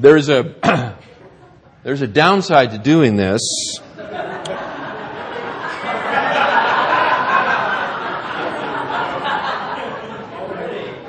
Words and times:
There's 0.00 0.30
a 0.30 0.96
there's 1.82 2.00
a 2.00 2.06
downside 2.06 2.70
to 2.70 2.78
doing 2.78 3.16
this. 3.16 3.42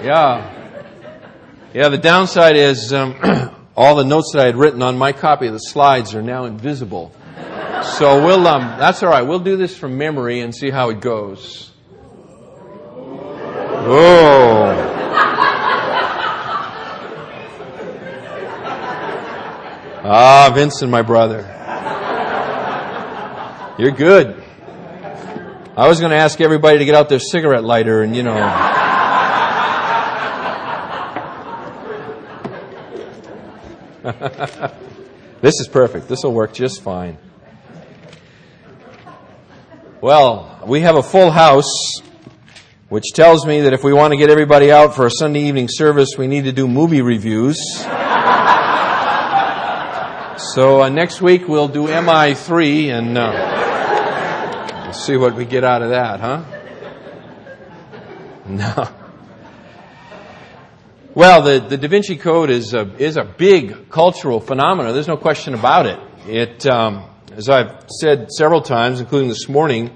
Yeah. 0.03 0.49
Yeah, 1.73 1.87
the 1.87 1.97
downside 1.97 2.57
is 2.57 2.91
um, 2.91 3.15
all 3.77 3.95
the 3.95 4.03
notes 4.03 4.31
that 4.33 4.41
I 4.41 4.45
had 4.45 4.57
written 4.57 4.81
on 4.81 4.97
my 4.97 5.13
copy 5.13 5.47
of 5.47 5.53
the 5.53 5.59
slides 5.59 6.13
are 6.13 6.21
now 6.21 6.43
invisible. 6.43 7.13
So 7.97 8.25
we'll, 8.25 8.45
um, 8.45 8.77
that's 8.77 9.03
all 9.03 9.09
right. 9.09 9.21
We'll 9.21 9.39
do 9.39 9.55
this 9.55 9.77
from 9.77 9.97
memory 9.97 10.41
and 10.41 10.53
see 10.53 10.69
how 10.69 10.89
it 10.89 10.99
goes. 10.99 11.71
Oh. 13.83 15.00
Ah, 20.13 20.51
Vincent, 20.53 20.91
my 20.91 21.03
brother. 21.03 21.43
You're 23.79 23.91
good. 23.91 24.43
I 25.77 25.87
was 25.87 26.01
going 26.01 26.11
to 26.11 26.17
ask 26.17 26.41
everybody 26.41 26.79
to 26.79 26.85
get 26.85 26.95
out 26.95 27.07
their 27.07 27.17
cigarette 27.17 27.63
lighter 27.63 28.01
and, 28.01 28.13
you 28.13 28.23
know. 28.23 28.33
this 35.41 35.61
is 35.61 35.69
perfect. 35.69 36.09
This 36.09 36.25
will 36.25 36.33
work 36.33 36.51
just 36.51 36.81
fine. 36.81 37.17
Well, 40.01 40.59
we 40.67 40.81
have 40.81 40.97
a 40.97 41.03
full 41.03 41.31
house, 41.31 42.01
which 42.89 43.13
tells 43.13 43.45
me 43.45 43.61
that 43.61 43.71
if 43.71 43.81
we 43.81 43.93
want 43.93 44.11
to 44.11 44.17
get 44.17 44.29
everybody 44.29 44.73
out 44.73 44.93
for 44.93 45.05
a 45.05 45.11
Sunday 45.11 45.43
evening 45.43 45.69
service, 45.69 46.17
we 46.17 46.27
need 46.27 46.43
to 46.43 46.51
do 46.51 46.67
movie 46.67 47.01
reviews. 47.01 47.85
So 50.53 50.81
uh, 50.81 50.89
next 50.89 51.21
week 51.21 51.47
we'll 51.47 51.69
do 51.69 51.87
MI3 51.87 52.89
and 52.89 53.17
uh, 53.17 54.91
see 54.91 55.15
what 55.15 55.33
we 55.33 55.45
get 55.45 55.63
out 55.63 55.81
of 55.81 55.91
that, 55.91 56.19
huh? 56.19 56.43
No. 58.47 58.89
Well, 61.15 61.41
the, 61.43 61.65
the 61.65 61.77
Da 61.77 61.87
Vinci 61.87 62.17
Code 62.17 62.49
is 62.49 62.73
a, 62.73 62.81
is 62.97 63.15
a 63.15 63.23
big 63.23 63.89
cultural 63.89 64.41
phenomenon. 64.41 64.93
There's 64.93 65.07
no 65.07 65.15
question 65.15 65.53
about 65.53 65.85
it. 65.85 65.99
It, 66.27 66.65
um, 66.65 67.05
as 67.31 67.47
I've 67.47 67.85
said 67.89 68.29
several 68.29 68.61
times, 68.61 68.99
including 68.99 69.29
this 69.29 69.47
morning, 69.47 69.89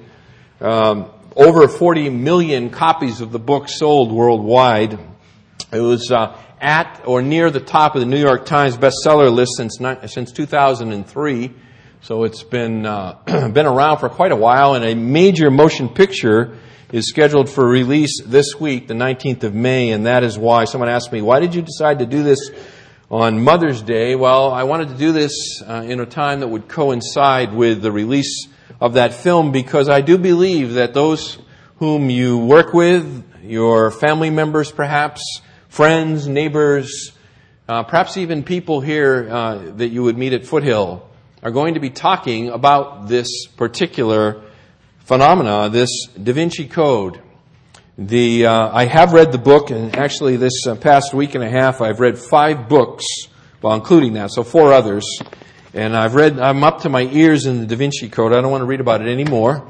um, 0.61 1.11
over 1.35 1.67
40 1.67 2.11
million 2.11 2.69
copies 2.69 3.19
of 3.19 3.33
the 3.33 3.39
book 3.39 3.67
sold 3.67 4.13
worldwide. 4.13 4.97
It 5.73 5.81
was 5.81 6.11
uh, 6.11 6.39
at 6.61 7.03
or 7.05 7.21
near 7.21 7.51
the 7.51 7.59
top 7.59 7.95
of 7.95 8.01
the 8.01 8.05
New 8.05 8.19
York 8.19 8.45
Times 8.45 8.77
bestseller 8.77 9.31
list 9.33 9.53
since 9.57 9.79
since 10.11 10.31
2003. 10.31 11.53
So 12.01 12.23
it's 12.23 12.43
been 12.43 12.85
uh, 12.85 13.13
been 13.25 13.65
around 13.65 13.99
for 13.99 14.09
quite 14.09 14.31
a 14.31 14.35
while, 14.35 14.75
and 14.75 14.85
a 14.85 14.95
major 14.95 15.49
motion 15.49 15.89
picture 15.89 16.57
is 16.91 17.09
scheduled 17.09 17.49
for 17.49 17.67
release 17.67 18.21
this 18.23 18.59
week, 18.59 18.87
the 18.87 18.93
19th 18.93 19.43
of 19.43 19.53
May, 19.53 19.91
and 19.91 20.05
that 20.05 20.23
is 20.23 20.37
why 20.37 20.65
someone 20.65 20.89
asked 20.89 21.11
me, 21.11 21.21
why 21.21 21.39
did 21.39 21.55
you 21.55 21.61
decide 21.61 21.99
to 21.99 22.05
do 22.05 22.23
this 22.23 22.51
on 23.09 23.43
Mother's 23.43 23.81
Day? 23.81 24.15
Well, 24.15 24.51
I 24.51 24.63
wanted 24.63 24.89
to 24.89 24.95
do 24.95 25.11
this 25.11 25.61
uh, 25.61 25.83
in 25.85 25.99
a 25.99 26.05
time 26.05 26.41
that 26.41 26.47
would 26.47 26.67
coincide 26.67 27.53
with 27.53 27.81
the 27.81 27.91
release 27.91 28.47
of 28.79 28.93
that 28.93 29.13
film 29.13 29.51
because 29.51 29.89
I 29.89 30.01
do 30.01 30.17
believe 30.17 30.73
that 30.73 30.93
those 30.93 31.37
whom 31.77 32.09
you 32.09 32.37
work 32.37 32.73
with, 32.73 33.23
your 33.43 33.91
family 33.91 34.29
members 34.29 34.71
perhaps, 34.71 35.41
friends, 35.75 36.25
neighbors, 36.25 37.11
uh, 37.67 37.83
perhaps 37.83 38.15
even 38.15 38.43
people 38.43 38.79
here 38.79 39.27
uh, 39.29 39.57
that 39.71 39.89
you 39.89 40.03
would 40.03 40.17
meet 40.17 40.31
at 40.31 40.45
Foothill, 40.45 41.05
are 41.43 41.51
going 41.51 41.73
to 41.73 41.81
be 41.81 41.89
talking 41.89 42.47
about 42.47 43.09
this 43.09 43.45
particular 43.57 44.41
phenomena, 44.99 45.67
this 45.67 45.89
Da 46.07 46.31
Vinci 46.31 46.65
Code. 46.65 47.21
The, 47.97 48.45
uh, 48.45 48.69
I 48.73 48.85
have 48.85 49.11
read 49.11 49.33
the 49.33 49.37
book, 49.37 49.69
and 49.69 49.93
actually, 49.97 50.37
this 50.37 50.65
uh, 50.65 50.75
past 50.75 51.13
week 51.13 51.35
and 51.35 51.43
a 51.43 51.49
half, 51.49 51.81
I've 51.81 51.99
read 51.99 52.17
five 52.17 52.69
books, 52.69 53.05
well, 53.61 53.73
including 53.73 54.13
that, 54.13 54.31
so 54.31 54.45
four 54.45 54.71
others. 54.71 55.03
And 55.73 55.93
I've 55.93 56.15
read, 56.15 56.39
I'm 56.39 56.63
up 56.63 56.83
to 56.83 56.89
my 56.89 57.01
ears 57.01 57.47
in 57.47 57.59
the 57.59 57.65
Da 57.65 57.75
Vinci 57.75 58.07
Code. 58.07 58.31
I 58.31 58.39
don't 58.39 58.49
want 58.49 58.61
to 58.61 58.65
read 58.65 58.79
about 58.79 59.01
it 59.01 59.09
anymore. 59.09 59.69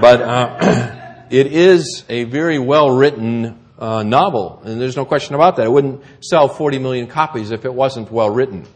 But 0.00 0.20
uh, 0.20 1.26
it 1.30 1.46
is 1.46 2.04
a 2.08 2.24
very 2.24 2.58
well 2.58 2.90
written 2.90 3.57
uh, 3.78 4.02
novel, 4.02 4.60
and 4.64 4.80
there's 4.80 4.96
no 4.96 5.04
question 5.04 5.34
about 5.34 5.56
that. 5.56 5.66
It 5.66 5.72
wouldn't 5.72 6.02
sell 6.20 6.48
40 6.48 6.78
million 6.78 7.06
copies 7.06 7.50
if 7.50 7.64
it 7.64 7.72
wasn't 7.72 8.10
well 8.10 8.30
written. 8.30 8.66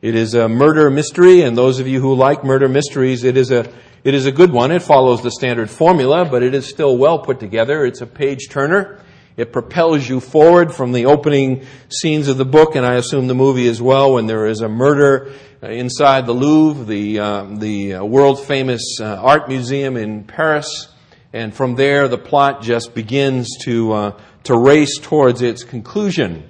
It 0.00 0.14
is 0.14 0.34
a 0.34 0.48
murder 0.48 0.90
mystery, 0.90 1.42
and 1.42 1.56
those 1.56 1.80
of 1.80 1.88
you 1.88 2.00
who 2.00 2.14
like 2.14 2.44
murder 2.44 2.68
mysteries, 2.68 3.24
it 3.24 3.36
is 3.36 3.50
a 3.50 3.70
it 4.04 4.14
is 4.14 4.26
a 4.26 4.32
good 4.32 4.52
one. 4.52 4.70
It 4.70 4.82
follows 4.82 5.22
the 5.22 5.30
standard 5.30 5.68
formula, 5.68 6.24
but 6.24 6.42
it 6.42 6.54
is 6.54 6.68
still 6.68 6.96
well 6.96 7.18
put 7.18 7.40
together. 7.40 7.84
It's 7.84 8.00
a 8.00 8.06
page 8.06 8.48
turner. 8.48 9.00
It 9.36 9.52
propels 9.52 10.08
you 10.08 10.20
forward 10.20 10.74
from 10.74 10.92
the 10.92 11.06
opening 11.06 11.66
scenes 11.88 12.28
of 12.28 12.38
the 12.38 12.44
book, 12.44 12.74
and 12.74 12.86
I 12.86 12.94
assume 12.94 13.26
the 13.26 13.34
movie 13.34 13.68
as 13.68 13.82
well, 13.82 14.14
when 14.14 14.26
there 14.26 14.46
is 14.46 14.62
a 14.62 14.68
murder 14.68 15.32
inside 15.62 16.26
the 16.26 16.32
Louvre, 16.32 16.84
the, 16.84 17.18
uh, 17.18 17.44
the 17.44 17.94
uh, 17.94 18.04
world 18.04 18.44
famous 18.44 18.98
uh, 19.00 19.04
art 19.04 19.48
museum 19.48 19.96
in 19.96 20.24
Paris. 20.24 20.88
And 21.32 21.54
from 21.54 21.74
there, 21.74 22.08
the 22.08 22.18
plot 22.18 22.62
just 22.62 22.94
begins 22.94 23.58
to, 23.62 23.92
uh, 23.92 24.20
to 24.48 24.56
race 24.56 24.98
towards 24.98 25.42
its 25.42 25.62
conclusion. 25.62 26.42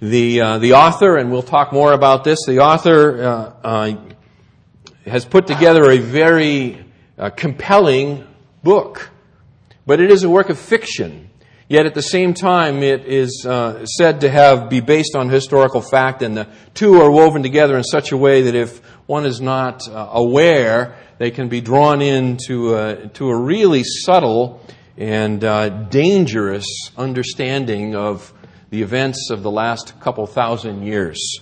The, 0.00 0.40
uh, 0.40 0.58
the 0.58 0.74
author, 0.74 1.16
and 1.16 1.32
we'll 1.32 1.42
talk 1.42 1.72
more 1.72 1.94
about 1.94 2.24
this, 2.24 2.38
the 2.46 2.58
author 2.58 3.54
uh, 3.64 3.96
has 5.06 5.24
put 5.24 5.46
together 5.46 5.90
a 5.90 5.96
very 5.96 6.84
uh, 7.18 7.30
compelling 7.30 8.26
book. 8.62 9.10
But 9.86 10.00
it 10.00 10.10
is 10.10 10.24
a 10.24 10.28
work 10.28 10.50
of 10.50 10.58
fiction. 10.58 11.30
Yet 11.68 11.86
at 11.86 11.94
the 11.94 12.02
same 12.02 12.34
time, 12.34 12.82
it 12.82 13.06
is 13.06 13.46
uh, 13.46 13.86
said 13.86 14.20
to 14.20 14.28
have 14.28 14.68
be 14.68 14.80
based 14.80 15.16
on 15.16 15.30
historical 15.30 15.80
fact, 15.80 16.20
and 16.20 16.36
the 16.36 16.48
two 16.74 17.00
are 17.00 17.10
woven 17.10 17.42
together 17.42 17.78
in 17.78 17.84
such 17.84 18.12
a 18.12 18.16
way 18.18 18.42
that 18.42 18.54
if 18.54 18.84
one 19.06 19.24
is 19.24 19.40
not 19.40 19.88
uh, 19.88 20.10
aware, 20.12 20.98
they 21.16 21.30
can 21.30 21.48
be 21.48 21.62
drawn 21.62 22.02
into 22.02 22.74
a, 22.74 23.08
to 23.08 23.30
a 23.30 23.36
really 23.36 23.84
subtle 23.84 24.60
and 24.96 25.42
uh, 25.42 25.68
dangerous 25.68 26.66
understanding 26.96 27.96
of 27.96 28.32
the 28.70 28.82
events 28.82 29.30
of 29.30 29.42
the 29.42 29.50
last 29.50 29.98
couple 30.00 30.26
thousand 30.26 30.82
years. 30.82 31.40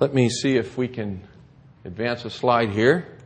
Let 0.00 0.14
me 0.14 0.28
see 0.28 0.56
if 0.56 0.76
we 0.76 0.88
can 0.88 1.26
advance 1.84 2.24
a 2.24 2.30
slide 2.30 2.70
here. 2.70 3.18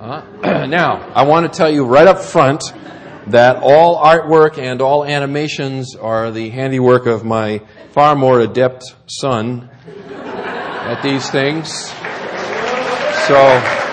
Uh, 0.00 0.22
now, 0.66 1.10
I 1.14 1.24
want 1.24 1.50
to 1.50 1.56
tell 1.56 1.70
you 1.70 1.84
right 1.84 2.06
up 2.06 2.18
front 2.18 2.62
that 3.28 3.56
all 3.62 4.02
artwork 4.02 4.58
and 4.58 4.80
all 4.80 5.04
animations 5.04 5.96
are 5.96 6.30
the 6.30 6.50
handiwork 6.50 7.06
of 7.06 7.24
my 7.24 7.62
far 7.90 8.14
more 8.14 8.40
adept 8.40 8.94
son 9.06 9.68
at 10.08 11.02
these 11.02 11.28
things. 11.30 11.68
So, 13.26 13.87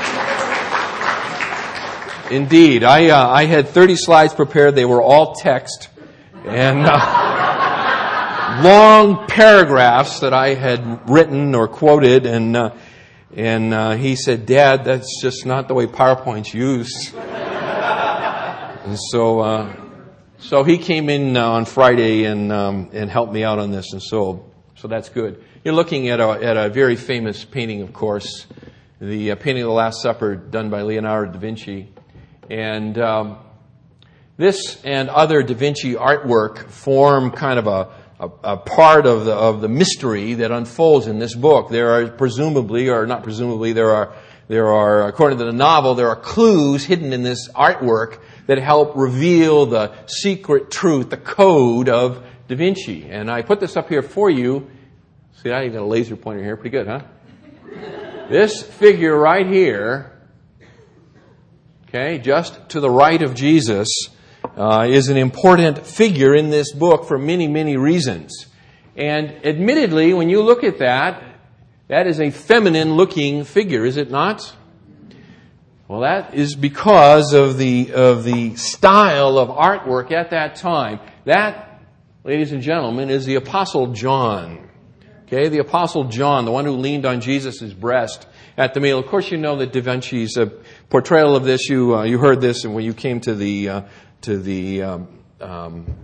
indeed, 2.32 2.84
I, 2.84 3.10
uh, 3.10 3.28
I 3.28 3.46
had 3.46 3.68
30 3.68 3.96
slides 3.96 4.34
prepared. 4.34 4.76
They 4.76 4.86
were 4.86 5.02
all 5.02 5.36
text. 5.36 5.90
And. 6.46 6.86
Uh, 6.86 7.32
long 8.62 9.28
paragraphs 9.28 10.20
that 10.20 10.34
I 10.34 10.54
had 10.54 11.10
written 11.10 11.56
or 11.56 11.68
quoted, 11.68 12.26
and 12.26 12.56
uh, 12.56 12.72
and 13.36 13.74
uh, 13.74 13.92
he 13.92 14.16
said, 14.16 14.46
"Dad, 14.46 14.86
that's 14.86 15.22
just 15.22 15.46
not 15.46 15.68
the 15.68 15.74
way 15.74 15.88
PowerPoint's 15.88 16.54
used." 16.54 17.14
and 17.16 18.98
so, 19.12 19.40
uh, 19.40 19.76
so 20.38 20.64
he 20.64 20.78
came 20.78 21.10
in 21.10 21.36
uh, 21.36 21.46
on 21.46 21.66
Friday 21.66 22.26
and 22.26 22.52
um, 22.52 22.90
and 22.94 23.10
helped 23.10 23.34
me 23.34 23.44
out 23.44 23.60
on 23.60 23.72
this, 23.72 23.94
and 23.94 24.02
so 24.02 24.46
so 24.76 24.88
that's 24.88 25.10
good. 25.10 25.44
You're 25.64 25.74
looking 25.74 26.10
at 26.10 26.20
a 26.20 26.30
at 26.30 26.58
a 26.58 26.70
very 26.70 26.96
famous 26.96 27.44
painting, 27.44 27.82
of 27.82 27.94
course, 27.94 28.46
the 29.02 29.36
painting 29.36 29.64
of 29.64 29.68
the 29.68 29.74
Last 29.74 30.02
Supper 30.02 30.36
done 30.36 30.70
by 30.70 30.84
Leonardo 30.84 31.34
da 31.34 31.40
Vinci, 31.40 31.92
and. 32.50 32.98
Um, 32.98 33.38
this 34.38 34.84
and 34.84 35.08
other 35.08 35.44
Da 35.44 35.54
Vinci 35.54 35.94
artwork 35.94 36.70
form 36.70 37.32
kind 37.32 37.58
of 37.58 37.68
a 37.68 37.88
a, 38.20 38.30
a, 38.44 38.58
part 38.58 39.06
of 39.06 39.26
the, 39.26 39.34
of 39.34 39.62
the 39.62 39.68
mystery 39.68 40.36
that 40.36 40.52
unfolds 40.52 41.08
in 41.08 41.20
this 41.20 41.36
book. 41.36 41.70
There 41.70 41.92
are 41.92 42.08
presumably, 42.08 42.90
or 42.90 43.06
not 43.06 43.24
presumably, 43.24 43.74
there 43.74 43.92
are, 43.92 44.14
there 44.48 44.72
are, 44.72 45.08
according 45.08 45.40
to 45.40 45.46
the 45.46 45.52
novel, 45.52 45.96
there 45.96 46.10
are 46.10 46.16
clues 46.16 46.86
hidden 46.86 47.14
in 47.14 47.24
this 47.24 47.50
artwork 47.50 48.20
that 48.48 48.58
help 48.58 48.96
reveal 48.96 49.66
the 49.66 49.94
secret 50.08 50.72
truth, 50.72 51.10
the 51.10 51.18
code 51.18 51.90
of 51.90 52.24
Da 52.48 52.56
Vinci. 52.56 53.10
And 53.10 53.30
I 53.30 53.42
put 53.42 53.60
this 53.60 53.76
up 53.76 53.90
here 53.90 54.04
for 54.04 54.30
you. 54.30 54.70
See, 55.42 55.52
I 55.52 55.64
even 55.66 55.74
got 55.74 55.84
a 55.84 55.86
laser 55.86 56.16
pointer 56.16 56.44
here. 56.44 56.56
Pretty 56.56 56.70
good, 56.70 56.88
huh? 56.88 57.02
This 58.30 58.64
figure 58.64 59.16
right 59.16 59.46
here, 59.46 60.15
okay, 61.96 62.18
just 62.18 62.70
to 62.70 62.82
the 62.82 62.90
right 62.90 63.22
of 63.22 63.34
Jesus, 63.34 63.88
uh, 64.58 64.86
is 64.88 65.08
an 65.08 65.16
important 65.16 65.86
figure 65.86 66.36
in 66.36 66.50
this 66.50 66.74
book 66.74 67.06
for 67.06 67.18
many, 67.18 67.48
many 67.48 67.78
reasons. 67.78 68.48
And 68.98 69.46
admittedly, 69.46 70.14
when 70.14 70.30
you 70.30 70.42
look 70.44 70.66
at 70.66 70.80
that, 70.80 71.24
that 71.88 72.06
is 72.06 72.20
a 72.20 72.32
feminine 72.32 72.96
looking 72.96 73.46
figure, 73.46 73.86
is 73.86 73.96
it 73.96 74.12
not? 74.12 74.54
Well, 75.88 76.02
that 76.02 76.34
is 76.34 76.56
because 76.56 77.34
of 77.34 77.58
the, 77.58 77.94
of 77.94 78.26
the 78.26 78.56
style 78.56 79.38
of 79.38 79.48
artwork 79.50 80.12
at 80.12 80.32
that 80.32 80.56
time. 80.56 81.00
That, 81.24 81.80
ladies 82.26 82.52
and 82.52 82.62
gentlemen, 82.62 83.10
is 83.10 83.26
the 83.26 83.36
Apostle 83.36 83.94
John. 83.94 84.70
Okay, 85.28 85.48
the 85.48 85.60
Apostle 85.60 86.06
John, 86.06 86.46
the 86.46 86.52
one 86.52 86.66
who 86.66 86.74
leaned 86.74 87.06
on 87.06 87.22
Jesus' 87.22 87.74
breast 87.74 88.28
at 88.58 88.74
the 88.74 88.80
meal. 88.80 89.00
Of 89.00 89.08
course, 89.08 89.32
you 89.32 89.38
know 89.38 89.56
that 89.58 89.72
Da 89.72 89.82
Vinci's 89.82 90.38
uh, 90.38 90.50
portrayal 90.90 91.36
of 91.36 91.44
this. 91.44 91.70
You 91.70 91.96
uh, 91.96 92.04
you 92.04 92.18
heard 92.18 92.42
this, 92.42 92.64
and 92.64 92.74
when 92.74 92.84
you 92.84 92.94
came 92.94 93.20
to 93.22 93.36
the 93.36 93.70
uh, 93.70 93.82
to 94.22 94.38
the 94.38 94.84
um, 94.84 95.08
um, 95.42 95.96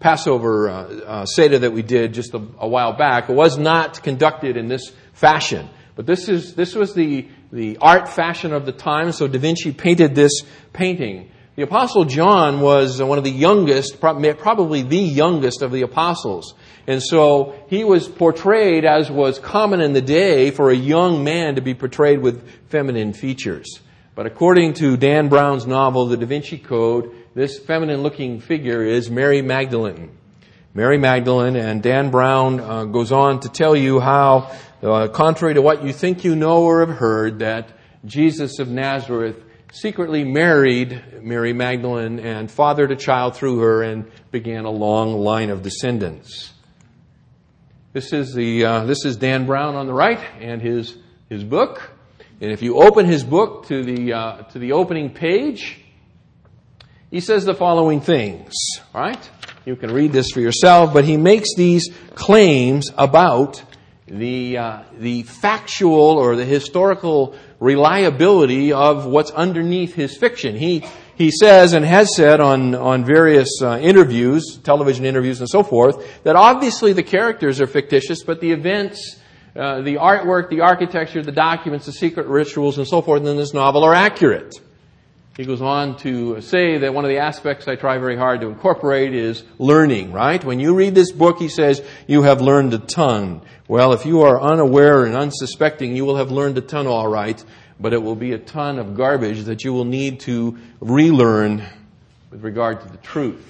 Passover 0.00 0.68
uh, 0.68 0.74
uh, 0.74 1.26
Seder 1.26 1.60
that 1.60 1.72
we 1.72 1.82
did 1.82 2.14
just 2.14 2.34
a, 2.34 2.42
a, 2.58 2.68
while 2.68 2.92
back, 2.92 3.30
it 3.30 3.34
was 3.34 3.56
not 3.56 4.02
conducted 4.02 4.56
in 4.56 4.68
this 4.68 4.92
fashion. 5.12 5.68
But 5.96 6.06
this 6.06 6.28
is 6.28 6.54
this 6.54 6.74
was 6.74 6.94
the 6.94 7.28
the 7.52 7.78
art 7.80 8.08
fashion 8.08 8.52
of 8.52 8.66
the 8.66 8.72
time. 8.72 9.12
So 9.12 9.26
Da 9.28 9.38
Vinci 9.38 9.72
painted 9.72 10.14
this 10.14 10.42
painting. 10.72 11.30
The 11.56 11.62
Apostle 11.62 12.04
John 12.04 12.60
was 12.60 13.00
one 13.00 13.16
of 13.16 13.22
the 13.22 13.30
youngest, 13.30 14.00
probably 14.00 14.82
the 14.82 14.98
youngest 14.98 15.62
of 15.62 15.70
the 15.70 15.82
apostles. 15.82 16.52
And 16.88 17.00
so 17.00 17.54
he 17.68 17.84
was 17.84 18.08
portrayed 18.08 18.84
as 18.84 19.08
was 19.08 19.38
common 19.38 19.80
in 19.80 19.92
the 19.92 20.02
day 20.02 20.50
for 20.50 20.70
a 20.70 20.74
young 20.74 21.22
man 21.22 21.54
to 21.54 21.60
be 21.60 21.72
portrayed 21.72 22.20
with 22.20 22.44
feminine 22.70 23.12
features. 23.12 23.80
But 24.14 24.26
according 24.26 24.74
to 24.74 24.96
Dan 24.96 25.28
Brown's 25.28 25.66
novel, 25.66 26.06
The 26.06 26.16
Da 26.16 26.26
Vinci 26.26 26.56
Code, 26.56 27.10
this 27.34 27.58
feminine 27.58 28.02
looking 28.02 28.40
figure 28.40 28.84
is 28.84 29.10
Mary 29.10 29.42
Magdalene. 29.42 30.16
Mary 30.72 30.98
Magdalene, 30.98 31.56
and 31.56 31.82
Dan 31.82 32.10
Brown 32.10 32.60
uh, 32.60 32.84
goes 32.84 33.10
on 33.10 33.40
to 33.40 33.48
tell 33.48 33.74
you 33.74 33.98
how, 33.98 34.52
uh, 34.82 35.08
contrary 35.08 35.54
to 35.54 35.62
what 35.62 35.84
you 35.84 35.92
think 35.92 36.24
you 36.24 36.36
know 36.36 36.62
or 36.62 36.86
have 36.86 36.96
heard, 36.96 37.40
that 37.40 37.68
Jesus 38.04 38.60
of 38.60 38.68
Nazareth 38.68 39.42
secretly 39.72 40.22
married 40.22 41.02
Mary 41.20 41.52
Magdalene 41.52 42.20
and 42.20 42.48
fathered 42.48 42.92
a 42.92 42.96
child 42.96 43.34
through 43.34 43.58
her 43.58 43.82
and 43.82 44.08
began 44.30 44.64
a 44.64 44.70
long 44.70 45.18
line 45.18 45.50
of 45.50 45.62
descendants. 45.62 46.52
This 47.92 48.12
is 48.12 48.32
the 48.32 48.64
uh, 48.64 48.84
this 48.84 49.04
is 49.04 49.16
Dan 49.16 49.46
Brown 49.46 49.74
on 49.74 49.86
the 49.86 49.92
right 49.92 50.20
and 50.40 50.62
his 50.62 50.96
his 51.28 51.42
book. 51.42 51.93
And 52.44 52.52
if 52.52 52.60
you 52.60 52.76
open 52.76 53.06
his 53.06 53.24
book 53.24 53.68
to 53.68 53.82
the 53.82 54.12
uh, 54.12 54.42
to 54.52 54.58
the 54.58 54.72
opening 54.72 55.08
page, 55.08 55.80
he 57.10 57.20
says 57.20 57.46
the 57.46 57.54
following 57.54 58.02
things, 58.02 58.52
right? 58.94 59.30
You 59.64 59.76
can 59.76 59.90
read 59.90 60.12
this 60.12 60.30
for 60.30 60.40
yourself, 60.40 60.92
but 60.92 61.06
he 61.06 61.16
makes 61.16 61.54
these 61.56 61.88
claims 62.14 62.90
about 62.98 63.62
the, 64.06 64.58
uh, 64.58 64.82
the 64.98 65.22
factual 65.22 66.18
or 66.18 66.36
the 66.36 66.44
historical 66.44 67.34
reliability 67.60 68.74
of 68.74 69.06
what's 69.06 69.30
underneath 69.30 69.94
his 69.94 70.14
fiction. 70.18 70.54
He, 70.54 70.84
he 71.14 71.30
says 71.30 71.72
and 71.72 71.82
has 71.82 72.14
said 72.14 72.42
on, 72.42 72.74
on 72.74 73.06
various 73.06 73.62
uh, 73.62 73.78
interviews, 73.80 74.58
television 74.62 75.06
interviews 75.06 75.40
and 75.40 75.48
so 75.48 75.62
forth, 75.62 76.22
that 76.24 76.36
obviously 76.36 76.92
the 76.92 77.02
characters 77.02 77.58
are 77.62 77.66
fictitious, 77.66 78.22
but 78.22 78.42
the 78.42 78.52
events, 78.52 79.18
uh, 79.56 79.82
the 79.82 79.96
artwork, 79.96 80.50
the 80.50 80.62
architecture, 80.62 81.22
the 81.22 81.32
documents, 81.32 81.86
the 81.86 81.92
secret 81.92 82.26
rituals 82.26 82.78
and 82.78 82.86
so 82.86 83.00
forth 83.02 83.24
in 83.24 83.36
this 83.36 83.54
novel 83.54 83.84
are 83.84 83.94
accurate. 83.94 84.54
He 85.36 85.44
goes 85.44 85.60
on 85.62 85.96
to 85.98 86.40
say 86.40 86.78
that 86.78 86.94
one 86.94 87.04
of 87.04 87.08
the 87.08 87.18
aspects 87.18 87.66
I 87.66 87.74
try 87.74 87.98
very 87.98 88.16
hard 88.16 88.40
to 88.42 88.48
incorporate 88.48 89.12
is 89.14 89.42
learning, 89.58 90.12
right? 90.12 90.42
When 90.44 90.60
you 90.60 90.76
read 90.76 90.94
this 90.94 91.10
book, 91.10 91.40
he 91.40 91.48
says, 91.48 91.82
you 92.06 92.22
have 92.22 92.40
learned 92.40 92.72
a 92.72 92.78
ton. 92.78 93.42
Well, 93.66 93.92
if 93.92 94.06
you 94.06 94.22
are 94.22 94.40
unaware 94.40 95.04
and 95.04 95.16
unsuspecting, 95.16 95.96
you 95.96 96.04
will 96.04 96.16
have 96.16 96.30
learned 96.30 96.58
a 96.58 96.60
ton 96.60 96.86
all 96.86 97.08
right, 97.08 97.42
but 97.80 97.92
it 97.92 98.00
will 98.00 98.14
be 98.14 98.32
a 98.32 98.38
ton 98.38 98.78
of 98.78 98.96
garbage 98.96 99.44
that 99.44 99.64
you 99.64 99.72
will 99.72 99.84
need 99.84 100.20
to 100.20 100.56
relearn 100.80 101.64
with 102.30 102.44
regard 102.44 102.82
to 102.82 102.88
the 102.88 102.98
truth. 102.98 103.44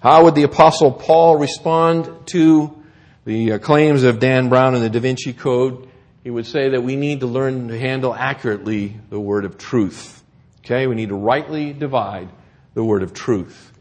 How 0.00 0.24
would 0.24 0.34
the 0.34 0.44
apostle 0.44 0.90
Paul 0.90 1.36
respond 1.36 2.10
to 2.30 2.79
the 3.24 3.52
uh, 3.52 3.58
claims 3.58 4.02
of 4.02 4.18
Dan 4.18 4.48
Brown 4.48 4.74
in 4.74 4.82
the 4.82 4.90
Da 4.90 5.00
Vinci 5.00 5.32
Code? 5.32 5.88
He 6.24 6.30
would 6.30 6.46
say 6.46 6.70
that 6.70 6.82
we 6.82 6.96
need 6.96 7.20
to 7.20 7.26
learn 7.26 7.68
to 7.68 7.78
handle 7.78 8.14
accurately 8.14 8.96
the 9.08 9.18
word 9.18 9.44
of 9.44 9.58
truth. 9.58 10.22
Okay, 10.60 10.86
we 10.86 10.94
need 10.94 11.08
to 11.08 11.14
rightly 11.14 11.72
divide 11.72 12.28
the 12.74 12.84
word 12.84 13.02
of 13.02 13.12
truth. 13.12 13.72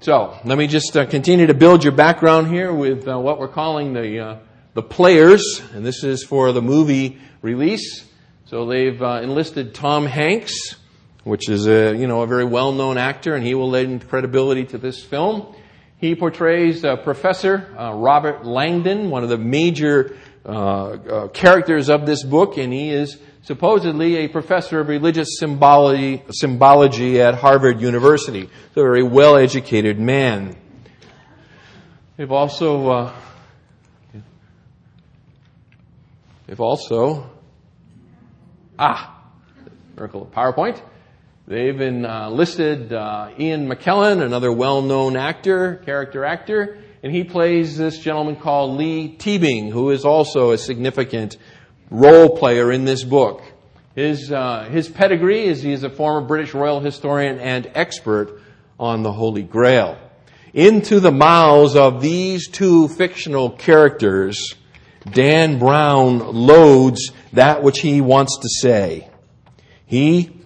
So, 0.00 0.38
let 0.44 0.58
me 0.58 0.66
just 0.66 0.96
uh, 0.96 1.06
continue 1.06 1.46
to 1.46 1.54
build 1.54 1.82
your 1.82 1.92
background 1.92 2.46
here 2.48 2.72
with 2.72 3.08
uh, 3.08 3.18
what 3.18 3.38
we're 3.38 3.48
calling 3.48 3.92
the, 3.92 4.18
uh, 4.20 4.36
the 4.74 4.82
players, 4.82 5.60
and 5.74 5.84
this 5.84 6.04
is 6.04 6.22
for 6.22 6.52
the 6.52 6.62
movie 6.62 7.18
release. 7.42 8.04
So 8.44 8.64
they've 8.66 9.02
uh, 9.02 9.20
enlisted 9.22 9.74
Tom 9.74 10.06
Hanks, 10.06 10.76
which 11.24 11.48
is 11.48 11.66
a, 11.66 11.94
you 11.94 12.06
know, 12.06 12.22
a 12.22 12.26
very 12.26 12.44
well-known 12.44 12.96
actor, 12.96 13.34
and 13.34 13.44
he 13.44 13.54
will 13.54 13.70
lend 13.70 14.08
credibility 14.08 14.64
to 14.66 14.78
this 14.78 15.04
film. 15.04 15.54
He 15.98 16.14
portrays 16.14 16.84
uh, 16.84 16.96
Professor 16.96 17.74
uh, 17.76 17.92
Robert 17.92 18.46
Langdon, 18.46 19.10
one 19.10 19.24
of 19.24 19.28
the 19.28 19.38
major 19.38 20.16
characters 21.34 21.90
of 21.90 22.06
this 22.06 22.22
book, 22.22 22.56
and 22.56 22.72
he 22.72 22.90
is 22.90 23.18
supposedly 23.42 24.16
a 24.16 24.28
professor 24.28 24.80
of 24.80 24.88
religious 24.88 25.38
symbology, 25.38 26.22
symbology 26.30 27.20
at 27.20 27.34
Harvard 27.34 27.80
University. 27.80 28.48
So 28.74 28.80
a 28.80 28.84
very 28.84 29.02
well 29.02 29.36
educated 29.36 29.98
man. 29.98 30.56
They've 32.16 32.30
also, 32.30 32.88
uh, 32.90 33.12
they've 36.46 36.60
also, 36.60 37.30
ah, 38.78 39.20
miracle 39.96 40.22
of 40.22 40.30
PowerPoint. 40.30 40.80
They've 41.48 41.80
enlisted 41.80 42.92
uh, 42.92 42.96
uh, 42.96 43.30
Ian 43.40 43.70
McKellen, 43.70 44.20
another 44.20 44.52
well-known 44.52 45.16
actor, 45.16 45.76
character 45.76 46.22
actor, 46.22 46.76
and 47.02 47.10
he 47.10 47.24
plays 47.24 47.78
this 47.78 47.98
gentleman 47.98 48.36
called 48.36 48.76
Leigh 48.76 49.16
Teabing, 49.16 49.72
who 49.72 49.88
is 49.88 50.04
also 50.04 50.50
a 50.50 50.58
significant 50.58 51.38
role 51.88 52.36
player 52.36 52.70
in 52.70 52.84
this 52.84 53.02
book. 53.02 53.42
His, 53.94 54.30
uh, 54.30 54.68
his 54.70 54.90
pedigree 54.90 55.46
is 55.46 55.62
he 55.62 55.72
is 55.72 55.84
a 55.84 55.88
former 55.88 56.20
British 56.20 56.52
royal 56.52 56.80
historian 56.80 57.38
and 57.38 57.70
expert 57.74 58.42
on 58.78 59.02
the 59.02 59.12
Holy 59.12 59.42
Grail. 59.42 59.98
Into 60.52 61.00
the 61.00 61.12
mouths 61.12 61.76
of 61.76 62.02
these 62.02 62.48
two 62.48 62.88
fictional 62.88 63.48
characters, 63.48 64.54
Dan 65.10 65.58
Brown 65.58 66.18
loads 66.18 67.10
that 67.32 67.62
which 67.62 67.80
he 67.80 68.02
wants 68.02 68.36
to 68.36 68.48
say. 68.60 69.08
He 69.86 70.37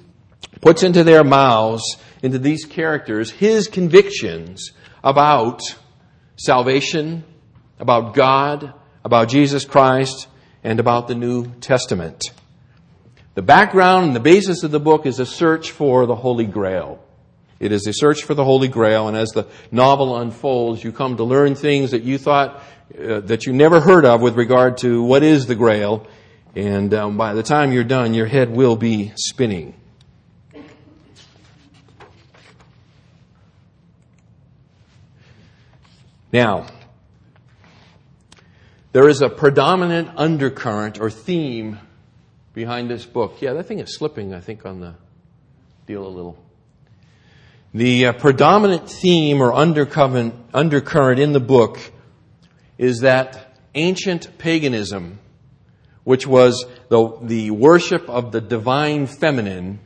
puts 0.63 0.83
into 0.83 1.05
their 1.05 1.25
mouths, 1.25 1.83
into 2.23 2.39
these 2.39 2.65
characters, 2.65 3.31
his 3.31 3.69
convictions 3.69 4.71
about 5.05 5.61
salvation, 6.37 7.25
about 7.79 8.15
God, 8.15 8.73
about 9.05 9.29
Jesus 9.29 9.67
Christ, 9.67 10.29
and 10.65 10.81
about 10.81 11.09
the 11.09 11.17
New 11.17 11.47
Testament. 11.61 12.23
The 13.35 13.43
background 13.43 14.07
and 14.07 14.17
the 14.17 14.21
basis 14.21 14.63
of 14.63 14.71
the 14.71 14.81
book 14.81 15.05
is 15.05 15.19
a 15.19 15.27
search 15.27 15.73
for 15.73 16.07
the 16.07 16.15
Holy 16.15 16.47
Grail. 16.47 17.03
It 17.59 17.73
is 17.73 17.87
a 17.87 17.93
search 17.93 18.23
for 18.23 18.35
the 18.35 18.45
Holy 18.45 18.69
Grail, 18.69 19.09
and 19.09 19.17
as 19.17 19.31
the 19.31 19.47
novel 19.71 20.17
unfolds, 20.19 20.85
you 20.85 20.93
come 20.93 21.17
to 21.17 21.25
learn 21.25 21.55
things 21.55 21.91
that 21.91 22.03
you 22.03 22.19
thought 22.19 22.63
uh, 22.97 23.21
that 23.21 23.47
you 23.47 23.53
never 23.53 23.81
heard 23.81 24.05
of 24.05 24.21
with 24.21 24.37
regard 24.37 24.79
to 24.79 25.03
what 25.03 25.23
is 25.23 25.47
the 25.47 25.55
Grail, 25.55 26.07
and 26.55 26.93
um, 26.95 27.17
by 27.17 27.35
the 27.35 27.43
time 27.43 27.73
you're 27.73 27.85
done, 27.85 28.15
your 28.15 28.27
head 28.27 28.51
will 28.51 28.77
be 28.77 29.13
spinning. 29.17 29.75
Now, 36.33 36.67
there 38.93 39.07
is 39.07 39.21
a 39.21 39.29
predominant 39.29 40.11
undercurrent 40.17 40.99
or 40.99 41.11
theme 41.11 41.79
behind 42.55 42.89
this 42.89 43.05
book. 43.05 43.43
Yeah, 43.43 43.53
that 43.53 43.67
thing 43.67 43.81
is 43.81 43.95
slipping, 43.95 44.33
I 44.33 44.41
think, 44.41 44.65
on 44.65 44.81
the 44.81 44.95
deal 45.87 46.07
a 46.07 46.09
little. 46.09 46.39
The 47.75 48.07
uh, 48.07 48.13
predominant 48.15 48.89
theme 48.89 49.43
or 49.43 49.53
undercurrent, 49.53 51.19
in 51.19 51.33
the 51.33 51.41
book 51.41 51.79
is 52.79 53.01
that 53.01 53.59
ancient 53.75 54.39
paganism, 54.39 55.19
which 56.05 56.27
was 56.27 56.67
the, 56.89 57.19
the 57.23 57.51
worship 57.51 58.09
of 58.09 58.33
the 58.33 58.41
divine 58.41 59.07
feminine, 59.07 59.81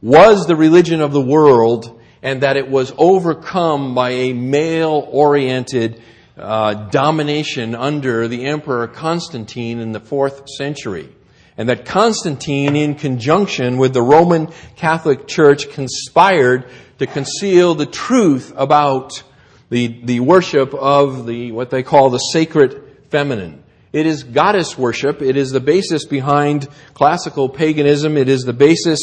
was 0.00 0.46
the 0.46 0.56
religion 0.56 1.02
of 1.02 1.12
the 1.12 1.20
world 1.20 1.99
and 2.22 2.42
that 2.42 2.56
it 2.56 2.68
was 2.68 2.92
overcome 2.98 3.94
by 3.94 4.10
a 4.10 4.32
male 4.32 5.06
oriented 5.10 6.02
uh, 6.36 6.74
domination 6.74 7.74
under 7.74 8.28
the 8.28 8.46
Emperor 8.46 8.86
Constantine 8.86 9.78
in 9.78 9.92
the 9.92 10.00
fourth 10.00 10.48
century. 10.48 11.08
And 11.56 11.68
that 11.68 11.84
Constantine, 11.84 12.76
in 12.76 12.94
conjunction 12.94 13.76
with 13.76 13.92
the 13.92 14.02
Roman 14.02 14.48
Catholic 14.76 15.26
Church, 15.26 15.70
conspired 15.70 16.66
to 16.98 17.06
conceal 17.06 17.74
the 17.74 17.86
truth 17.86 18.52
about 18.56 19.22
the, 19.68 20.00
the 20.04 20.20
worship 20.20 20.74
of 20.74 21.26
the, 21.26 21.52
what 21.52 21.70
they 21.70 21.82
call 21.82 22.10
the 22.10 22.18
sacred 22.18 22.82
feminine. 23.10 23.59
It 23.92 24.06
is 24.06 24.22
goddess 24.22 24.78
worship. 24.78 25.20
It 25.20 25.36
is 25.36 25.50
the 25.50 25.60
basis 25.60 26.04
behind 26.04 26.68
classical 26.94 27.48
paganism. 27.48 28.16
It 28.16 28.28
is 28.28 28.42
the 28.42 28.52
basis 28.52 29.00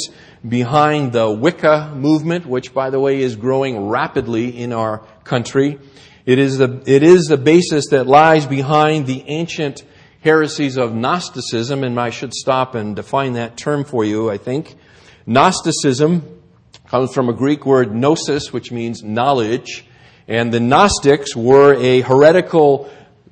behind 0.48 1.12
the 1.12 1.30
Wicca 1.30 1.94
movement, 1.94 2.46
which 2.46 2.74
by 2.74 2.90
the 2.90 3.00
way 3.00 3.22
is 3.22 3.36
growing 3.36 3.88
rapidly 3.90 4.58
in 4.58 4.72
our 4.72 5.00
country. 5.26 5.78
It 6.26 6.40
is 6.40 6.58
the, 6.58 6.84
it 6.86 7.04
is 7.04 7.26
the 7.26 7.38
basis 7.38 7.88
that 7.92 8.08
lies 8.08 8.46
behind 8.46 9.08
the 9.08 9.24
ancient 9.28 9.84
heresies 10.22 10.78
of 10.78 10.94
Gnosticism, 10.94 11.84
and 11.84 12.00
I 12.00 12.10
should 12.10 12.34
stop 12.34 12.76
and 12.76 12.96
define 12.96 13.34
that 13.34 13.58
term 13.58 13.84
for 13.84 14.04
you, 14.04 14.30
I 14.30 14.38
think. 14.38 14.76
Gnosticism 15.26 16.42
comes 16.88 17.14
from 17.14 17.30
a 17.30 17.34
Greek 17.34 17.66
word 17.66 17.94
gnosis, 17.94 18.54
which 18.54 18.72
means 18.72 19.04
knowledge, 19.04 19.86
and 20.28 20.54
the 20.54 20.60
Gnostics 20.60 21.36
were 21.36 21.76
a 21.76 22.02
heretical 22.02 22.90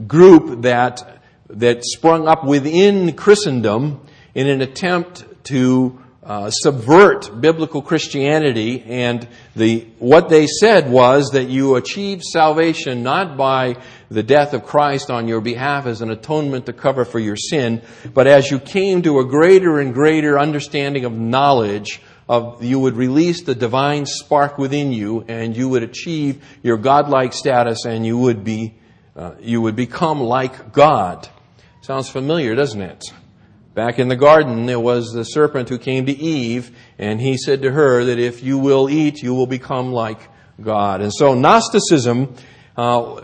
group 0.07 0.63
that, 0.63 1.14
that 1.49 1.83
sprung 1.83 2.27
up 2.27 2.43
within 2.43 3.13
Christendom 3.13 4.01
in 4.33 4.47
an 4.47 4.61
attempt 4.61 5.25
to 5.45 5.99
uh, 6.25 6.49
subvert 6.49 7.39
biblical 7.39 7.83
Christianity, 7.83 8.81
and 8.81 9.27
the 9.55 9.87
what 9.99 10.27
they 10.27 10.47
said 10.47 10.89
was 10.89 11.29
that 11.33 11.49
you 11.49 11.75
achieve 11.75 12.23
salvation 12.23 13.03
not 13.03 13.37
by 13.37 13.75
the 14.09 14.23
death 14.23 14.53
of 14.53 14.65
Christ 14.65 15.11
on 15.11 15.27
your 15.27 15.39
behalf 15.39 15.85
as 15.85 16.01
an 16.01 16.09
atonement 16.09 16.65
to 16.65 16.73
cover 16.73 17.05
for 17.05 17.19
your 17.19 17.35
sin, 17.35 17.83
but 18.11 18.25
as 18.25 18.49
you 18.49 18.59
came 18.59 19.03
to 19.03 19.19
a 19.19 19.25
greater 19.25 19.79
and 19.79 19.93
greater 19.93 20.39
understanding 20.39 21.05
of 21.05 21.13
knowledge 21.13 22.01
of 22.27 22.63
you 22.63 22.79
would 22.79 22.95
release 22.95 23.43
the 23.43 23.53
divine 23.53 24.07
spark 24.07 24.57
within 24.57 24.91
you, 24.91 25.23
and 25.27 25.55
you 25.55 25.69
would 25.69 25.83
achieve 25.83 26.43
your 26.63 26.77
godlike 26.77 27.33
status, 27.33 27.85
and 27.85 28.03
you 28.03 28.17
would 28.17 28.43
be 28.43 28.73
uh, 29.15 29.35
you 29.39 29.61
would 29.61 29.75
become 29.75 30.19
like 30.19 30.73
God. 30.73 31.29
Sounds 31.86 32.10
familiar, 32.10 32.56
doesn't 32.56 32.82
it? 32.82 33.04
Back 33.75 34.00
in 34.00 34.08
the 34.08 34.15
garden, 34.15 34.65
there 34.65 34.80
was 34.80 35.13
the 35.13 35.24
serpent 35.24 35.70
who 35.70 35.77
came 35.77 36.08
to 36.08 36.12
Eve, 36.12 36.75
and 36.98 37.22
he 37.22 37.38
said 37.38 37.62
to 37.62 37.72
her 37.72 38.06
that 38.06 38.18
if 38.18 38.42
you 38.42 38.58
will 38.58 38.89
eat, 38.89 39.22
you 39.22 39.36
will 39.36 39.46
become 39.46 39.94
like 39.94 40.18
God. 40.60 41.01
And 41.01 41.13
so 41.13 41.36
Gnosticism 41.36 42.34
uh, 42.75 43.22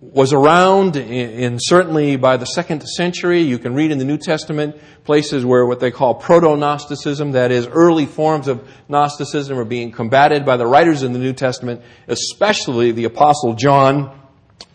was 0.00 0.32
around 0.32 0.96
in, 0.96 1.58
certainly 1.60 2.16
by 2.16 2.36
the 2.38 2.44
second 2.46 2.82
century. 2.88 3.42
You 3.42 3.56
can 3.56 3.72
read 3.76 3.92
in 3.92 3.98
the 3.98 4.04
New 4.04 4.18
Testament 4.18 4.74
places 5.04 5.44
where 5.44 5.64
what 5.64 5.78
they 5.78 5.92
call 5.92 6.16
proto-Gnosticism, 6.16 7.30
that 7.32 7.52
is, 7.52 7.68
early 7.68 8.06
forms 8.06 8.48
of 8.48 8.68
Gnosticism, 8.88 9.56
are 9.56 9.64
being 9.64 9.92
combated 9.92 10.44
by 10.44 10.56
the 10.56 10.66
writers 10.66 11.04
in 11.04 11.12
the 11.12 11.20
New 11.20 11.34
Testament, 11.34 11.82
especially 12.08 12.90
the 12.90 13.04
Apostle 13.04 13.54
John, 13.54 14.25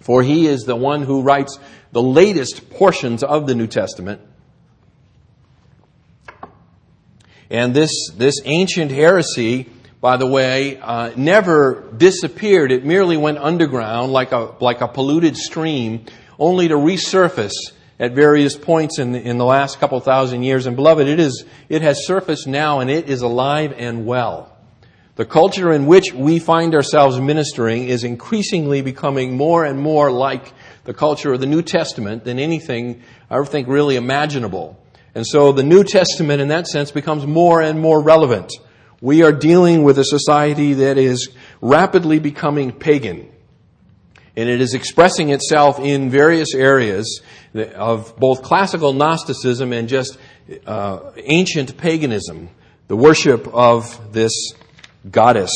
for 0.01 0.23
he 0.23 0.47
is 0.47 0.63
the 0.63 0.75
one 0.75 1.03
who 1.03 1.21
writes 1.21 1.59
the 1.91 2.01
latest 2.01 2.69
portions 2.71 3.23
of 3.23 3.47
the 3.47 3.55
New 3.55 3.67
Testament. 3.67 4.21
And 7.49 7.73
this, 7.73 7.91
this 8.15 8.35
ancient 8.45 8.91
heresy, 8.91 9.69
by 9.99 10.17
the 10.17 10.25
way, 10.25 10.77
uh, 10.77 11.11
never 11.17 11.83
disappeared. 11.95 12.71
It 12.71 12.85
merely 12.85 13.17
went 13.17 13.39
underground 13.39 14.13
like 14.13 14.31
a, 14.31 14.55
like 14.61 14.79
a 14.81 14.87
polluted 14.87 15.35
stream, 15.35 16.05
only 16.39 16.69
to 16.69 16.75
resurface 16.75 17.51
at 17.99 18.13
various 18.13 18.57
points 18.57 18.99
in 18.99 19.11
the, 19.11 19.21
in 19.21 19.37
the 19.37 19.45
last 19.45 19.79
couple 19.79 19.99
thousand 19.99 20.43
years. 20.43 20.65
And 20.65 20.75
beloved, 20.75 21.07
it 21.07 21.19
is, 21.19 21.45
it 21.69 21.81
has 21.81 22.07
surfaced 22.07 22.47
now 22.47 22.79
and 22.79 22.89
it 22.89 23.09
is 23.09 23.21
alive 23.21 23.73
and 23.77 24.05
well. 24.05 24.50
The 25.21 25.27
culture 25.27 25.71
in 25.71 25.85
which 25.85 26.13
we 26.13 26.39
find 26.39 26.73
ourselves 26.73 27.19
ministering 27.19 27.87
is 27.87 28.03
increasingly 28.03 28.81
becoming 28.81 29.37
more 29.37 29.63
and 29.63 29.79
more 29.79 30.11
like 30.11 30.51
the 30.85 30.95
culture 30.95 31.31
of 31.31 31.39
the 31.39 31.45
New 31.45 31.61
Testament 31.61 32.23
than 32.23 32.39
anything 32.39 33.03
I 33.29 33.43
think 33.43 33.67
really 33.67 33.97
imaginable. 33.97 34.83
And 35.13 35.23
so 35.27 35.51
the 35.51 35.61
New 35.61 35.83
Testament 35.83 36.41
in 36.41 36.47
that 36.47 36.65
sense 36.65 36.89
becomes 36.89 37.27
more 37.27 37.61
and 37.61 37.79
more 37.79 38.01
relevant. 38.01 38.51
We 38.99 39.21
are 39.21 39.31
dealing 39.31 39.83
with 39.83 39.99
a 39.99 40.05
society 40.05 40.73
that 40.73 40.97
is 40.97 41.29
rapidly 41.61 42.17
becoming 42.17 42.71
pagan. 42.71 43.31
And 44.35 44.49
it 44.49 44.59
is 44.59 44.73
expressing 44.73 45.29
itself 45.29 45.79
in 45.79 46.09
various 46.09 46.55
areas 46.55 47.21
of 47.75 48.17
both 48.17 48.41
classical 48.41 48.91
Gnosticism 48.91 49.71
and 49.71 49.87
just 49.87 50.17
uh, 50.65 51.11
ancient 51.17 51.77
paganism, 51.77 52.49
the 52.87 52.95
worship 52.95 53.47
of 53.53 54.13
this 54.13 54.33
goddess, 55.09 55.51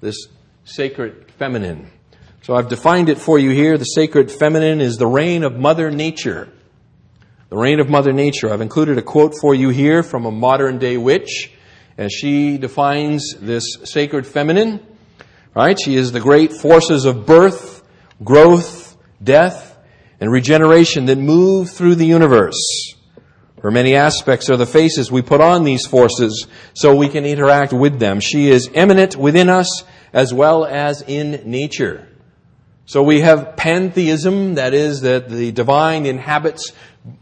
this 0.00 0.28
sacred 0.64 1.30
feminine. 1.38 1.90
So 2.42 2.54
I've 2.54 2.68
defined 2.68 3.08
it 3.08 3.18
for 3.18 3.38
you 3.38 3.50
here. 3.50 3.78
The 3.78 3.84
sacred 3.84 4.30
feminine 4.30 4.80
is 4.80 4.98
the 4.98 5.06
reign 5.06 5.44
of 5.44 5.58
Mother 5.58 5.90
Nature. 5.90 6.48
The 7.48 7.56
reign 7.56 7.80
of 7.80 7.88
Mother 7.88 8.12
Nature. 8.12 8.52
I've 8.52 8.60
included 8.60 8.98
a 8.98 9.02
quote 9.02 9.34
for 9.40 9.54
you 9.54 9.70
here 9.70 10.02
from 10.02 10.26
a 10.26 10.30
modern 10.30 10.78
day 10.78 10.96
witch 10.96 11.52
as 11.96 12.12
she 12.12 12.58
defines 12.58 13.34
this 13.40 13.64
sacred 13.84 14.26
feminine. 14.26 14.80
Right? 15.54 15.78
She 15.82 15.96
is 15.96 16.12
the 16.12 16.20
great 16.20 16.52
forces 16.52 17.04
of 17.04 17.26
birth, 17.26 17.82
growth, 18.22 18.96
death, 19.22 19.78
and 20.20 20.30
regeneration 20.30 21.06
that 21.06 21.16
move 21.16 21.70
through 21.70 21.94
the 21.94 22.06
universe. 22.06 22.94
Her 23.64 23.70
many 23.70 23.96
aspects 23.96 24.50
are 24.50 24.58
the 24.58 24.66
faces 24.66 25.10
we 25.10 25.22
put 25.22 25.40
on 25.40 25.64
these 25.64 25.86
forces 25.86 26.46
so 26.74 26.94
we 26.94 27.08
can 27.08 27.24
interact 27.24 27.72
with 27.72 27.98
them. 27.98 28.20
She 28.20 28.50
is 28.50 28.68
eminent 28.74 29.16
within 29.16 29.48
us 29.48 29.84
as 30.12 30.34
well 30.34 30.66
as 30.66 31.00
in 31.00 31.50
nature. 31.50 32.06
So 32.84 33.02
we 33.02 33.22
have 33.22 33.56
pantheism, 33.56 34.56
that 34.56 34.74
is, 34.74 35.00
that 35.00 35.30
the 35.30 35.50
divine 35.50 36.04
inhabits 36.04 36.72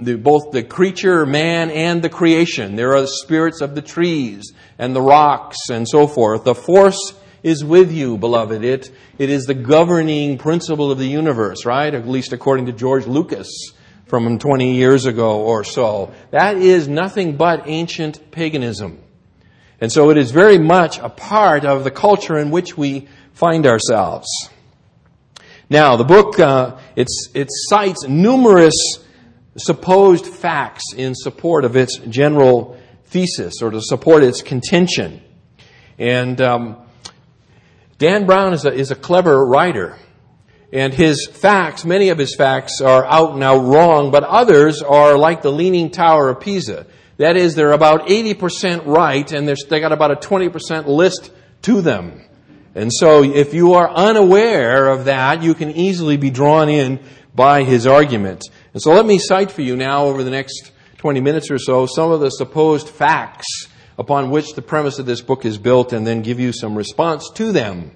the, 0.01 0.17
both 0.17 0.51
the 0.51 0.65
creature, 0.65 1.25
man, 1.27 1.71
and 1.71 2.03
the 2.03 2.09
creation. 2.09 2.75
There 2.75 2.97
are 2.97 3.03
the 3.03 3.07
spirits 3.23 3.61
of 3.61 3.77
the 3.77 3.83
trees 3.83 4.53
and 4.81 4.97
the 4.97 5.01
rocks 5.01 5.71
and 5.71 5.89
so 5.89 6.09
forth. 6.09 6.43
The 6.43 6.57
force 6.57 7.15
is 7.45 7.65
with 7.65 7.93
you, 7.93 8.19
beloved. 8.19 8.65
It, 8.65 8.91
it 9.17 9.31
is 9.31 9.45
the 9.45 9.55
governing 9.55 10.39
principle 10.39 10.91
of 10.91 10.99
the 10.99 11.07
universe, 11.07 11.65
right? 11.65 11.95
At 11.95 12.09
least 12.09 12.33
according 12.33 12.67
to 12.67 12.73
George 12.73 13.07
Lucas 13.07 13.75
from 14.13 14.39
20 14.39 14.75
years 14.75 15.07
ago 15.07 15.41
or 15.41 15.65
so. 15.65 16.13
That 16.33 16.59
is 16.59 16.87
nothing 16.87 17.39
but 17.39 17.63
ancient 17.65 18.31
paganism. 18.31 18.99
And 19.81 19.91
so 19.91 20.11
it 20.11 20.19
is 20.19 20.33
very 20.33 20.59
much 20.59 20.99
a 20.99 21.09
part 21.09 21.65
of 21.65 21.83
the 21.83 21.91
culture 21.91 22.37
in 22.37 22.51
which 22.51 22.77
we 22.77 23.09
find 23.33 23.67
ourselves. 23.67 24.29
Now, 25.71 25.97
the 25.97 26.05
book, 26.05 26.39
uh, 26.39 26.77
it 26.95 27.09
cites 27.71 28.07
numerous 28.07 28.75
supposed 29.57 30.27
facts 30.27 30.93
in 30.95 31.15
support 31.15 31.65
of 31.65 31.75
its 31.75 31.97
general 31.97 32.79
thesis 33.05 33.63
or 33.63 33.71
to 33.71 33.81
support 33.81 34.25
its 34.25 34.43
contention. 34.43 35.23
And 35.99 36.39
um, 36.43 36.77
Dan 37.97 38.27
Brown 38.27 38.53
is 38.53 38.67
a, 38.67 38.73
is 38.75 38.91
a 38.91 38.95
clever 38.95 39.43
writer. 39.43 39.97
And 40.73 40.95
his 40.95 41.29
facts, 41.31 41.85
many 41.85 42.09
of 42.09 42.19
his 42.19 42.35
facts 42.35 42.81
are 42.81 43.05
out 43.05 43.35
and 43.35 43.43
out 43.43 43.65
wrong, 43.65 44.11
but 44.11 44.25
others 44.25 44.81
are 44.81 45.19
like 45.19 45.43
the 45.43 45.53
Leaning 45.53 45.91
Tower 45.91 46.31
of 46.31 46.41
Pisa. 46.41 46.87
That 47.19 47.37
is, 47.37 47.55
they're 47.55 47.73
about 47.73 48.07
80% 48.07 48.87
right, 48.87 49.31
and 49.31 49.47
they 49.47 49.81
got 49.81 49.93
about 49.93 50.13
a 50.13 50.17
20% 50.17 50.87
list 50.87 51.31
to 51.63 51.83
them. 51.83 52.23
And 52.75 52.91
so, 52.91 53.23
if 53.23 53.53
you 53.53 53.75
are 53.75 53.91
unaware 53.91 54.89
of 54.89 55.05
that, 55.05 55.43
you 55.43 55.53
can 55.53 55.73
easily 55.73 56.17
be 56.17 56.31
drawn 56.31 56.71
in 56.71 57.01
by 57.35 57.65
his 57.65 57.87
argument. 57.87 58.49
And 58.73 58.83
so 58.83 58.93
let 58.93 59.07
me 59.07 59.19
cite 59.19 59.51
for 59.51 59.63
you 59.63 59.77
now 59.77 60.05
over 60.05 60.23
the 60.23 60.31
next 60.31 60.73
20 60.99 61.21
minutes 61.21 61.51
or 61.51 61.59
so 61.59 61.87
some 61.87 62.11
of 62.11 62.21
the 62.21 62.31
supposed 62.31 62.89
facts 62.89 63.69
upon 63.99 64.31
which 64.31 64.55
the 64.55 64.63
premise 64.63 64.99
of 64.99 65.07
this 65.07 65.21
book 65.21 65.45
is 65.45 65.59
built 65.59 65.93
and 65.93 66.07
then 66.07 66.23
give 66.23 66.41
you 66.41 66.53
some 66.53 66.77
response 66.77 67.31
to 67.35 67.53
them. 67.53 67.93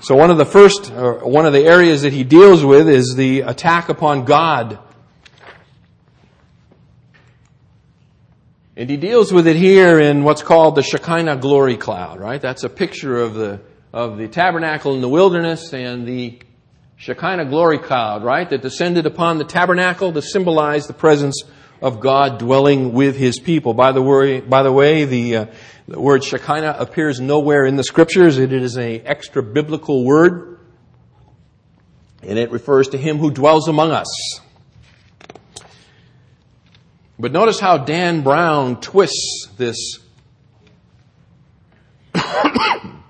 So 0.00 0.14
one 0.14 0.30
of 0.30 0.38
the 0.38 0.44
first, 0.44 0.90
uh, 0.90 1.14
one 1.16 1.46
of 1.46 1.52
the 1.52 1.64
areas 1.64 2.02
that 2.02 2.12
he 2.12 2.24
deals 2.24 2.64
with 2.64 2.88
is 2.88 3.14
the 3.16 3.40
attack 3.42 3.88
upon 3.88 4.24
God. 4.24 4.78
And 8.76 8.88
he 8.88 8.96
deals 8.96 9.32
with 9.32 9.46
it 9.46 9.56
here 9.56 10.00
in 10.00 10.24
what's 10.24 10.42
called 10.42 10.74
the 10.74 10.82
Shekinah 10.82 11.36
glory 11.36 11.76
cloud, 11.76 12.18
right? 12.18 12.40
That's 12.40 12.64
a 12.64 12.68
picture 12.70 13.18
of 13.18 13.34
the, 13.34 13.60
of 13.92 14.16
the 14.16 14.26
tabernacle 14.26 14.94
in 14.94 15.02
the 15.02 15.08
wilderness 15.08 15.74
and 15.74 16.06
the 16.06 16.38
Shekinah 16.96 17.46
glory 17.46 17.78
cloud, 17.78 18.24
right, 18.24 18.48
that 18.48 18.62
descended 18.62 19.06
upon 19.06 19.38
the 19.38 19.44
tabernacle 19.44 20.12
to 20.12 20.22
symbolize 20.22 20.86
the 20.86 20.92
presence 20.92 21.42
of 21.80 22.00
God 22.00 22.38
dwelling 22.38 22.92
with 22.92 23.16
His 23.16 23.38
people. 23.38 23.74
By 23.74 23.92
the 23.92 24.02
way, 24.02 24.40
by 24.40 24.62
the 24.62 24.72
way, 24.72 25.04
the, 25.04 25.36
uh, 25.36 25.46
the 25.88 26.00
word 26.00 26.24
Shekinah 26.24 26.76
appears 26.78 27.20
nowhere 27.20 27.64
in 27.64 27.76
the 27.76 27.84
scriptures. 27.84 28.38
It 28.38 28.52
is 28.52 28.76
an 28.76 29.02
extra 29.04 29.42
biblical 29.42 30.04
word, 30.04 30.60
and 32.22 32.38
it 32.38 32.50
refers 32.50 32.88
to 32.88 32.98
Him 32.98 33.18
who 33.18 33.30
dwells 33.30 33.68
among 33.68 33.92
us. 33.92 34.40
But 37.18 37.32
notice 37.32 37.60
how 37.60 37.78
Dan 37.78 38.22
Brown 38.22 38.80
twists 38.80 39.48
this 39.56 39.98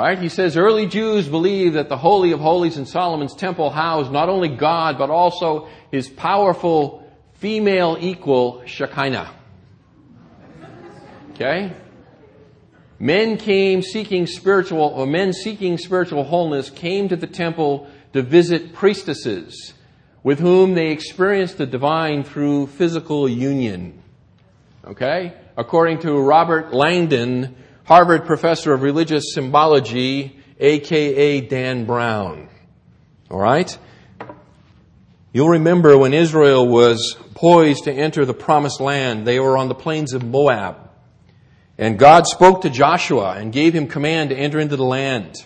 Right? 0.00 0.18
He 0.18 0.28
says 0.28 0.56
early 0.56 0.86
Jews 0.86 1.28
believed 1.28 1.74
that 1.74 1.88
the 1.88 1.96
Holy 1.96 2.32
of 2.32 2.40
Holies 2.40 2.78
in 2.78 2.86
Solomon's 2.86 3.34
temple 3.34 3.70
housed 3.70 4.10
not 4.10 4.28
only 4.28 4.48
God, 4.48 4.96
but 4.96 5.10
also 5.10 5.68
his 5.90 6.08
powerful 6.08 7.06
female 7.34 7.96
equal, 8.00 8.62
Shekinah. 8.66 9.32
Okay? 11.30 11.72
Men 12.98 13.38
came 13.38 13.82
seeking 13.82 14.26
spiritual, 14.26 14.82
or 14.82 15.06
men 15.06 15.32
seeking 15.32 15.78
spiritual 15.78 16.24
wholeness 16.24 16.68
came 16.68 17.08
to 17.08 17.16
the 17.16 17.26
temple 17.26 17.88
to 18.12 18.22
visit 18.22 18.74
priestesses 18.74 19.72
with 20.22 20.38
whom 20.38 20.74
they 20.74 20.90
experienced 20.90 21.56
the 21.58 21.66
divine 21.66 22.24
through 22.24 22.66
physical 22.66 23.28
union. 23.28 24.02
Okay? 24.84 25.32
According 25.56 26.00
to 26.00 26.12
Robert 26.18 26.74
Langdon, 26.74 27.56
Harvard 27.84 28.26
professor 28.26 28.72
of 28.72 28.82
religious 28.82 29.32
symbology, 29.32 30.38
aka 30.58 31.40
Dan 31.40 31.86
Brown. 31.86 32.48
Alright? 33.30 33.78
You'll 35.32 35.50
remember 35.50 35.96
when 35.96 36.12
Israel 36.12 36.66
was 36.66 37.16
poised 37.34 37.84
to 37.84 37.92
enter 37.92 38.24
the 38.24 38.34
promised 38.34 38.80
land, 38.80 39.26
they 39.26 39.38
were 39.38 39.56
on 39.56 39.68
the 39.68 39.74
plains 39.74 40.12
of 40.12 40.24
Moab. 40.24 40.90
And 41.78 41.98
God 41.98 42.26
spoke 42.26 42.62
to 42.62 42.70
Joshua 42.70 43.36
and 43.38 43.52
gave 43.52 43.72
him 43.72 43.86
command 43.86 44.30
to 44.30 44.36
enter 44.36 44.58
into 44.58 44.76
the 44.76 44.84
land. 44.84 45.36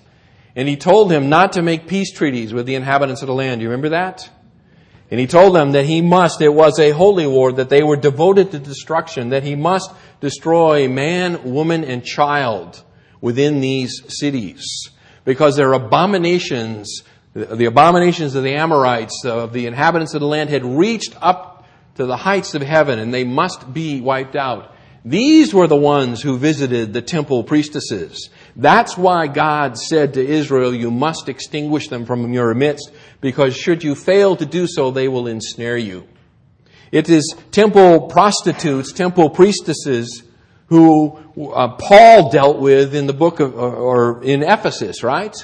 And 0.56 0.68
he 0.68 0.76
told 0.76 1.12
him 1.12 1.28
not 1.28 1.52
to 1.52 1.62
make 1.62 1.86
peace 1.86 2.12
treaties 2.12 2.52
with 2.52 2.66
the 2.66 2.76
inhabitants 2.76 3.22
of 3.22 3.28
the 3.28 3.34
land. 3.34 3.60
Do 3.60 3.64
you 3.64 3.70
remember 3.70 3.90
that? 3.90 4.28
And 5.10 5.20
he 5.20 5.26
told 5.26 5.54
them 5.54 5.72
that 5.72 5.84
he 5.84 6.00
must, 6.00 6.40
it 6.40 6.48
was 6.48 6.78
a 6.78 6.90
holy 6.90 7.26
war, 7.26 7.52
that 7.52 7.68
they 7.68 7.82
were 7.82 7.96
devoted 7.96 8.50
to 8.52 8.58
destruction, 8.58 9.28
that 9.28 9.42
he 9.42 9.54
must 9.54 9.92
destroy 10.20 10.88
man, 10.88 11.52
woman, 11.52 11.84
and 11.84 12.04
child 12.04 12.82
within 13.20 13.60
these 13.60 14.02
cities. 14.08 14.88
Because 15.24 15.56
their 15.56 15.72
abominations, 15.72 17.02
the 17.34 17.64
abominations 17.64 18.34
of 18.36 18.44
the 18.44 18.54
Amorites, 18.54 19.24
of 19.24 19.52
the 19.52 19.66
inhabitants 19.66 20.14
of 20.14 20.20
the 20.20 20.26
land, 20.26 20.50
had 20.50 20.64
reached 20.64 21.16
up 21.20 21.66
to 21.96 22.06
the 22.06 22.16
heights 22.16 22.54
of 22.54 22.62
heaven, 22.62 22.98
and 22.98 23.12
they 23.12 23.24
must 23.24 23.72
be 23.72 24.00
wiped 24.00 24.36
out. 24.36 24.72
These 25.04 25.52
were 25.52 25.66
the 25.66 25.76
ones 25.76 26.22
who 26.22 26.38
visited 26.38 26.92
the 26.92 27.02
temple 27.02 27.44
priestesses. 27.44 28.30
That's 28.56 28.96
why 28.96 29.26
God 29.26 29.76
said 29.76 30.14
to 30.14 30.26
Israel, 30.26 30.74
you 30.74 30.90
must 30.90 31.28
extinguish 31.28 31.88
them 31.88 32.06
from 32.06 32.32
your 32.32 32.54
midst, 32.54 32.90
because 33.20 33.54
should 33.56 33.84
you 33.84 33.94
fail 33.94 34.36
to 34.36 34.46
do 34.46 34.66
so, 34.66 34.90
they 34.90 35.08
will 35.08 35.26
ensnare 35.26 35.76
you. 35.76 36.08
It 36.90 37.10
is 37.10 37.34
temple 37.50 38.08
prostitutes, 38.08 38.92
temple 38.92 39.28
priestesses, 39.30 40.22
who 40.68 41.18
uh, 41.52 41.76
Paul 41.76 42.30
dealt 42.30 42.60
with 42.60 42.94
in 42.94 43.06
the 43.06 43.12
book 43.12 43.40
of, 43.40 43.54
or 43.56 44.22
in 44.22 44.42
Ephesus, 44.42 45.02
right? 45.02 45.34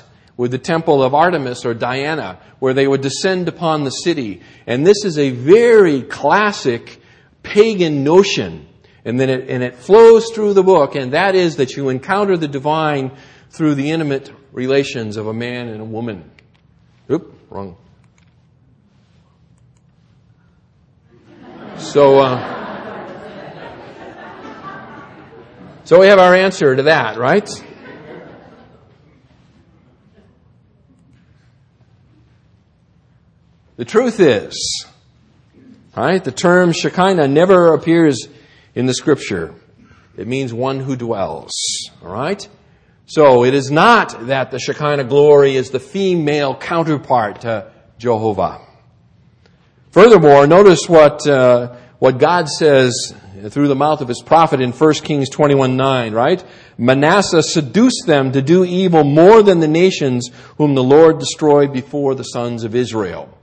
With 0.40 0.52
the 0.52 0.58
temple 0.58 1.02
of 1.02 1.14
Artemis 1.14 1.66
or 1.66 1.74
Diana, 1.74 2.38
where 2.60 2.72
they 2.72 2.86
would 2.86 3.02
descend 3.02 3.46
upon 3.48 3.84
the 3.84 3.90
city. 3.90 4.40
And 4.66 4.86
this 4.86 5.04
is 5.04 5.18
a 5.18 5.30
very 5.30 6.02
classic 6.02 7.02
pagan 7.42 8.04
notion 8.04 8.66
and 9.04 9.18
then 9.18 9.30
it, 9.30 9.48
and 9.48 9.62
it 9.62 9.76
flows 9.76 10.30
through 10.30 10.54
the 10.54 10.62
book, 10.62 10.94
and 10.94 11.12
that 11.12 11.34
is 11.34 11.56
that 11.56 11.76
you 11.76 11.88
encounter 11.88 12.36
the 12.36 12.48
divine 12.48 13.16
through 13.50 13.74
the 13.74 13.90
intimate 13.90 14.30
relations 14.52 15.16
of 15.16 15.26
a 15.26 15.32
man 15.32 15.68
and 15.68 15.80
a 15.80 15.84
woman. 15.84 16.30
Oop, 17.10 17.34
wrong. 17.50 17.76
So, 21.78 22.18
uh, 22.18 22.56
so 25.84 25.98
we 25.98 26.06
have 26.08 26.18
our 26.18 26.34
answer 26.34 26.76
to 26.76 26.82
that, 26.84 27.16
right? 27.16 27.48
The 33.80 33.86
truth 33.86 34.20
is, 34.20 34.84
right, 35.96 36.22
the 36.22 36.30
term 36.30 36.72
Shekinah 36.72 37.28
never 37.28 37.72
appears 37.72 38.28
in 38.74 38.84
the 38.84 38.92
scripture. 38.92 39.54
It 40.18 40.28
means 40.28 40.52
one 40.52 40.80
who 40.80 40.96
dwells. 40.96 41.50
All 42.02 42.12
right? 42.12 42.46
So 43.06 43.42
it 43.42 43.54
is 43.54 43.70
not 43.70 44.26
that 44.26 44.50
the 44.50 44.58
Shekinah 44.58 45.04
glory 45.04 45.56
is 45.56 45.70
the 45.70 45.80
female 45.80 46.54
counterpart 46.54 47.40
to 47.40 47.72
Jehovah. 47.96 48.60
Furthermore, 49.92 50.46
notice 50.46 50.86
what 50.86 51.26
uh, 51.26 51.74
what 52.00 52.18
God 52.18 52.50
says 52.50 53.14
through 53.48 53.68
the 53.68 53.74
mouth 53.74 54.02
of 54.02 54.08
his 54.08 54.20
prophet 54.20 54.60
in 54.60 54.72
1 54.72 54.92
Kings 54.96 55.30
21 55.30 55.78
9, 55.78 56.12
right? 56.12 56.44
Manasseh 56.76 57.42
seduced 57.42 58.04
them 58.04 58.32
to 58.32 58.42
do 58.42 58.62
evil 58.62 59.04
more 59.04 59.42
than 59.42 59.60
the 59.60 59.68
nations 59.68 60.28
whom 60.58 60.74
the 60.74 60.84
Lord 60.84 61.18
destroyed 61.18 61.72
before 61.72 62.14
the 62.14 62.24
sons 62.24 62.62
of 62.62 62.74
Israel. 62.74 63.38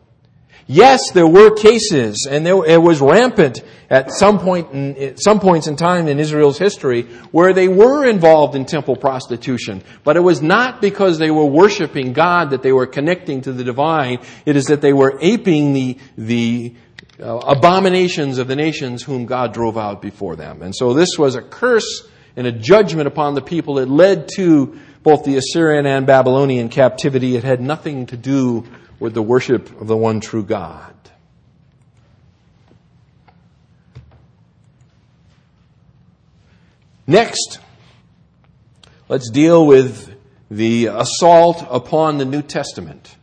Yes, 0.69 1.11
there 1.11 1.27
were 1.27 1.55
cases, 1.55 2.27
and 2.29 2.45
there, 2.45 2.65
it 2.65 2.81
was 2.81 2.99
rampant 2.99 3.63
at 3.89 4.11
some 4.11 4.37
point, 4.39 4.73
in, 4.73 4.97
at 4.97 5.23
some 5.23 5.39
points 5.39 5.67
in 5.67 5.77
time 5.77 6.09
in 6.09 6.19
Israel's 6.19 6.57
history, 6.57 7.03
where 7.31 7.53
they 7.53 7.69
were 7.69 8.05
involved 8.05 8.53
in 8.53 8.65
temple 8.65 8.97
prostitution. 8.97 9.81
But 10.03 10.17
it 10.17 10.19
was 10.19 10.41
not 10.41 10.81
because 10.81 11.19
they 11.19 11.31
were 11.31 11.45
worshiping 11.45 12.11
God 12.11 12.49
that 12.49 12.63
they 12.63 12.73
were 12.73 12.85
connecting 12.85 13.41
to 13.41 13.53
the 13.53 13.63
divine. 13.63 14.19
It 14.45 14.57
is 14.57 14.65
that 14.65 14.81
they 14.81 14.91
were 14.91 15.17
aping 15.21 15.71
the 15.71 15.97
the 16.17 16.75
uh, 17.19 17.37
abominations 17.37 18.37
of 18.37 18.47
the 18.47 18.55
nations 18.55 19.03
whom 19.03 19.25
God 19.25 19.53
drove 19.53 19.77
out 19.77 20.01
before 20.01 20.35
them. 20.35 20.61
And 20.61 20.75
so 20.75 20.93
this 20.93 21.17
was 21.17 21.35
a 21.35 21.41
curse 21.41 22.07
and 22.35 22.45
a 22.45 22.51
judgment 22.51 23.07
upon 23.07 23.35
the 23.35 23.41
people. 23.41 23.79
It 23.79 23.87
led 23.87 24.27
to 24.35 24.77
both 25.01 25.23
the 25.23 25.37
Assyrian 25.37 25.85
and 25.85 26.05
Babylonian 26.05 26.69
captivity. 26.69 27.35
It 27.35 27.43
had 27.43 27.61
nothing 27.61 28.07
to 28.07 28.17
do 28.17 28.65
with 28.99 29.13
the 29.13 29.21
worship 29.21 29.79
of 29.79 29.87
the 29.87 29.97
one 29.97 30.19
true 30.19 30.43
God. 30.43 30.93
Next, 37.05 37.59
let's 39.07 39.29
deal 39.29 39.65
with 39.65 40.13
the 40.51 40.87
assault 40.87 41.65
upon 41.69 42.17
the 42.17 42.25
New 42.25 42.41
Testament. 42.41 43.15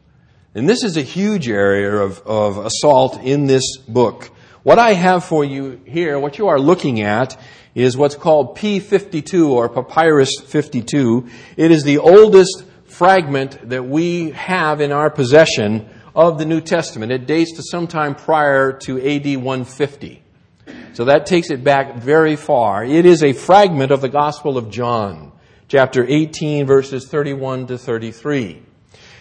And 0.55 0.69
this 0.69 0.85
is 0.85 0.97
a 0.97 1.03
huge 1.03 1.49
area 1.49 1.95
of, 1.95 2.21
of 2.27 2.65
assault 2.65 3.21
in 3.23 3.47
this 3.47 3.77
book. 3.77 4.31
What 4.63 4.79
I 4.79 4.95
have 4.95 5.25
for 5.25 5.45
you 5.45 5.81
here, 5.85 6.19
what 6.19 6.39
you 6.39 6.49
are 6.49 6.59
looking 6.59 7.03
at, 7.03 7.39
is 7.75 7.97
what's 7.97 8.15
called 8.15 8.57
P52 8.57 9.49
or 9.49 9.69
Papyrus 9.69 10.31
52. 10.47 11.29
It 11.57 11.71
is 11.71 11.83
the 11.83 11.99
oldest 11.99 12.65
fragment 12.94 13.70
that 13.70 13.85
we 13.85 14.30
have 14.30 14.80
in 14.80 14.92
our 14.92 15.11
possession 15.11 15.88
of 16.14 16.38
the 16.38 16.44
New 16.44 16.61
Testament. 16.61 17.11
It 17.11 17.26
dates 17.26 17.57
to 17.57 17.62
sometime 17.62 18.14
prior 18.14 18.72
to 18.85 18.98
AD 18.98 19.37
150. 19.37 20.22
So 20.92 21.07
that 21.07 21.26
takes 21.26 21.50
it 21.50 21.64
back 21.64 21.96
very 21.96 22.37
far. 22.37 22.85
It 22.85 23.04
is 23.04 23.24
a 23.24 23.33
fragment 23.33 23.90
of 23.90 24.00
the 24.00 24.09
Gospel 24.09 24.57
of 24.57 24.70
John, 24.70 25.33
chapter 25.66 26.07
18, 26.07 26.66
verses 26.66 27.09
31 27.09 27.66
to 27.66 27.78
33. 27.78 28.62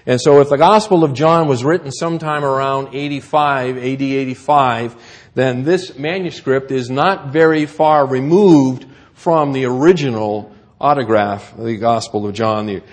And 0.06 0.22
so 0.22 0.40
if 0.40 0.50
the 0.50 0.58
Gospel 0.58 1.04
of 1.04 1.16
John 1.16 1.48
was 1.48 1.64
written 1.64 1.92
sometime 1.92 2.44
around 2.44 2.94
85, 2.94 3.78
AD 3.78 3.84
85, 3.84 4.96
then 5.34 5.64
this 5.64 5.98
manuscript 5.98 6.72
is 6.72 6.92
not 6.92 7.34
very 7.34 7.66
far 7.66 8.06
removed 8.06 8.86
from 9.16 9.52
the 9.52 9.66
original 9.66 10.54
autograph 10.80 11.58
of 11.58 11.66
the 11.66 11.78
Gospel 11.78 12.28
of 12.28 12.36
John. 12.36 12.68
The 12.68 12.84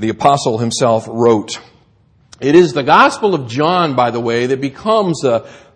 the 0.00 0.08
apostle 0.08 0.56
himself 0.56 1.06
wrote. 1.08 1.60
It 2.40 2.54
is 2.54 2.72
the 2.72 2.82
Gospel 2.82 3.34
of 3.34 3.48
John, 3.48 3.94
by 3.94 4.10
the 4.10 4.20
way, 4.20 4.46
that 4.46 4.60
becomes 4.62 5.22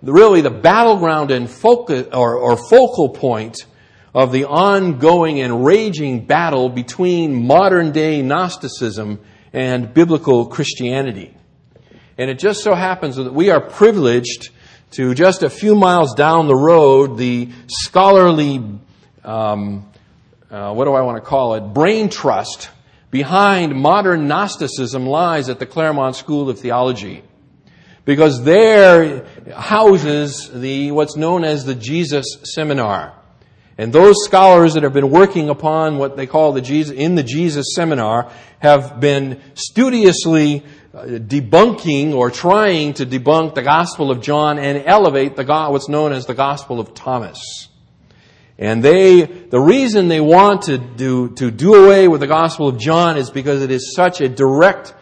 really 0.02 0.40
the 0.40 0.50
battleground 0.50 1.30
and 1.30 1.48
focal, 1.48 2.06
or, 2.14 2.36
or 2.36 2.56
focal 2.56 3.10
point 3.10 3.66
of 4.14 4.32
the 4.32 4.46
ongoing 4.46 5.40
and 5.40 5.66
raging 5.66 6.24
battle 6.24 6.70
between 6.70 7.46
modern 7.46 7.92
day 7.92 8.22
Gnosticism 8.22 9.20
and 9.52 9.92
biblical 9.92 10.46
Christianity. 10.46 11.36
And 12.16 12.30
it 12.30 12.38
just 12.38 12.62
so 12.62 12.74
happens 12.74 13.16
that 13.16 13.34
we 13.34 13.50
are 13.50 13.60
privileged 13.60 14.48
to 14.92 15.14
just 15.14 15.42
a 15.42 15.50
few 15.50 15.74
miles 15.74 16.14
down 16.14 16.46
the 16.46 16.56
road, 16.56 17.18
the 17.18 17.50
scholarly, 17.66 18.64
um, 19.22 19.90
uh, 20.50 20.72
what 20.72 20.86
do 20.86 20.94
I 20.94 21.02
want 21.02 21.22
to 21.22 21.28
call 21.28 21.56
it, 21.56 21.60
brain 21.74 22.08
trust 22.08 22.70
behind 23.14 23.76
modern 23.76 24.26
Gnosticism 24.26 25.06
lies 25.06 25.48
at 25.48 25.60
the 25.60 25.66
Claremont 25.66 26.16
School 26.16 26.50
of 26.50 26.58
Theology. 26.58 27.22
Because 28.04 28.42
there 28.42 29.24
houses 29.54 30.50
the, 30.52 30.90
what's 30.90 31.14
known 31.14 31.44
as 31.44 31.64
the 31.64 31.76
Jesus 31.76 32.26
Seminar. 32.42 33.14
And 33.78 33.92
those 33.92 34.16
scholars 34.24 34.74
that 34.74 34.82
have 34.82 34.92
been 34.92 35.10
working 35.10 35.48
upon 35.48 35.98
what 35.98 36.16
they 36.16 36.26
call 36.26 36.54
the 36.54 36.60
Jesus, 36.60 36.92
in 36.92 37.14
the 37.14 37.22
Jesus 37.22 37.68
Seminar 37.76 38.32
have 38.58 38.98
been 38.98 39.40
studiously 39.54 40.64
uh, 40.92 41.04
debunking 41.04 42.14
or 42.14 42.32
trying 42.32 42.94
to 42.94 43.06
debunk 43.06 43.54
the 43.54 43.62
Gospel 43.62 44.10
of 44.10 44.22
John 44.22 44.58
and 44.58 44.82
elevate 44.84 45.36
the, 45.36 45.44
what's 45.44 45.88
known 45.88 46.12
as 46.12 46.26
the 46.26 46.34
Gospel 46.34 46.80
of 46.80 46.94
Thomas. 46.94 47.68
And 48.58 48.84
they, 48.84 49.22
the 49.22 49.60
reason 49.60 50.08
they 50.08 50.20
want 50.20 50.62
to 50.62 50.78
do, 50.78 51.30
to 51.36 51.50
do 51.50 51.74
away 51.86 52.06
with 52.06 52.20
the 52.20 52.28
Gospel 52.28 52.68
of 52.68 52.78
John 52.78 53.16
is 53.16 53.30
because 53.30 53.62
it 53.62 53.70
is 53.70 53.94
such 53.94 54.20
a 54.20 54.28
direct 54.28 54.94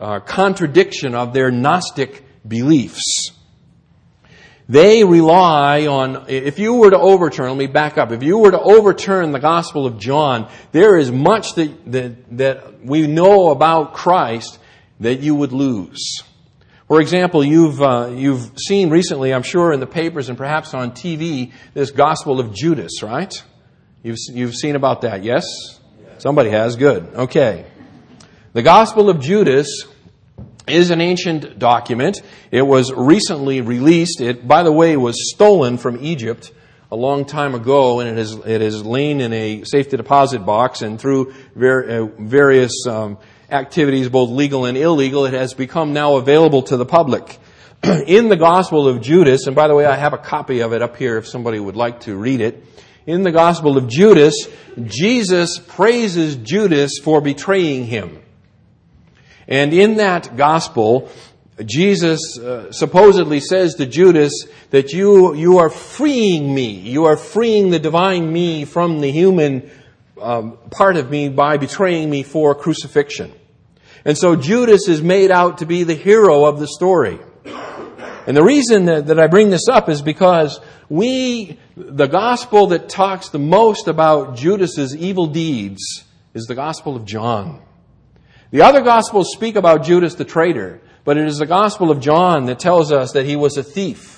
uh, 0.00 0.20
contradiction 0.20 1.14
of 1.14 1.32
their 1.32 1.50
Gnostic 1.50 2.24
beliefs. 2.46 3.30
They 4.68 5.04
rely 5.04 5.86
on, 5.86 6.24
if 6.28 6.58
you 6.58 6.74
were 6.74 6.90
to 6.90 6.98
overturn, 6.98 7.50
let 7.50 7.56
me 7.56 7.68
back 7.68 7.98
up, 7.98 8.10
if 8.10 8.24
you 8.24 8.38
were 8.38 8.50
to 8.50 8.60
overturn 8.60 9.30
the 9.30 9.38
Gospel 9.38 9.86
of 9.86 9.98
John, 9.98 10.50
there 10.72 10.96
is 10.96 11.12
much 11.12 11.54
that, 11.54 11.92
that, 11.92 12.36
that 12.38 12.84
we 12.84 13.06
know 13.06 13.50
about 13.50 13.94
Christ 13.94 14.58
that 14.98 15.20
you 15.20 15.36
would 15.36 15.52
lose. 15.52 16.22
For 16.88 17.00
example, 17.00 17.44
you've, 17.44 17.82
uh, 17.82 18.12
you've 18.14 18.52
seen 18.58 18.90
recently, 18.90 19.34
I'm 19.34 19.42
sure, 19.42 19.72
in 19.72 19.80
the 19.80 19.88
papers 19.88 20.28
and 20.28 20.38
perhaps 20.38 20.72
on 20.72 20.92
TV, 20.92 21.52
this 21.74 21.90
Gospel 21.90 22.38
of 22.38 22.54
Judas, 22.54 23.02
right? 23.02 23.34
You've, 24.04 24.18
you've 24.30 24.54
seen 24.54 24.76
about 24.76 25.00
that, 25.00 25.24
yes? 25.24 25.44
Somebody 26.18 26.50
has, 26.50 26.76
good. 26.76 27.02
Okay. 27.12 27.66
The 28.52 28.62
Gospel 28.62 29.10
of 29.10 29.20
Judas 29.20 29.84
is 30.68 30.90
an 30.90 31.00
ancient 31.00 31.58
document. 31.58 32.22
It 32.52 32.62
was 32.62 32.92
recently 32.92 33.62
released. 33.62 34.20
It, 34.20 34.46
by 34.46 34.62
the 34.62 34.72
way, 34.72 34.96
was 34.96 35.32
stolen 35.34 35.78
from 35.78 36.04
Egypt 36.04 36.52
a 36.92 36.96
long 36.96 37.24
time 37.24 37.56
ago, 37.56 37.98
and 37.98 38.08
it 38.08 38.16
has, 38.16 38.32
it 38.32 38.60
has 38.60 38.84
lain 38.84 39.20
in 39.20 39.32
a 39.32 39.64
safety 39.64 39.96
deposit 39.96 40.46
box, 40.46 40.82
and 40.82 41.00
through 41.00 41.34
ver- 41.56 42.04
uh, 42.04 42.06
various 42.20 42.86
um, 42.86 43.18
activities, 43.50 44.08
both 44.08 44.30
legal 44.30 44.64
and 44.64 44.76
illegal, 44.76 45.24
it 45.26 45.34
has 45.34 45.54
become 45.54 45.92
now 45.92 46.16
available 46.16 46.62
to 46.62 46.76
the 46.76 46.86
public. 46.86 47.38
in 48.06 48.28
the 48.28 48.36
Gospel 48.36 48.88
of 48.88 49.00
Judas, 49.00 49.46
and 49.46 49.54
by 49.54 49.68
the 49.68 49.74
way, 49.74 49.84
I 49.84 49.96
have 49.96 50.12
a 50.12 50.18
copy 50.18 50.60
of 50.60 50.72
it 50.72 50.82
up 50.82 50.96
here 50.96 51.18
if 51.18 51.28
somebody 51.28 51.60
would 51.60 51.76
like 51.76 52.00
to 52.00 52.16
read 52.16 52.40
it. 52.40 52.64
In 53.06 53.22
the 53.22 53.30
Gospel 53.30 53.76
of 53.76 53.86
Judas, 53.86 54.34
Jesus 54.82 55.58
praises 55.58 56.36
Judas 56.36 56.98
for 57.02 57.20
betraying 57.20 57.86
him. 57.86 58.20
And 59.46 59.72
in 59.72 59.98
that 59.98 60.36
Gospel, 60.36 61.10
Jesus 61.64 62.38
uh, 62.38 62.72
supposedly 62.72 63.40
says 63.40 63.74
to 63.76 63.86
Judas 63.86 64.32
that 64.70 64.92
you, 64.92 65.34
you 65.34 65.58
are 65.58 65.70
freeing 65.70 66.52
me. 66.52 66.70
You 66.70 67.04
are 67.04 67.16
freeing 67.16 67.70
the 67.70 67.78
divine 67.78 68.32
me 68.32 68.64
from 68.64 69.00
the 69.00 69.12
human 69.12 69.70
um, 70.20 70.58
part 70.70 70.96
of 70.96 71.10
me 71.10 71.28
by 71.28 71.56
betraying 71.56 72.08
me 72.10 72.22
for 72.22 72.54
crucifixion. 72.54 73.32
And 74.04 74.16
so 74.16 74.36
Judas 74.36 74.88
is 74.88 75.02
made 75.02 75.30
out 75.30 75.58
to 75.58 75.66
be 75.66 75.82
the 75.82 75.94
hero 75.94 76.44
of 76.44 76.60
the 76.60 76.66
story. 76.66 77.18
And 78.26 78.36
the 78.36 78.42
reason 78.42 78.86
that, 78.86 79.06
that 79.06 79.20
I 79.20 79.28
bring 79.28 79.50
this 79.50 79.68
up 79.68 79.88
is 79.88 80.02
because 80.02 80.60
we, 80.88 81.58
the 81.76 82.06
gospel 82.06 82.68
that 82.68 82.88
talks 82.88 83.28
the 83.28 83.38
most 83.38 83.88
about 83.88 84.36
Judas's 84.36 84.96
evil 84.96 85.26
deeds 85.26 86.04
is 86.34 86.46
the 86.46 86.54
gospel 86.54 86.96
of 86.96 87.04
John. 87.04 87.62
The 88.50 88.62
other 88.62 88.82
gospels 88.82 89.32
speak 89.32 89.56
about 89.56 89.84
Judas 89.84 90.14
the 90.14 90.24
traitor, 90.24 90.80
but 91.04 91.16
it 91.16 91.26
is 91.26 91.38
the 91.38 91.46
gospel 91.46 91.90
of 91.90 92.00
John 92.00 92.46
that 92.46 92.58
tells 92.58 92.90
us 92.90 93.12
that 93.12 93.26
he 93.26 93.36
was 93.36 93.56
a 93.56 93.62
thief 93.62 94.15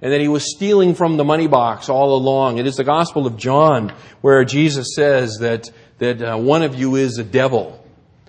and 0.00 0.12
that 0.12 0.20
he 0.20 0.28
was 0.28 0.54
stealing 0.54 0.94
from 0.94 1.16
the 1.16 1.24
money 1.24 1.48
box 1.48 1.88
all 1.88 2.14
along. 2.14 2.58
It 2.58 2.66
is 2.66 2.76
the 2.76 2.84
Gospel 2.84 3.26
of 3.26 3.36
John 3.36 3.92
where 4.20 4.44
Jesus 4.44 4.94
says 4.94 5.38
that, 5.40 5.70
that 5.98 6.22
uh, 6.22 6.36
one 6.36 6.62
of 6.62 6.74
you 6.74 6.96
is 6.96 7.18
a 7.18 7.24
devil. 7.24 7.84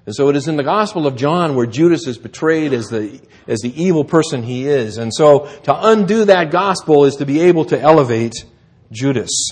And 0.05 0.15
so 0.15 0.29
it 0.29 0.35
is 0.35 0.47
in 0.47 0.55
the 0.55 0.63
Gospel 0.63 1.05
of 1.05 1.15
John 1.15 1.55
where 1.55 1.67
Judas 1.67 2.07
is 2.07 2.17
betrayed 2.17 2.73
as 2.73 2.87
the, 2.87 3.21
as 3.47 3.59
the 3.59 3.81
evil 3.81 4.03
person 4.03 4.41
he 4.41 4.67
is. 4.67 4.97
And 4.97 5.13
so 5.13 5.45
to 5.63 5.87
undo 5.89 6.25
that 6.25 6.49
gospel 6.49 7.05
is 7.05 7.17
to 7.17 7.25
be 7.25 7.41
able 7.41 7.65
to 7.65 7.79
elevate 7.79 8.33
Judas. 8.91 9.51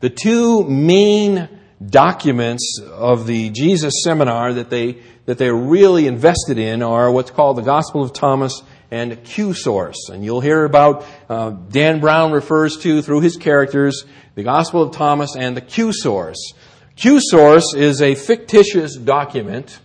The 0.00 0.08
two 0.08 0.64
main 0.64 1.48
documents 1.84 2.80
of 2.82 3.26
the 3.26 3.50
Jesus 3.50 3.92
seminar 4.02 4.54
that 4.54 4.70
they, 4.70 4.98
that 5.26 5.36
they're 5.36 5.54
really 5.54 6.06
invested 6.06 6.58
in 6.58 6.82
are 6.82 7.10
what's 7.10 7.30
called 7.30 7.58
the 7.58 7.62
Gospel 7.62 8.02
of 8.02 8.14
Thomas 8.14 8.62
and 8.90 9.24
Q 9.24 9.54
source. 9.54 10.08
And 10.08 10.24
you'll 10.24 10.40
hear 10.40 10.64
about, 10.64 11.04
uh, 11.28 11.50
Dan 11.50 12.00
Brown 12.00 12.32
refers 12.32 12.76
to 12.78 13.02
through 13.02 13.20
his 13.20 13.36
characters, 13.36 14.04
the 14.34 14.42
Gospel 14.42 14.82
of 14.82 14.94
Thomas 14.94 15.36
and 15.36 15.56
the 15.56 15.60
Q 15.60 15.92
source. 15.92 16.52
Q 16.96 17.20
source 17.20 17.74
is 17.74 18.00
a 18.00 18.14
fictitious 18.14 18.96
document 18.96 19.78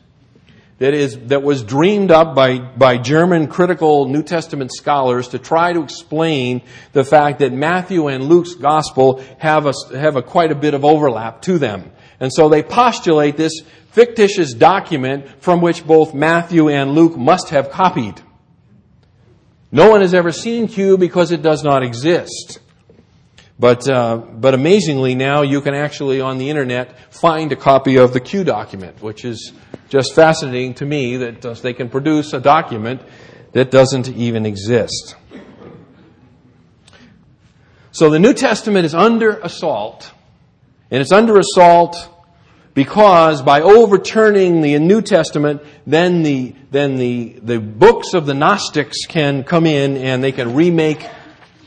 that 0.82 0.96
is, 0.96 1.16
that 1.28 1.44
was 1.44 1.62
dreamed 1.62 2.10
up 2.10 2.34
by, 2.34 2.58
by 2.58 2.98
German 2.98 3.48
critical 3.48 4.08
New 4.08 4.24
Testament 4.24 4.72
scholars 4.74 5.28
to 5.28 5.38
try 5.38 5.74
to 5.74 5.84
explain 5.84 6.64
the 6.92 7.04
fact 7.04 7.40
that 7.40 7.54
Matthew 7.54 8.08
and 8.08 8.24
Luke's 8.24 8.56
gospel 8.56 9.24
have 9.38 9.68
a, 9.68 9.74
have 9.96 10.16
a 10.16 10.24
quite 10.24 10.52
a 10.52 10.56
bit 10.56 10.74
of 10.74 10.84
overlap 10.84 11.44
to 11.44 11.60
them. 11.60 11.92
And 12.20 12.34
so 12.34 12.50
they 12.50 12.64
postulate 12.64 13.38
this 13.38 13.62
fictitious 13.92 14.54
document 14.54 15.28
from 15.44 15.62
which 15.62 15.86
both 15.86 16.16
Matthew 16.16 16.70
and 16.70 16.96
Luke 16.96 17.16
must 17.16 17.50
have 17.50 17.70
copied. 17.70 18.20
No 19.72 19.90
one 19.90 20.02
has 20.02 20.14
ever 20.14 20.32
seen 20.32 20.68
Q 20.68 20.98
because 20.98 21.32
it 21.32 21.42
does 21.42 21.64
not 21.64 21.82
exist. 21.84 22.60
But, 23.58 23.88
uh, 23.88 24.18
but 24.18 24.54
amazingly 24.54 25.16
now 25.16 25.44
you 25.44 25.62
can 25.62 25.76
actually 25.76 26.20
on 26.20 26.40
the 26.40 26.50
internet 26.50 27.14
find 27.14 27.52
a 27.52 27.56
copy 27.56 27.98
of 27.98 28.12
the 28.12 28.20
Q 28.20 28.44
document, 28.44 29.02
which 29.02 29.24
is 29.24 29.54
just 29.88 30.16
fascinating 30.16 30.74
to 30.76 30.86
me 30.86 31.18
that 31.18 31.46
uh, 31.46 31.54
they 31.54 31.74
can 31.74 31.88
produce 31.88 32.34
a 32.34 32.40
document 32.40 33.02
that 33.54 33.70
doesn't 33.70 34.10
even 34.10 34.46
exist. 34.46 35.16
So 37.92 38.10
the 38.10 38.20
New 38.20 38.34
Testament 38.34 38.86
is 38.86 38.96
under 38.96 39.38
assault, 39.40 40.12
and 40.90 41.02
it's 41.02 41.12
under 41.12 41.38
assault 41.38 42.10
because 42.74 43.42
by 43.42 43.62
overturning 43.62 44.62
the 44.62 44.80
New 44.80 45.02
Testament, 45.02 45.62
then 45.86 46.24
the, 46.24 46.56
then 46.72 46.96
the, 46.96 47.40
the 47.42 47.60
books 47.60 48.14
of 48.14 48.26
the 48.26 48.34
Gnostics 48.34 49.06
can 49.08 49.44
come 49.44 49.66
in 49.66 49.98
and 49.98 50.24
they 50.24 50.32
can 50.32 50.56
remake 50.56 51.06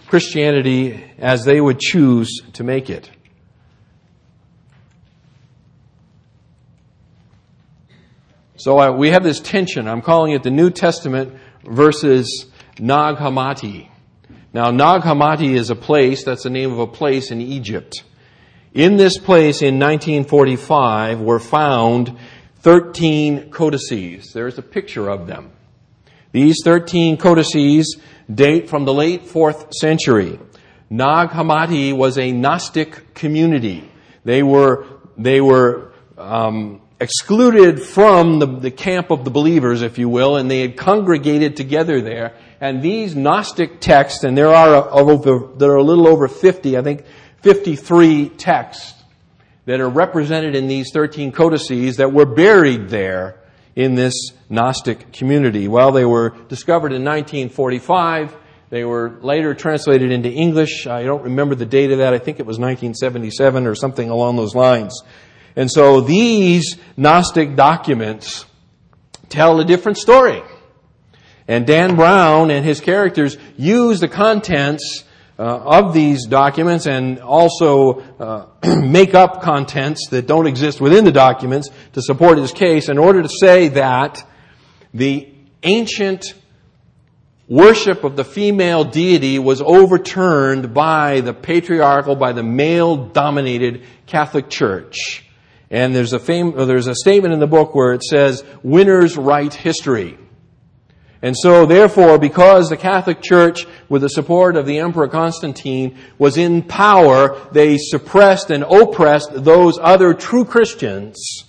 Christianity 0.07 1.05
as 1.19 1.45
they 1.45 1.61
would 1.61 1.79
choose 1.79 2.41
to 2.55 2.65
make 2.65 2.89
it. 2.89 3.11
So 8.57 8.79
uh, 8.79 8.93
we 8.93 9.11
have 9.11 9.23
this 9.23 9.41
tension. 9.41 9.89
I'm 9.89 10.01
calling 10.01 10.33
it 10.33 10.43
the 10.43 10.51
New 10.51 10.71
Testament 10.71 11.35
versus 11.65 12.47
Nag 12.79 13.17
Hammadi. 13.17 13.91
Now, 14.55 14.71
Nag 14.71 15.03
Hammadi 15.03 15.55
is 15.55 15.69
a 15.69 15.75
place, 15.75 16.25
that's 16.25 16.45
the 16.45 16.51
name 16.51 16.73
of 16.73 16.79
a 16.79 16.87
place 16.87 17.31
in 17.31 17.41
Egypt. 17.41 18.05
In 18.75 18.97
this 18.97 19.19
place 19.19 19.63
in 19.63 19.79
1945 19.79 21.21
were 21.21 21.39
found 21.39 22.19
13 22.63 23.51
codices. 23.53 24.33
There's 24.33 24.59
a 24.59 24.63
picture 24.63 25.09
of 25.09 25.29
them. 25.29 25.53
These 26.33 26.57
13 26.65 27.17
codices 27.17 27.97
date 28.33 28.69
from 28.69 28.85
the 28.85 28.93
late 28.93 29.27
4th 29.27 29.73
century. 29.75 30.41
Nag 30.91 31.29
Hammadi 31.29 31.97
was 31.97 32.19
a 32.19 32.33
Gnostic 32.33 33.15
community. 33.15 33.89
They 34.25 34.43
were, 34.43 34.87
they 35.17 35.41
were 35.41 35.93
um, 36.19 36.81
excluded 36.99 37.81
from 37.81 38.41
the, 38.41 38.47
the 38.47 38.73
camp 38.73 39.13
of 39.13 39.25
the 39.25 39.31
believers, 39.31 39.83
if 39.83 39.99
you 39.99 40.09
will, 40.09 40.37
and 40.37 40.51
they 40.51 40.63
had 40.63 40.77
congregated 40.77 41.57
together 41.57 42.01
there. 42.01 42.35
And 42.61 42.83
these 42.83 43.15
Gnostic 43.15 43.79
texts, 43.79 44.25
and 44.25 44.37
there 44.37 44.53
are, 44.53 44.91
over, 44.91 45.57
there 45.57 45.71
are 45.71 45.77
a 45.77 45.85
little 45.85 46.09
over 46.09 46.27
50, 46.27 46.77
I 46.77 46.83
think 46.83 47.05
53 47.45 48.31
texts 48.31 48.95
that 49.67 49.79
are 49.79 49.89
represented 49.91 50.57
in 50.57 50.67
these 50.67 50.91
13 50.95 51.31
codices 51.31 51.99
that 51.99 52.11
were 52.11 52.25
buried 52.25 52.89
there 52.89 53.39
in 53.77 53.95
this 53.95 54.15
Gnostic 54.49 55.13
community. 55.13 55.69
Well, 55.69 55.93
they 55.93 56.07
were 56.07 56.31
discovered 56.49 56.93
in 56.93 57.05
1945. 57.05 58.35
They 58.71 58.83
were 58.83 59.19
later 59.21 59.53
translated 59.53 60.11
into 60.11 60.31
English. 60.31 60.87
I 60.87 61.03
don't 61.03 61.25
remember 61.25 61.55
the 61.55 61.67
date 61.67 61.93
of 61.93 61.99
that. 61.99 62.15
I 62.15 62.19
think 62.19 62.41
it 62.41 62.47
was 62.47 62.59
1977 62.59 63.67
or 63.67 63.75
something 63.75 64.09
along 64.09 64.37
those 64.37 64.55
lines. 64.55 65.03
And 65.55 65.71
so 65.71 66.01
these 66.01 66.79
Gnostic 66.97 67.57
documents 67.57 68.47
tell 69.29 69.61
a 69.61 69.67
different 69.67 69.99
story. 69.99 70.43
And 71.47 71.67
Dan 71.67 71.95
Brown 71.95 72.51
and 72.51 72.65
his 72.65 72.81
characters 72.81 73.37
use 73.59 74.01
the 74.01 74.09
contents 74.09 75.05
of 75.39 75.93
these 75.93 76.27
documents 76.27 76.87
and 76.87 77.19
also 77.19 78.01
uh, 78.19 78.47
make 78.83 79.15
up 79.15 79.43
contents 79.43 80.09
that 80.11 80.27
don't 80.27 80.47
exist 80.47 80.81
within 80.81 81.05
the 81.05 81.13
documents 81.13 81.71
to 81.93 82.03
support 82.03 82.39
his 82.39 82.53
case 82.53 82.89
in 82.89 82.99
order 82.99 83.23
to 83.23 83.29
say 83.29 83.69
that 83.69 84.25
the 84.93 85.29
ancient 85.63 86.35
worship 87.49 88.05
of 88.05 88.17
the 88.17 88.25
female 88.25 88.85
deity 88.85 89.39
was 89.39 89.61
overturned 89.61 90.73
by 90.73 91.21
the 91.21 91.35
patriarchal, 91.35 92.17
by 92.17 92.33
the 92.33 92.43
male 92.43 92.97
dominated 92.97 93.83
Catholic 94.07 94.49
Church. 94.49 95.25
And 95.71 95.95
there's 95.95 96.13
a, 96.13 96.19
fame, 96.19 96.53
there's 96.53 96.87
a 96.87 96.95
statement 96.95 97.35
in 97.35 97.41
the 97.41 97.47
book 97.47 97.75
where 97.75 97.93
it 97.93 98.03
says, 98.03 98.45
winners 98.63 99.17
write 99.17 99.55
history. 99.55 100.17
And 101.25 101.35
so, 101.35 101.65
therefore, 101.65 102.19
because 102.19 102.69
the 102.69 102.77
Catholic 102.77 103.23
Church, 103.23 103.67
with 103.89 104.03
the 104.03 104.11
support 104.11 104.57
of 104.57 104.67
the 104.67 104.79
Emperor 104.81 105.09
Constantine, 105.09 105.97
was 106.19 106.37
in 106.37 106.61
power, 106.61 107.41
they 107.51 107.79
suppressed 107.79 108.51
and 108.51 108.63
oppressed 108.63 109.31
those 109.33 109.79
other 109.81 110.13
true 110.13 110.45
Christians 110.45 111.45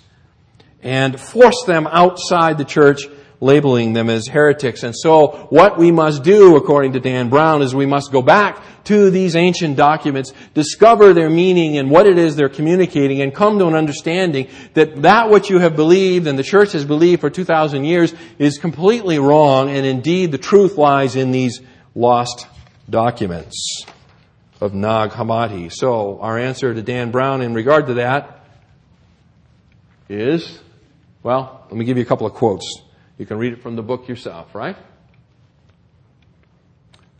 and 0.82 1.20
forced 1.20 1.66
them 1.66 1.86
outside 1.88 2.56
the 2.56 2.64
church 2.64 3.02
labeling 3.40 3.92
them 3.92 4.08
as 4.08 4.26
heretics. 4.26 4.82
And 4.82 4.94
so 4.96 5.46
what 5.50 5.78
we 5.78 5.90
must 5.90 6.22
do, 6.22 6.56
according 6.56 6.92
to 6.92 7.00
Dan 7.00 7.28
Brown, 7.28 7.62
is 7.62 7.74
we 7.74 7.86
must 7.86 8.12
go 8.12 8.22
back 8.22 8.62
to 8.84 9.10
these 9.10 9.36
ancient 9.36 9.76
documents, 9.76 10.32
discover 10.54 11.12
their 11.12 11.28
meaning 11.28 11.76
and 11.76 11.90
what 11.90 12.06
it 12.06 12.18
is 12.18 12.36
they're 12.36 12.48
communicating, 12.48 13.20
and 13.20 13.34
come 13.34 13.58
to 13.58 13.66
an 13.66 13.74
understanding 13.74 14.48
that 14.74 15.02
that 15.02 15.28
which 15.28 15.50
you 15.50 15.58
have 15.58 15.76
believed 15.76 16.26
and 16.26 16.38
the 16.38 16.44
church 16.44 16.72
has 16.72 16.84
believed 16.84 17.20
for 17.20 17.28
2,000 17.28 17.84
years 17.84 18.14
is 18.38 18.58
completely 18.58 19.18
wrong, 19.18 19.68
and 19.70 19.84
indeed 19.84 20.32
the 20.32 20.38
truth 20.38 20.78
lies 20.78 21.16
in 21.16 21.32
these 21.32 21.60
lost 21.94 22.46
documents 22.88 23.84
of 24.60 24.72
Nag 24.72 25.10
Hammadi. 25.10 25.70
So 25.72 26.18
our 26.20 26.38
answer 26.38 26.72
to 26.72 26.82
Dan 26.82 27.10
Brown 27.10 27.42
in 27.42 27.54
regard 27.54 27.88
to 27.88 27.94
that 27.94 28.44
is, 30.08 30.60
well, 31.22 31.66
let 31.68 31.76
me 31.76 31.84
give 31.84 31.96
you 31.96 32.04
a 32.04 32.06
couple 32.06 32.26
of 32.26 32.32
quotes. 32.32 32.82
You 33.18 33.26
can 33.26 33.38
read 33.38 33.52
it 33.52 33.62
from 33.62 33.76
the 33.76 33.82
book 33.82 34.08
yourself, 34.08 34.54
right? 34.54 34.76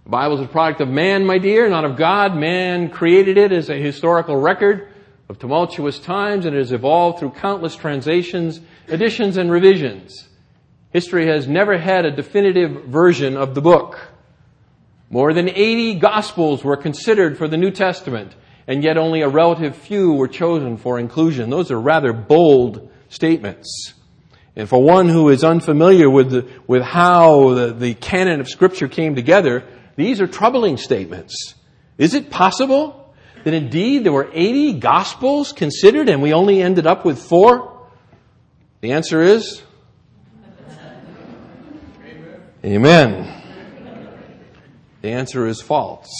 The 0.05 0.11
Bible 0.11 0.39
is 0.39 0.45
a 0.45 0.49
product 0.49 0.81
of 0.81 0.89
man, 0.89 1.27
my 1.27 1.39
dear, 1.39 1.69
not 1.69 1.85
of 1.85 1.97
God. 1.97 2.37
Man 2.37 2.91
created 2.91 3.39
it 3.39 3.51
as 3.51 3.71
a 3.71 3.77
historical 3.77 4.37
record 4.37 4.89
of 5.29 5.39
tumultuous 5.39 5.99
times 5.99 6.47
and 6.47 6.55
it 6.55 6.59
has 6.59 6.73
evolved 6.73 7.19
through 7.19 7.31
countless 7.31 7.75
translations, 7.75 8.61
additions, 8.89 9.37
and 9.37 9.51
revisions. 9.51 10.29
History 10.91 11.27
has 11.27 11.49
never 11.49 11.77
had 11.77 12.05
a 12.05 12.15
definitive 12.15 12.85
version 12.85 13.37
of 13.37 13.55
the 13.55 13.61
book. 13.61 13.99
More 15.11 15.33
than 15.33 15.49
80 15.49 15.97
Gospels 15.97 16.63
were 16.63 16.77
considered 16.77 17.37
for 17.37 17.49
the 17.49 17.57
New 17.57 17.71
Testament, 17.71 18.35
and 18.67 18.83
yet 18.83 18.97
only 18.97 19.23
a 19.23 19.29
relative 19.29 19.77
few 19.77 20.13
were 20.13 20.29
chosen 20.29 20.77
for 20.77 20.99
inclusion. 20.99 21.51
Those 21.51 21.71
are 21.71 21.81
rather 21.81 22.13
bold 22.13 22.91
statements. 23.09 23.95
And 24.57 24.69
for 24.69 24.83
one 24.83 25.09
who 25.09 25.29
is 25.29 25.45
unfamiliar 25.45 26.09
with, 26.09 26.31
the, 26.31 26.49
with 26.67 26.83
how 26.83 27.55
the, 27.55 27.73
the 27.75 27.95
canon 27.95 28.41
of 28.41 28.49
Scripture 28.49 28.89
came 28.89 29.15
together, 29.15 29.65
these 29.97 30.21
are 30.21 30.27
troubling 30.27 30.79
statements. 30.79 31.55
Is 31.99 32.15
it 32.15 32.31
possible 32.31 33.15
that 33.45 33.53
indeed 33.53 34.05
there 34.05 34.13
were 34.13 34.31
80 34.33 34.81
Gospels 34.81 35.53
considered 35.53 36.09
and 36.09 36.23
we 36.23 36.33
only 36.33 36.63
ended 36.63 36.87
up 36.87 37.05
with 37.05 37.21
four? 37.23 37.87
The 38.81 38.93
answer 38.93 39.23
is 39.23 39.63
Amen. 42.65 43.33
The 45.03 45.11
answer 45.11 45.47
is 45.47 45.61
false. 45.61 46.11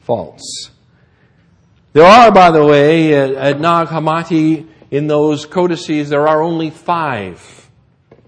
False. 0.00 0.70
There 1.92 2.04
are, 2.04 2.32
by 2.32 2.50
the 2.50 2.64
way, 2.64 3.14
at, 3.14 3.30
at 3.30 3.60
Nag 3.60 3.86
Hammadi, 3.86 4.66
in 4.94 5.08
those 5.08 5.44
codices, 5.44 6.08
there 6.08 6.28
are 6.28 6.40
only 6.40 6.70
five 6.70 7.68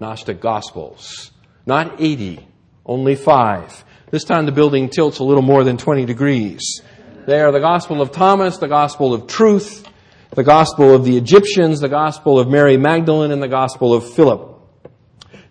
Gnostic 0.01 0.41
Gospels. 0.41 1.31
Not 1.65 2.01
80, 2.01 2.45
only 2.85 3.15
five. 3.15 3.85
This 4.11 4.25
time 4.25 4.45
the 4.45 4.51
building 4.51 4.89
tilts 4.89 5.19
a 5.19 5.23
little 5.23 5.41
more 5.41 5.63
than 5.63 5.77
20 5.77 6.03
degrees. 6.03 6.81
They 7.25 7.39
are 7.39 7.53
the 7.53 7.61
Gospel 7.61 8.01
of 8.01 8.11
Thomas, 8.11 8.57
the 8.57 8.67
Gospel 8.67 9.13
of 9.13 9.27
Truth, 9.27 9.87
the 10.31 10.43
Gospel 10.43 10.93
of 10.93 11.05
the 11.05 11.15
Egyptians, 11.15 11.79
the 11.79 11.87
Gospel 11.87 12.37
of 12.37 12.49
Mary 12.49 12.75
Magdalene, 12.75 13.31
and 13.31 13.41
the 13.41 13.47
Gospel 13.47 13.93
of 13.93 14.13
Philip. 14.13 14.59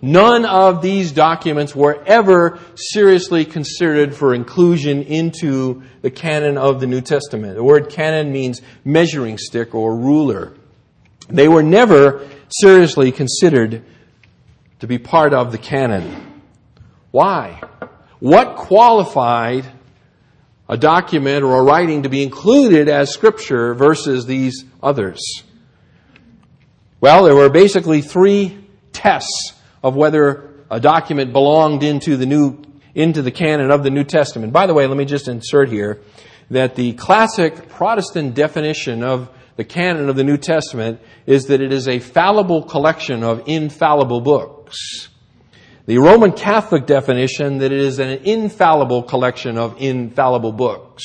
None 0.03 0.45
of 0.45 0.83
these 0.83 1.13
documents 1.13 1.75
were 1.75 2.05
ever 2.05 2.59
seriously 2.75 3.47
considered 3.47 4.15
for 4.15 4.35
inclusion 4.35 5.03
into 5.05 5.83
the 6.03 6.11
canon 6.11 6.59
of 6.59 6.79
the 6.79 6.87
New 6.87 7.01
Testament. 7.01 7.55
The 7.55 7.65
word 7.65 7.89
canon 7.89 8.33
means 8.33 8.61
measuring 8.85 9.39
stick 9.39 9.75
or 9.75 9.97
ruler. 9.97 10.53
They 11.29 11.49
were 11.49 11.63
never 11.63 12.29
seriously 12.49 13.13
considered 13.13 13.85
to 14.81 14.87
be 14.87 14.99
part 14.99 15.33
of 15.33 15.53
the 15.53 15.59
canon. 15.59 16.43
Why? 17.11 17.61
What 18.21 18.57
qualified 18.57 19.67
a 20.69 20.77
document 20.77 21.45
or 21.45 21.59
a 21.59 21.63
writing 21.63 22.03
to 22.03 22.09
be 22.09 22.23
included 22.23 22.89
as 22.89 23.11
scripture 23.11 23.75
versus 23.75 24.27
these 24.27 24.65
others? 24.83 25.21
Well, 27.01 27.25
there 27.25 27.35
were 27.35 27.51
basically 27.51 28.03
three 28.03 28.67
tests 28.93 29.55
of 29.83 29.95
whether 29.97 30.51
a 30.71 30.81
document 30.81 31.33
belonged 31.33 31.83
into 31.83 32.17
the 32.17 32.27
new 32.27 32.63
into 32.95 33.21
the 33.21 33.31
canon 33.31 33.71
of 33.71 33.83
the 33.83 33.91
New 33.91 34.05
Testament. 34.05 34.55
By 34.55 34.67
the 34.67 34.73
way, 34.73 34.87
let 34.87 34.97
me 34.97 35.05
just 35.05 35.29
insert 35.29 35.69
here 35.69 36.01
that 36.51 36.77
the 36.77 36.95
classic 36.95 37.69
Protestant 37.69 38.35
definition 38.35 39.05
of 39.05 39.29
the 39.57 39.65
canon 39.65 40.09
of 40.09 40.17
the 40.17 40.25
New 40.25 40.37
Testament 40.37 41.01
is 41.25 41.47
that 41.47 41.63
it 41.63 41.73
is 41.73 41.89
a 41.89 41.99
fallible 41.99 42.63
collection 42.63 43.25
of 43.25 43.45
infallible 43.47 44.21
books. 44.21 45.09
The 45.87 45.99
Roman 45.99 46.33
Catholic 46.33 46.85
definition 46.87 47.59
that 47.59 47.73
it 47.73 47.81
is 47.81 47.99
an 47.99 48.11
infallible 48.25 49.05
collection 49.05 49.57
of 49.57 49.77
infallible 49.79 50.53
books. 50.53 51.05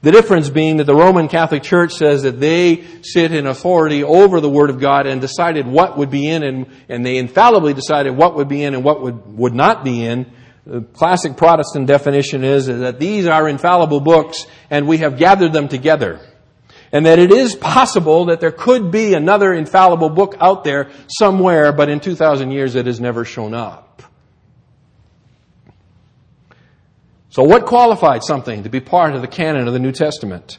The 0.00 0.10
difference 0.10 0.48
being 0.48 0.78
that 0.78 0.84
the 0.84 0.94
Roman 0.94 1.28
Catholic 1.28 1.62
Church 1.62 1.92
says 1.92 2.22
that 2.22 2.40
they 2.40 2.84
sit 3.02 3.32
in 3.32 3.46
authority 3.46 4.02
over 4.02 4.40
the 4.40 4.48
Word 4.48 4.70
of 4.70 4.80
God 4.80 5.06
and 5.06 5.20
decided 5.20 5.66
what 5.66 5.98
would 5.98 6.10
be 6.10 6.28
in 6.28 6.42
and, 6.42 6.66
and 6.88 7.04
they 7.04 7.18
infallibly 7.18 7.74
decided 7.74 8.16
what 8.16 8.36
would 8.36 8.48
be 8.48 8.64
in 8.64 8.74
and 8.74 8.82
what 8.82 9.02
would, 9.02 9.26
would 9.36 9.54
not 9.54 9.84
be 9.84 10.04
in. 10.04 10.32
The 10.66 10.80
classic 10.80 11.36
Protestant 11.36 11.88
definition 11.88 12.42
is 12.42 12.66
that 12.66 12.98
these 12.98 13.26
are 13.26 13.48
infallible 13.48 14.00
books 14.00 14.46
and 14.70 14.88
we 14.88 14.98
have 14.98 15.18
gathered 15.18 15.52
them 15.52 15.68
together 15.68 16.20
and 16.92 17.06
that 17.06 17.18
it 17.18 17.32
is 17.32 17.56
possible 17.56 18.26
that 18.26 18.40
there 18.40 18.52
could 18.52 18.90
be 18.90 19.14
another 19.14 19.54
infallible 19.54 20.10
book 20.10 20.36
out 20.40 20.62
there 20.62 20.90
somewhere, 21.08 21.72
but 21.72 21.88
in 21.88 22.00
2,000 22.00 22.50
years 22.50 22.74
it 22.74 22.86
has 22.86 23.00
never 23.00 23.24
shown 23.24 23.54
up. 23.54 24.02
So 27.30 27.42
what 27.44 27.64
qualified 27.64 28.22
something 28.22 28.64
to 28.64 28.68
be 28.68 28.80
part 28.80 29.14
of 29.14 29.22
the 29.22 29.26
canon 29.26 29.66
of 29.66 29.72
the 29.72 29.78
New 29.78 29.92
Testament? 29.92 30.58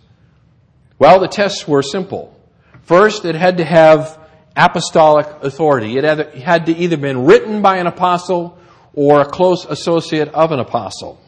Well, 0.98 1.20
the 1.20 1.28
tests 1.28 1.68
were 1.68 1.84
simple. 1.84 2.36
First, 2.82 3.26
it 3.26 3.36
had 3.36 3.58
to 3.58 3.64
have 3.64 4.20
apostolic 4.56 5.28
authority. 5.44 5.98
It 5.98 6.04
had 6.04 6.66
to 6.66 6.76
either 6.76 6.98
been 6.98 7.26
written 7.26 7.62
by 7.62 7.78
an 7.78 7.86
apostle 7.86 8.58
or 8.96 9.22
a 9.22 9.26
close 9.26 9.66
associate 9.66 10.30
of 10.30 10.52
an 10.52 10.60
apostle. 10.60 11.22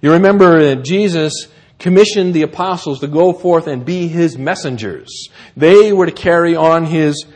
You 0.00 0.12
remember 0.12 0.60
that 0.74 0.84
Jesus 0.84 1.46
commissioned 1.82 2.32
the 2.32 2.42
apostles 2.42 3.00
to 3.00 3.08
go 3.08 3.32
forth 3.32 3.66
and 3.66 3.84
be 3.84 4.06
his 4.06 4.38
messengers. 4.38 5.28
They 5.56 5.92
were 5.92 6.06
to 6.06 6.12
carry 6.12 6.54
on 6.54 6.86
his 6.86 7.26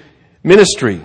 ministry. 0.45 1.05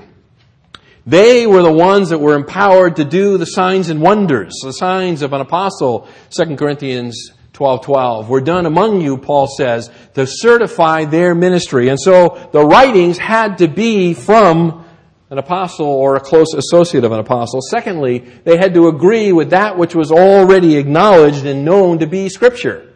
They 1.07 1.47
were 1.47 1.63
the 1.63 1.71
ones 1.71 2.09
that 2.09 2.19
were 2.19 2.35
empowered 2.35 2.97
to 2.97 3.03
do 3.03 3.39
the 3.39 3.45
signs 3.45 3.89
and 3.89 3.99
wonders, 3.99 4.53
the 4.63 4.71
signs 4.71 5.23
of 5.23 5.33
an 5.33 5.41
apostle, 5.41 6.07
2 6.29 6.55
Corinthians 6.55 7.31
12, 7.53 7.83
12, 7.83 8.29
were 8.29 8.41
done 8.41 8.67
among 8.67 9.01
you, 9.01 9.17
Paul 9.17 9.47
says, 9.47 9.89
to 10.13 10.27
certify 10.27 11.05
their 11.05 11.33
ministry. 11.33 11.89
And 11.89 11.99
so 11.99 12.47
the 12.51 12.63
writings 12.63 13.17
had 13.17 13.57
to 13.57 13.67
be 13.67 14.13
from 14.13 14.85
an 15.31 15.39
apostle 15.39 15.87
or 15.87 16.15
a 16.15 16.19
close 16.19 16.53
associate 16.53 17.03
of 17.03 17.11
an 17.11 17.19
apostle. 17.19 17.61
Secondly, 17.61 18.19
they 18.43 18.57
had 18.57 18.75
to 18.75 18.87
agree 18.87 19.31
with 19.31 19.49
that 19.49 19.79
which 19.79 19.95
was 19.95 20.11
already 20.11 20.77
acknowledged 20.77 21.47
and 21.47 21.65
known 21.65 21.97
to 21.99 22.05
be 22.05 22.29
scripture. 22.29 22.90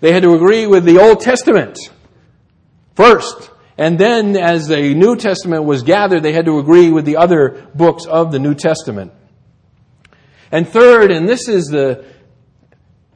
They 0.00 0.12
had 0.12 0.22
to 0.22 0.34
agree 0.34 0.66
with 0.66 0.84
the 0.84 0.98
Old 0.98 1.20
Testament 1.20 1.78
first. 2.94 3.50
And 3.76 3.98
then 3.98 4.36
as 4.36 4.68
the 4.68 4.94
New 4.94 5.16
Testament 5.16 5.64
was 5.64 5.82
gathered, 5.82 6.22
they 6.22 6.32
had 6.32 6.44
to 6.46 6.58
agree 6.58 6.90
with 6.90 7.04
the 7.04 7.16
other 7.16 7.66
books 7.74 8.04
of 8.04 8.32
the 8.32 8.38
New 8.38 8.54
Testament. 8.54 9.12
And 10.52 10.68
third, 10.68 11.10
and 11.10 11.28
this 11.28 11.48
is 11.48 11.66
the, 11.66 12.04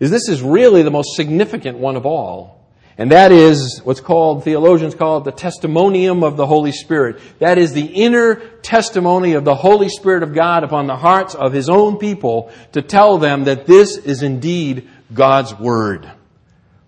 is 0.01 0.11
this 0.11 0.29
is 0.29 0.41
really 0.41 0.83
the 0.83 0.91
most 0.91 1.17
significant 1.17 1.79
one 1.79 1.97
of 1.97 2.07
all, 2.07 2.65
and 2.97 3.11
that 3.11 3.33
is 3.33 3.81
what's 3.83 4.01
called, 4.01 4.45
theologians 4.45 4.95
call 4.95 5.19
it 5.19 5.25
the 5.25 5.33
testimonium 5.33 6.23
of 6.23 6.37
the 6.37 6.47
Holy 6.47 6.71
Spirit. 6.71 7.21
That 7.41 7.59
is 7.59 7.73
the 7.73 7.87
inner 7.87 8.37
testimony 8.63 9.33
of 9.33 9.45
the 9.45 9.55
Holy 9.55 9.89
Spirit 9.89 10.23
of 10.23 10.33
God 10.33 10.63
upon 10.63 10.87
the 10.87 10.97
hearts 10.97 11.35
of 11.35 11.53
His 11.53 11.69
own 11.69 11.99
people 11.99 12.53
to 12.73 12.83
tell 12.83 13.19
them 13.19 13.45
that 13.45 13.67
this 13.67 13.97
is 13.97 14.23
indeed 14.23 14.89
God's 15.13 15.55
Word. 15.55 16.11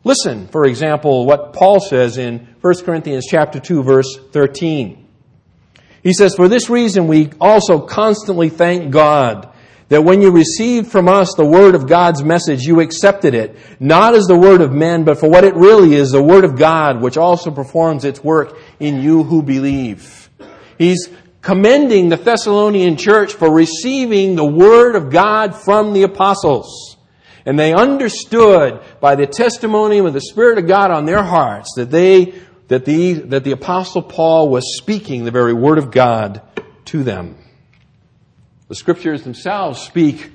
Listen, 0.06 0.46
for 0.46 0.66
example, 0.66 1.26
what 1.26 1.52
Paul 1.52 1.80
says 1.80 2.16
in 2.16 2.46
1 2.60 2.84
Corinthians 2.84 3.26
chapter 3.28 3.58
2 3.58 3.82
verse 3.82 4.16
13. 4.30 5.04
He 6.04 6.12
says, 6.12 6.36
For 6.36 6.46
this 6.46 6.70
reason 6.70 7.08
we 7.08 7.32
also 7.40 7.80
constantly 7.80 8.48
thank 8.48 8.92
God 8.92 9.52
that 9.88 10.04
when 10.04 10.22
you 10.22 10.30
received 10.30 10.92
from 10.92 11.08
us 11.08 11.34
the 11.34 11.44
word 11.44 11.74
of 11.74 11.88
God's 11.88 12.22
message, 12.22 12.62
you 12.62 12.78
accepted 12.78 13.34
it, 13.34 13.58
not 13.80 14.14
as 14.14 14.26
the 14.26 14.38
word 14.38 14.60
of 14.60 14.72
men, 14.72 15.02
but 15.02 15.18
for 15.18 15.28
what 15.28 15.42
it 15.42 15.56
really 15.56 15.96
is, 15.96 16.12
the 16.12 16.22
word 16.22 16.44
of 16.44 16.56
God, 16.56 17.02
which 17.02 17.16
also 17.16 17.50
performs 17.50 18.04
its 18.04 18.22
work 18.22 18.56
in 18.78 19.02
you 19.02 19.24
who 19.24 19.42
believe. 19.42 20.30
He's 20.78 21.10
commending 21.42 22.10
the 22.10 22.16
Thessalonian 22.16 22.96
church 22.96 23.32
for 23.32 23.52
receiving 23.52 24.36
the 24.36 24.46
word 24.46 24.94
of 24.94 25.10
God 25.10 25.56
from 25.56 25.94
the 25.94 26.04
apostles. 26.04 26.95
And 27.46 27.56
they 27.56 27.72
understood 27.72 28.82
by 29.00 29.14
the 29.14 29.26
testimony 29.26 29.98
of 29.98 30.12
the 30.12 30.20
Spirit 30.20 30.58
of 30.58 30.66
God 30.66 30.90
on 30.90 31.06
their 31.06 31.22
hearts 31.22 31.74
that 31.76 31.92
they, 31.92 32.34
that 32.66 32.84
the, 32.84 33.12
that 33.12 33.44
the 33.44 33.52
apostle 33.52 34.02
Paul 34.02 34.48
was 34.48 34.76
speaking 34.76 35.24
the 35.24 35.30
very 35.30 35.54
word 35.54 35.78
of 35.78 35.92
God 35.92 36.42
to 36.86 37.04
them. 37.04 37.36
The 38.66 38.74
scriptures 38.74 39.22
themselves 39.22 39.80
speak 39.80 40.32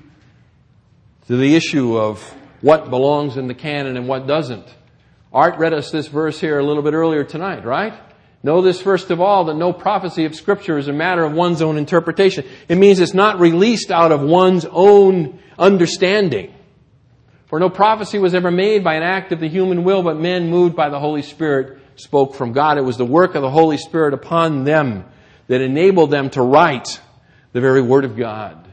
to 1.28 1.36
the 1.36 1.54
issue 1.54 1.98
of 1.98 2.22
what 2.62 2.90
belongs 2.90 3.36
in 3.36 3.48
the 3.48 3.54
canon 3.54 3.98
and 3.98 4.08
what 4.08 4.26
doesn't. 4.26 4.66
Art 5.34 5.58
read 5.58 5.74
us 5.74 5.92
this 5.92 6.08
verse 6.08 6.40
here 6.40 6.60
a 6.60 6.64
little 6.64 6.84
bit 6.84 6.94
earlier 6.94 7.26
tonight, 7.26 7.66
right? 7.66 7.94
Know 8.42 8.62
this 8.62 8.82
first 8.82 9.12
of 9.12 9.20
all 9.20 9.46
that 9.46 9.56
no 9.56 9.74
prophecy 9.74 10.24
of 10.24 10.34
scripture 10.34 10.78
is 10.78 10.88
a 10.88 10.94
matter 10.94 11.26
of 11.26 11.34
one's 11.34 11.62
own 11.62 11.78
interpretation. 11.78 12.46
It 12.70 12.78
means 12.78 13.00
it's 13.00 13.14
not 13.14 13.40
released 13.40 13.92
out 13.92 14.14
of 14.14 14.22
one's 14.22 14.66
own 14.66 15.40
understanding. 15.60 16.54
For 17.52 17.60
no 17.60 17.70
prophecy 17.70 18.18
was 18.18 18.34
ever 18.34 18.50
made 18.50 18.82
by 18.82 18.96
an 18.96 19.04
act 19.04 19.34
of 19.34 19.42
the 19.42 19.50
human 19.50 19.84
will, 19.84 20.04
but 20.04 20.18
men 20.18 20.50
moved 20.50 20.74
by 20.74 20.88
the 20.88 20.98
Holy 20.98 21.22
Spirit 21.22 21.80
spoke 21.98 22.34
from 22.36 22.54
God. 22.54 22.78
It 22.78 22.86
was 22.86 22.96
the 22.96 23.04
work 23.04 23.36
of 23.36 23.42
the 23.42 23.50
Holy 23.50 23.76
Spirit 23.76 24.14
upon 24.14 24.64
them 24.64 25.04
that 25.48 25.60
enabled 25.60 26.12
them 26.12 26.30
to 26.30 26.42
write 26.42 27.02
the 27.52 27.60
very 27.60 27.82
Word 27.82 28.06
of 28.06 28.16
God. 28.16 28.66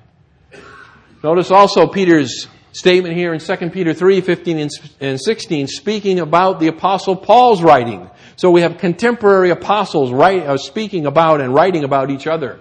Notice 1.25 1.51
also 1.51 1.88
Peter's 1.88 2.47
statement 2.71 3.17
here 3.17 3.35
in 3.35 3.41
2 3.41 3.71
Peter 3.71 3.93
3, 3.93 4.21
15 4.21 4.71
and 5.01 5.21
16, 5.21 5.67
speaking 5.67 6.21
about 6.21 6.61
the 6.61 6.69
apostle 6.69 7.17
Paul's 7.17 7.61
writing. 7.61 8.09
So 8.37 8.53
we 8.53 8.61
have 8.61 8.79
contemporary 8.79 9.51
apostles 9.51 10.12
write, 10.12 10.45
uh, 10.45 10.57
speaking 10.57 11.05
about 11.05 11.41
and 11.41 11.53
writing 11.53 11.83
about 11.83 12.12
each 12.12 12.29
other. 12.29 12.61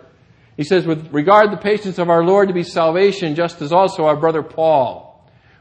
He 0.55 0.63
says, 0.63 0.87
with 0.87 1.13
regard 1.13 1.51
the 1.51 1.57
patience 1.57 1.99
of 1.99 2.09
our 2.09 2.23
Lord 2.23 2.47
to 2.47 2.55
be 2.55 2.63
salvation, 2.63 3.35
just 3.35 3.61
as 3.61 3.71
also 3.71 4.05
our 4.05 4.15
brother 4.15 4.41
Paul, 4.41 5.06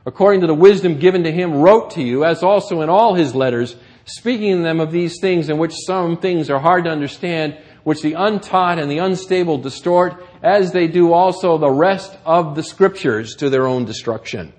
according 0.07 0.41
to 0.41 0.47
the 0.47 0.55
wisdom 0.55 1.01
given 1.01 1.25
to 1.25 1.33
him, 1.33 1.53
wrote 1.53 1.91
to 1.91 2.03
you, 2.03 2.25
as 2.25 2.45
also 2.45 2.81
in 2.81 2.89
all 2.89 3.15
his 3.15 3.35
letters, 3.35 3.75
speaking 4.05 4.57
to 4.57 4.63
them 4.63 4.79
of 4.79 4.93
these 4.93 5.21
things 5.21 5.49
in 5.49 5.59
which 5.59 5.75
some 5.85 6.17
things 6.17 6.49
are 6.49 6.61
hard 6.61 6.85
to 6.85 6.91
understand, 6.91 7.59
which 7.83 8.03
the 8.03 8.13
untaught 8.13 8.79
and 8.79 8.89
the 8.89 8.99
unstable 8.99 9.59
distort, 9.59 10.25
as 10.45 10.73
they 10.73 10.87
do 10.87 11.13
also 11.13 11.59
the 11.59 11.71
rest 11.71 12.17
of 12.25 12.55
the 12.55 12.63
scriptures 12.63 13.35
to 13.35 13.51
their 13.51 13.67
own 13.67 13.85
destruction. 13.85 14.53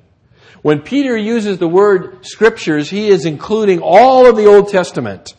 When 0.62 0.82
Peter 0.82 1.16
uses 1.16 1.60
the 1.60 1.68
word 1.68 2.26
scriptures, 2.26 2.90
he 2.90 3.08
is 3.08 3.26
including 3.26 3.80
all 3.80 4.28
of 4.28 4.36
the 4.36 4.48
Old 4.48 4.68
Testament 4.70 5.34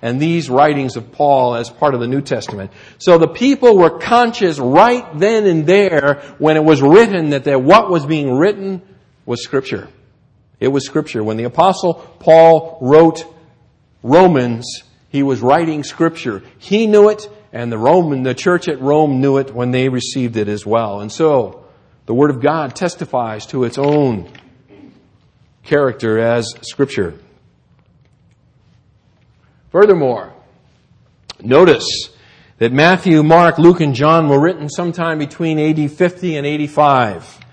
and 0.00 0.20
these 0.20 0.48
writings 0.48 0.96
of 0.96 1.12
Paul 1.12 1.54
as 1.54 1.68
part 1.68 1.94
of 1.94 2.00
the 2.00 2.06
New 2.06 2.22
Testament. 2.22 2.70
So 2.98 3.18
the 3.18 3.28
people 3.28 3.76
were 3.76 3.98
conscious 3.98 4.58
right 4.58 5.06
then 5.18 5.46
and 5.46 5.66
there 5.66 6.22
when 6.38 6.56
it 6.56 6.64
was 6.64 6.80
written 6.80 7.30
that 7.30 7.62
what 7.62 7.90
was 7.90 8.06
being 8.06 8.32
written 8.32 8.82
was 9.26 9.42
Scripture. 9.42 9.88
It 10.60 10.68
was 10.68 10.86
Scripture. 10.86 11.22
When 11.22 11.36
the 11.36 11.44
Apostle 11.44 11.94
Paul 11.94 12.78
wrote 12.80 13.24
Romans, 14.02 14.82
he 15.08 15.22
was 15.22 15.40
writing 15.40 15.82
Scripture. 15.84 16.42
He 16.58 16.86
knew 16.86 17.08
it, 17.08 17.28
and 17.52 17.70
the 17.70 17.78
Roman, 17.78 18.22
the 18.22 18.34
church 18.34 18.68
at 18.68 18.80
Rome 18.80 19.20
knew 19.20 19.38
it 19.38 19.54
when 19.54 19.70
they 19.70 19.88
received 19.88 20.36
it 20.36 20.48
as 20.48 20.66
well. 20.66 21.00
And 21.00 21.10
so, 21.10 21.64
the 22.06 22.14
Word 22.14 22.30
of 22.30 22.40
God 22.40 22.74
testifies 22.74 23.46
to 23.46 23.64
its 23.64 23.78
own 23.78 24.30
character 25.62 26.18
as 26.18 26.52
Scripture. 26.62 27.18
Furthermore, 29.70 30.32
notice 31.40 32.10
that 32.58 32.72
Matthew, 32.72 33.22
Mark, 33.22 33.58
Luke, 33.58 33.80
and 33.80 33.94
John 33.94 34.28
were 34.28 34.40
written 34.40 34.68
sometime 34.68 35.18
between 35.18 35.58
AD 35.58 35.90
50 35.90 36.36
and 36.36 36.46
85. 36.46 37.43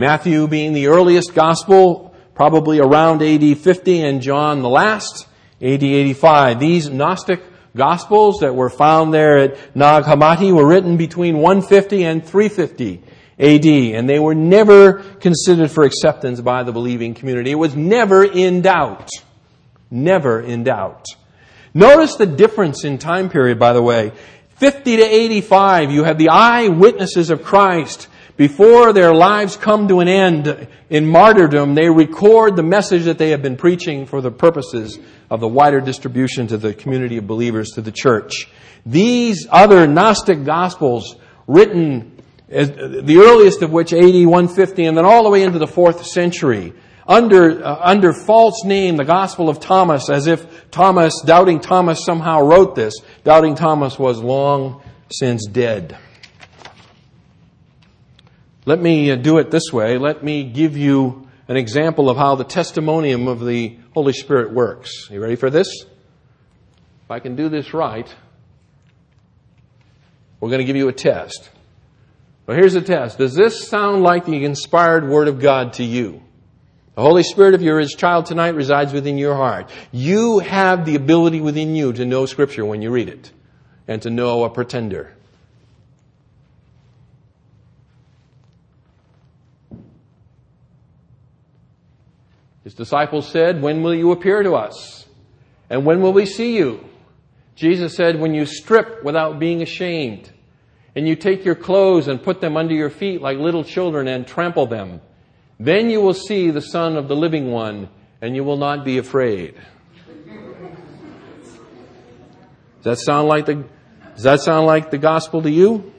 Matthew 0.00 0.48
being 0.48 0.72
the 0.72 0.86
earliest 0.86 1.34
gospel, 1.34 2.14
probably 2.34 2.80
around 2.80 3.22
AD 3.22 3.58
50, 3.58 4.00
and 4.00 4.22
John 4.22 4.62
the 4.62 4.68
last, 4.70 5.26
AD 5.60 5.84
85. 5.84 6.58
These 6.58 6.88
Gnostic 6.88 7.42
gospels 7.76 8.38
that 8.40 8.54
were 8.54 8.70
found 8.70 9.12
there 9.12 9.36
at 9.36 9.76
Nag 9.76 10.04
Hammadi 10.04 10.54
were 10.54 10.66
written 10.66 10.96
between 10.96 11.36
150 11.36 12.02
and 12.04 12.24
350 12.24 13.02
AD, 13.38 13.66
and 13.94 14.08
they 14.08 14.18
were 14.18 14.34
never 14.34 15.02
considered 15.20 15.70
for 15.70 15.84
acceptance 15.84 16.40
by 16.40 16.62
the 16.62 16.72
believing 16.72 17.12
community. 17.12 17.50
It 17.50 17.56
was 17.56 17.76
never 17.76 18.24
in 18.24 18.62
doubt. 18.62 19.10
Never 19.90 20.40
in 20.40 20.64
doubt. 20.64 21.04
Notice 21.74 22.16
the 22.16 22.24
difference 22.24 22.86
in 22.86 22.96
time 22.96 23.28
period, 23.28 23.58
by 23.58 23.74
the 23.74 23.82
way. 23.82 24.12
50 24.56 24.96
to 24.96 25.02
85, 25.02 25.90
you 25.90 26.04
have 26.04 26.16
the 26.16 26.30
eyewitnesses 26.30 27.28
of 27.28 27.42
Christ. 27.42 28.08
Before 28.40 28.94
their 28.94 29.12
lives 29.12 29.58
come 29.58 29.86
to 29.88 30.00
an 30.00 30.08
end 30.08 30.66
in 30.88 31.06
martyrdom, 31.06 31.74
they 31.74 31.90
record 31.90 32.56
the 32.56 32.62
message 32.62 33.04
that 33.04 33.18
they 33.18 33.32
have 33.32 33.42
been 33.42 33.58
preaching 33.58 34.06
for 34.06 34.22
the 34.22 34.30
purposes 34.30 34.98
of 35.28 35.40
the 35.40 35.46
wider 35.46 35.82
distribution 35.82 36.46
to 36.46 36.56
the 36.56 36.72
community 36.72 37.18
of 37.18 37.26
believers, 37.26 37.72
to 37.72 37.82
the 37.82 37.92
church. 37.92 38.48
These 38.86 39.46
other 39.50 39.86
Gnostic 39.86 40.42
Gospels, 40.42 41.16
written, 41.46 42.16
the 42.48 43.22
earliest 43.22 43.60
of 43.60 43.72
which 43.72 43.92
AD 43.92 44.24
150, 44.24 44.86
and 44.86 44.96
then 44.96 45.04
all 45.04 45.22
the 45.22 45.28
way 45.28 45.42
into 45.42 45.58
the 45.58 45.66
fourth 45.66 46.06
century, 46.06 46.72
under, 47.06 47.62
uh, 47.62 47.78
under 47.82 48.14
false 48.14 48.64
name, 48.64 48.96
the 48.96 49.04
Gospel 49.04 49.50
of 49.50 49.60
Thomas, 49.60 50.08
as 50.08 50.26
if 50.26 50.70
Thomas, 50.70 51.12
doubting 51.26 51.60
Thomas 51.60 52.06
somehow 52.06 52.40
wrote 52.40 52.74
this. 52.74 52.94
Doubting 53.22 53.54
Thomas 53.54 53.98
was 53.98 54.18
long 54.18 54.82
since 55.10 55.46
dead. 55.46 55.98
Let 58.66 58.80
me 58.80 59.10
uh, 59.10 59.16
do 59.16 59.38
it 59.38 59.50
this 59.50 59.72
way. 59.72 59.96
Let 59.96 60.22
me 60.22 60.44
give 60.44 60.76
you 60.76 61.28
an 61.48 61.56
example 61.56 62.10
of 62.10 62.16
how 62.16 62.34
the 62.34 62.44
testimonium 62.44 63.26
of 63.26 63.44
the 63.44 63.78
Holy 63.94 64.12
Spirit 64.12 64.52
works. 64.52 65.08
You 65.10 65.20
ready 65.20 65.36
for 65.36 65.50
this? 65.50 65.84
If 67.04 67.10
I 67.10 67.20
can 67.20 67.36
do 67.36 67.48
this 67.48 67.72
right, 67.72 68.12
we're 70.38 70.50
going 70.50 70.60
to 70.60 70.64
give 70.64 70.76
you 70.76 70.88
a 70.88 70.92
test. 70.92 71.50
Well, 72.46 72.56
here's 72.56 72.74
the 72.74 72.82
test. 72.82 73.18
Does 73.18 73.34
this 73.34 73.66
sound 73.66 74.02
like 74.02 74.26
the 74.26 74.44
inspired 74.44 75.08
Word 75.08 75.28
of 75.28 75.40
God 75.40 75.74
to 75.74 75.84
you? 75.84 76.22
The 76.96 77.02
Holy 77.02 77.22
Spirit, 77.22 77.54
of 77.54 77.62
you're 77.62 77.80
His 77.80 77.94
child 77.94 78.26
tonight, 78.26 78.54
resides 78.54 78.92
within 78.92 79.16
your 79.16 79.34
heart. 79.34 79.70
You 79.90 80.40
have 80.40 80.84
the 80.84 80.96
ability 80.96 81.40
within 81.40 81.74
you 81.74 81.92
to 81.94 82.04
know 82.04 82.26
Scripture 82.26 82.64
when 82.64 82.82
you 82.82 82.90
read 82.90 83.08
it 83.08 83.32
and 83.88 84.02
to 84.02 84.10
know 84.10 84.44
a 84.44 84.50
pretender. 84.50 85.16
His 92.70 92.76
disciples 92.76 93.28
said, 93.28 93.60
When 93.60 93.82
will 93.82 93.96
you 93.96 94.12
appear 94.12 94.44
to 94.44 94.54
us? 94.54 95.04
And 95.68 95.84
when 95.84 96.00
will 96.00 96.12
we 96.12 96.24
see 96.24 96.56
you? 96.56 96.88
Jesus 97.56 97.96
said, 97.96 98.20
When 98.20 98.32
you 98.32 98.46
strip 98.46 99.02
without 99.02 99.40
being 99.40 99.60
ashamed, 99.60 100.30
and 100.94 101.08
you 101.08 101.16
take 101.16 101.44
your 101.44 101.56
clothes 101.56 102.06
and 102.06 102.22
put 102.22 102.40
them 102.40 102.56
under 102.56 102.72
your 102.72 102.88
feet 102.88 103.20
like 103.20 103.38
little 103.38 103.64
children 103.64 104.06
and 104.06 104.24
trample 104.24 104.68
them. 104.68 105.00
Then 105.58 105.90
you 105.90 106.00
will 106.00 106.14
see 106.14 106.52
the 106.52 106.62
Son 106.62 106.96
of 106.96 107.08
the 107.08 107.16
living 107.16 107.50
one, 107.50 107.88
and 108.22 108.36
you 108.36 108.44
will 108.44 108.56
not 108.56 108.84
be 108.84 108.98
afraid. 108.98 109.56
Does 112.82 112.84
that 112.84 112.98
sound 112.98 113.26
like 113.26 113.46
the, 113.46 113.64
does 114.14 114.22
that 114.22 114.42
sound 114.42 114.66
like 114.66 114.92
the 114.92 114.98
gospel 114.98 115.42
to 115.42 115.50
you? 115.50 115.92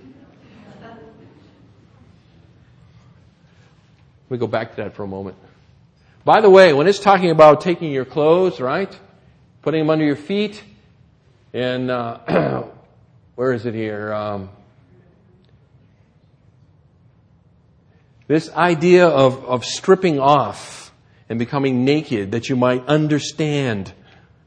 Let 4.29 4.29
me 4.29 4.37
go 4.37 4.47
back 4.47 4.69
to 4.77 4.83
that 4.83 4.95
for 4.95 5.03
a 5.03 5.07
moment. 5.07 5.35
By 6.23 6.41
the 6.41 6.49
way, 6.49 6.73
when 6.73 6.87
it's 6.87 6.99
talking 6.99 7.31
about 7.31 7.61
taking 7.61 7.91
your 7.91 8.05
clothes, 8.05 8.59
right? 8.59 8.97
Putting 9.61 9.81
them 9.81 9.89
under 9.89 10.05
your 10.05 10.15
feet, 10.15 10.63
and 11.53 11.89
uh, 11.89 12.63
where 13.35 13.53
is 13.53 13.65
it 13.65 13.73
here? 13.73 14.13
Um, 14.13 14.49
This 18.31 18.49
idea 18.53 19.09
of, 19.09 19.43
of 19.43 19.65
stripping 19.65 20.17
off 20.17 20.93
and 21.27 21.37
becoming 21.37 21.83
naked 21.83 22.31
that 22.31 22.47
you 22.47 22.55
might 22.55 22.85
understand 22.85 23.91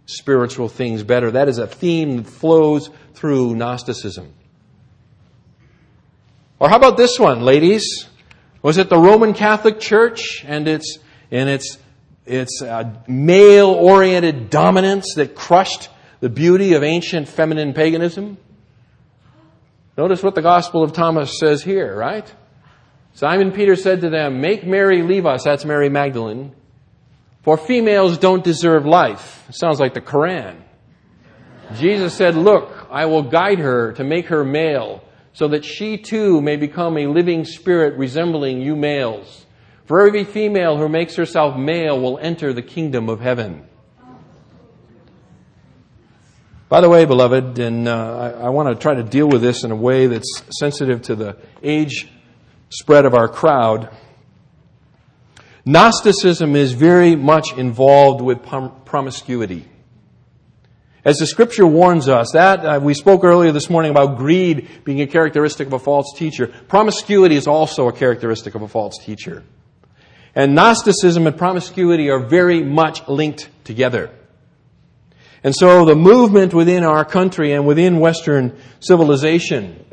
spiritual 0.07 0.70
things 0.70 1.03
better. 1.03 1.32
That 1.32 1.51
is 1.51 1.59
a 1.59 1.66
theme 1.66 2.16
that 2.16 2.26
flows 2.26 2.88
through 3.12 3.55
Gnosticism. 3.57 4.32
Or 6.59 6.70
how 6.70 6.76
about 6.76 6.96
this 6.96 7.18
one, 7.18 7.42
ladies? 7.42 8.09
Was 8.62 8.78
it 8.78 8.88
the 8.88 8.96
Roman 8.96 9.34
Catholic 9.34 9.80
Church 9.80 10.42
and 10.46 10.66
its, 10.66 10.99
and 11.35 11.51
its, 11.51 11.78
its 12.24 12.62
uh, 12.62 12.95
male-oriented 13.09 14.51
dominance 14.51 15.14
that 15.16 15.35
crushed 15.35 15.89
the 16.20 16.28
beauty 16.28 16.74
of 16.74 16.85
ancient 16.85 17.28
feminine 17.28 17.74
paganism? 17.74 18.39
Notice 19.99 20.22
what 20.22 20.37
the 20.37 20.43
Gospel 20.43 20.85
of 20.85 20.93
Thomas 20.93 21.37
says 21.41 21.61
here, 21.62 21.93
right? 21.97 22.32
Simon 23.14 23.51
Peter 23.51 23.74
said 23.74 24.03
to 24.03 24.11
them, 24.11 24.41
Make 24.41 24.64
Mary 24.64 25.03
leave 25.03 25.26
us. 25.26 25.43
That's 25.43 25.64
Mary 25.64 25.89
Magdalene. 25.89 26.53
For 27.43 27.57
females 27.57 28.16
don't 28.16 28.45
deserve 28.45 28.87
life. 28.87 29.45
It 29.49 29.57
sounds 29.57 29.80
like 29.80 29.95
the 29.95 30.01
Koran. 30.01 30.62
Jesus 31.74 32.14
said, 32.14 32.37
Look, 32.37 32.87
I 32.91 33.07
will 33.07 33.22
guide 33.22 33.59
her 33.59 33.93
to 33.95 34.05
make 34.05 34.26
her 34.26 34.45
male, 34.45 35.03
so 35.32 35.49
that 35.49 35.64
she 35.64 35.99
too 35.99 36.41
may 36.41 36.57
become 36.57 36.97
a 36.97 37.09
living 37.09 37.45
spirit 37.45 37.99
resembling 37.99 38.61
you 38.61 38.76
males. 38.76 39.43
For 39.87 40.07
every 40.07 40.24
female 40.24 40.78
who 40.78 40.89
makes 40.89 41.14
herself 41.16 41.59
male 41.59 42.01
will 42.01 42.18
enter 42.18 42.53
the 42.53 42.62
kingdom 42.62 43.09
of 43.11 43.20
heaven. 43.20 43.66
By 46.70 46.80
the 46.80 46.89
way, 46.89 47.05
beloved, 47.05 47.59
and 47.59 47.87
uh, 47.87 48.35
I, 48.41 48.47
I 48.47 48.49
want 48.49 48.70
to 48.70 48.82
try 48.82 48.95
to 48.95 49.03
deal 49.03 49.28
with 49.28 49.43
this 49.43 49.62
in 49.62 49.70
a 49.70 49.76
way 49.76 50.07
that's 50.07 50.43
sensitive 50.59 51.03
to 51.03 51.14
the 51.14 51.37
age 51.62 52.09
spread 52.70 53.05
of 53.05 53.14
our 53.14 53.28
crowd. 53.28 53.95
Gnosticism 55.66 56.57
is 56.57 56.72
very 56.72 57.14
much 57.14 57.53
involved 57.57 58.22
with 58.22 58.43
prom- 58.43 58.74
promiscuity. 58.87 59.68
As 61.05 61.18
the 61.18 61.26
scripture 61.26 61.66
warns 61.66 62.09
us, 62.09 62.30
that 62.32 62.64
uh, 62.64 62.80
we 62.82 62.95
spoke 62.95 63.22
earlier 63.22 63.53
this 63.53 63.68
morning 63.68 63.91
about 63.91 64.16
greed 64.16 64.68
being 64.85 65.03
a 65.03 65.07
characteristic 65.07 65.66
of 65.66 65.74
a 65.74 65.78
false 65.78 66.14
teacher. 66.16 66.47
Promiscuity 66.68 67.37
is 67.37 67.47
also 67.47 67.89
a 67.89 67.93
characteristic 67.93 68.55
of 68.55 68.62
a 68.62 68.68
false 68.68 68.97
teacher. 69.05 69.45
And 70.35 70.55
Gnosticism 70.55 71.26
and 71.26 71.37
promiscuity 71.37 72.11
are 72.11 72.18
very 72.18 72.62
much 72.62 73.07
linked 73.09 73.49
together. 73.64 74.11
And 75.45 75.55
so 75.55 75.85
the 75.85 75.95
movement 75.95 76.55
within 76.55 76.85
our 76.85 77.05
country 77.05 77.53
and 77.53 77.66
within 77.66 78.01
Western 78.01 78.59
civilization 78.80 79.85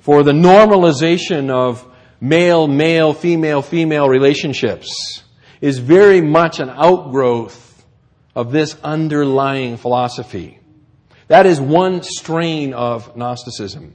for 0.00 0.22
the 0.22 0.32
normalization 0.32 1.50
of 1.50 1.86
male, 2.20 2.66
male, 2.66 3.12
female, 3.12 3.62
female 3.62 4.08
relationships 4.08 5.22
is 5.60 5.78
very 5.78 6.20
much 6.20 6.60
an 6.60 6.70
outgrowth 6.70 7.84
of 8.34 8.52
this 8.52 8.76
underlying 8.82 9.76
philosophy. 9.76 10.58
That 11.28 11.46
is 11.46 11.60
one 11.60 12.02
strain 12.02 12.74
of 12.74 13.16
Gnosticism. 13.16 13.94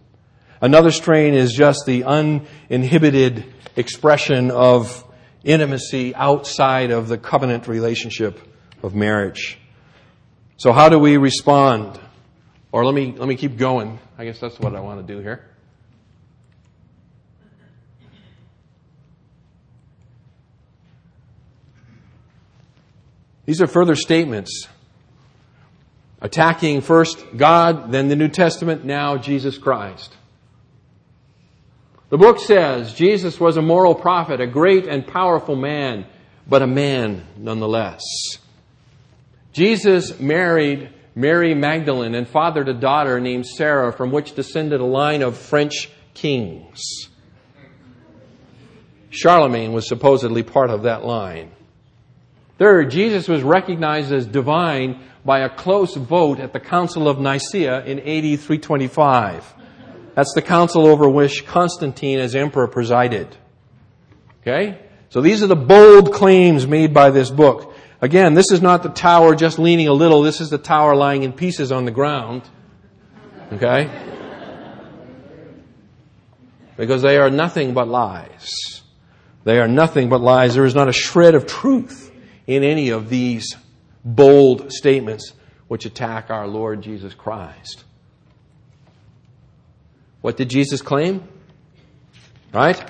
Another 0.62 0.92
strain 0.92 1.34
is 1.34 1.52
just 1.52 1.86
the 1.86 2.06
uninhibited 2.06 3.54
expression 3.76 4.52
of 4.52 5.05
intimacy 5.46 6.14
outside 6.16 6.92
of 6.92 7.08
the 7.08 7.18
covenant 7.18 7.68
relationship 7.68 8.40
of 8.84 8.94
marriage. 8.94 9.58
So 10.58 10.74
how 10.74 10.90
do 10.90 11.00
we 11.00 11.18
respond? 11.18 12.00
Or 12.72 12.84
let 12.84 12.94
me, 12.94 13.14
let 13.16 13.28
me 13.28 13.36
keep 13.36 13.58
going. 13.58 14.00
I 14.18 14.26
guess 14.26 14.40
that's 14.40 14.60
what 14.60 14.76
I 14.76 14.82
want 14.82 15.06
to 15.06 15.14
do 15.14 15.22
here. 15.22 15.46
These 23.46 23.62
are 23.62 23.68
further 23.68 23.96
statements 23.96 24.68
attacking 26.20 26.82
first 26.82 27.24
God, 27.38 27.92
then 27.92 28.08
the 28.08 28.16
New 28.16 28.30
Testament, 28.30 28.84
now 28.84 29.18
Jesus 29.18 29.60
Christ. 29.60 30.16
The 32.16 32.20
book 32.20 32.40
says 32.40 32.94
Jesus 32.94 33.42
was 33.42 33.58
a 33.58 33.62
moral 33.62 33.94
prophet, 33.94 34.40
a 34.40 34.48
great 34.48 34.88
and 34.88 35.06
powerful 35.06 35.58
man, 35.58 36.06
but 36.48 36.62
a 36.62 36.66
man 36.66 37.28
nonetheless. 37.36 38.00
Jesus 39.52 40.18
married 40.18 40.94
Mary 41.14 41.54
Magdalene 41.54 42.16
and 42.16 42.26
fathered 42.26 42.70
a 42.70 42.74
daughter 42.74 43.20
named 43.20 43.46
Sarah, 43.46 43.92
from 43.92 44.14
which 44.14 44.34
descended 44.34 44.80
a 44.80 44.86
line 44.86 45.24
of 45.24 45.38
French 45.38 45.90
kings. 46.14 47.10
Charlemagne 49.10 49.74
was 49.74 49.86
supposedly 49.86 50.42
part 50.42 50.70
of 50.70 50.84
that 50.84 51.04
line. 51.04 51.52
Third, 52.58 52.92
Jesus 52.92 53.28
was 53.28 53.44
recognized 53.44 54.14
as 54.14 54.26
divine 54.26 55.04
by 55.26 55.40
a 55.40 55.50
close 55.50 55.96
vote 55.96 56.40
at 56.40 56.54
the 56.54 56.62
Council 56.62 57.10
of 57.10 57.20
Nicaea 57.20 57.84
in 57.84 58.00
AD 58.00 58.40
325. 58.40 59.56
That's 60.16 60.34
the 60.34 60.42
council 60.42 60.88
over 60.88 61.08
which 61.08 61.46
Constantine 61.46 62.20
as 62.20 62.36
emperor 62.36 62.68
presided. 62.68 63.36
Okay? 64.42 64.80
So 65.10 65.22
these 65.22 65.44
are 65.44 65.48
the 65.48 65.56
bold 65.56 66.14
claims 66.14 66.66
made 66.66 66.94
by 66.94 67.10
this 67.10 67.30
book. 67.30 67.74
Again, 68.02 68.34
this 68.34 68.52
is 68.52 68.62
not 68.62 68.84
the 68.84 68.90
tower 68.90 69.36
just 69.36 69.60
leaning 69.60 69.88
a 69.88 69.94
little. 69.94 70.22
This 70.22 70.42
is 70.42 70.50
the 70.50 70.58
tower 70.58 70.96
lying 70.96 71.24
in 71.24 71.34
pieces 71.34 71.72
on 71.72 71.86
the 71.86 71.92
ground. 71.92 72.44
Okay? 73.54 73.90
Because 76.78 77.02
they 77.02 77.18
are 77.18 77.30
nothing 77.30 77.74
but 77.74 77.88
lies. 77.88 78.84
They 79.44 79.60
are 79.60 79.68
nothing 79.68 80.10
but 80.10 80.22
lies. 80.22 80.56
There 80.56 80.66
is 80.66 80.76
not 80.76 80.90
a 80.90 80.94
shred 80.94 81.36
of 81.36 81.46
truth 81.46 82.12
in 82.48 82.64
any 82.64 82.90
of 82.90 83.10
these 83.10 83.56
bold 84.04 84.72
statements 84.72 85.34
which 85.68 85.86
attack 85.86 86.30
our 86.30 86.48
Lord 86.48 86.82
Jesus 86.82 87.14
Christ. 87.14 87.85
What 90.26 90.38
did 90.38 90.50
Jesus 90.50 90.82
claim? 90.82 91.22
Right? 92.52 92.84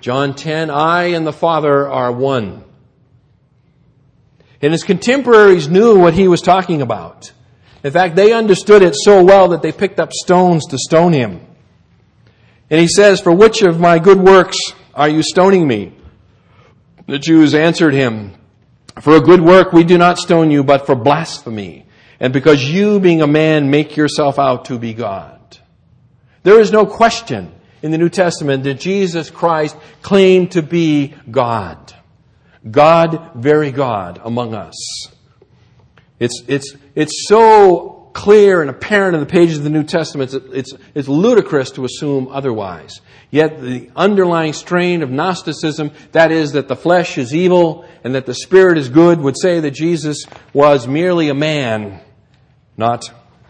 John 0.00 0.34
10, 0.34 0.70
I 0.70 1.08
and 1.08 1.26
the 1.26 1.32
Father 1.32 1.86
are 1.86 2.10
one. 2.10 2.64
And 4.62 4.72
his 4.72 4.82
contemporaries 4.82 5.68
knew 5.68 5.98
what 5.98 6.14
he 6.14 6.26
was 6.26 6.40
talking 6.40 6.80
about. 6.80 7.32
In 7.84 7.92
fact, 7.92 8.16
they 8.16 8.32
understood 8.32 8.80
it 8.80 8.94
so 8.96 9.22
well 9.22 9.48
that 9.48 9.60
they 9.60 9.72
picked 9.72 10.00
up 10.00 10.10
stones 10.10 10.68
to 10.68 10.78
stone 10.78 11.12
him. 11.12 11.46
And 12.70 12.80
he 12.80 12.88
says, 12.88 13.20
For 13.20 13.32
which 13.32 13.60
of 13.60 13.78
my 13.78 13.98
good 13.98 14.18
works 14.18 14.56
are 14.94 15.10
you 15.10 15.22
stoning 15.22 15.68
me? 15.68 15.92
The 17.06 17.18
Jews 17.18 17.54
answered 17.54 17.92
him, 17.92 18.32
for 19.02 19.16
a 19.16 19.20
good 19.20 19.42
work 19.42 19.74
we 19.74 19.84
do 19.84 19.98
not 19.98 20.16
stone 20.16 20.50
you, 20.50 20.64
but 20.64 20.86
for 20.86 20.94
blasphemy, 20.94 21.84
and 22.18 22.32
because 22.32 22.64
you, 22.64 23.00
being 23.00 23.20
a 23.20 23.26
man, 23.26 23.68
make 23.68 23.98
yourself 23.98 24.38
out 24.38 24.64
to 24.64 24.78
be 24.78 24.94
God. 24.94 25.39
There 26.42 26.60
is 26.60 26.72
no 26.72 26.86
question 26.86 27.52
in 27.82 27.90
the 27.90 27.98
New 27.98 28.08
Testament 28.08 28.64
that 28.64 28.74
Jesus 28.74 29.30
Christ 29.30 29.76
claimed 30.02 30.52
to 30.52 30.62
be 30.62 31.14
God. 31.30 31.94
God, 32.68 33.32
very 33.34 33.72
God 33.72 34.20
among 34.22 34.54
us. 34.54 34.74
It's, 36.18 36.42
it's, 36.46 36.76
it's 36.94 37.26
so 37.26 38.10
clear 38.12 38.60
and 38.60 38.70
apparent 38.70 39.14
in 39.14 39.20
the 39.20 39.26
pages 39.26 39.58
of 39.58 39.64
the 39.64 39.70
New 39.70 39.84
Testament, 39.84 40.34
it's, 40.34 40.46
it's, 40.52 40.82
it's 40.94 41.08
ludicrous 41.08 41.70
to 41.72 41.84
assume 41.84 42.28
otherwise. 42.28 43.00
Yet 43.30 43.60
the 43.60 43.90
underlying 43.94 44.52
strain 44.52 45.02
of 45.02 45.10
Gnosticism, 45.10 45.92
that 46.12 46.32
is 46.32 46.52
that 46.52 46.68
the 46.68 46.76
flesh 46.76 47.16
is 47.18 47.34
evil 47.34 47.86
and 48.04 48.14
that 48.14 48.26
the 48.26 48.34
spirit 48.34 48.78
is 48.78 48.88
good, 48.88 49.20
would 49.20 49.38
say 49.40 49.60
that 49.60 49.70
Jesus 49.70 50.24
was 50.52 50.88
merely 50.88 51.28
a 51.28 51.34
man, 51.34 52.00
not 52.76 53.04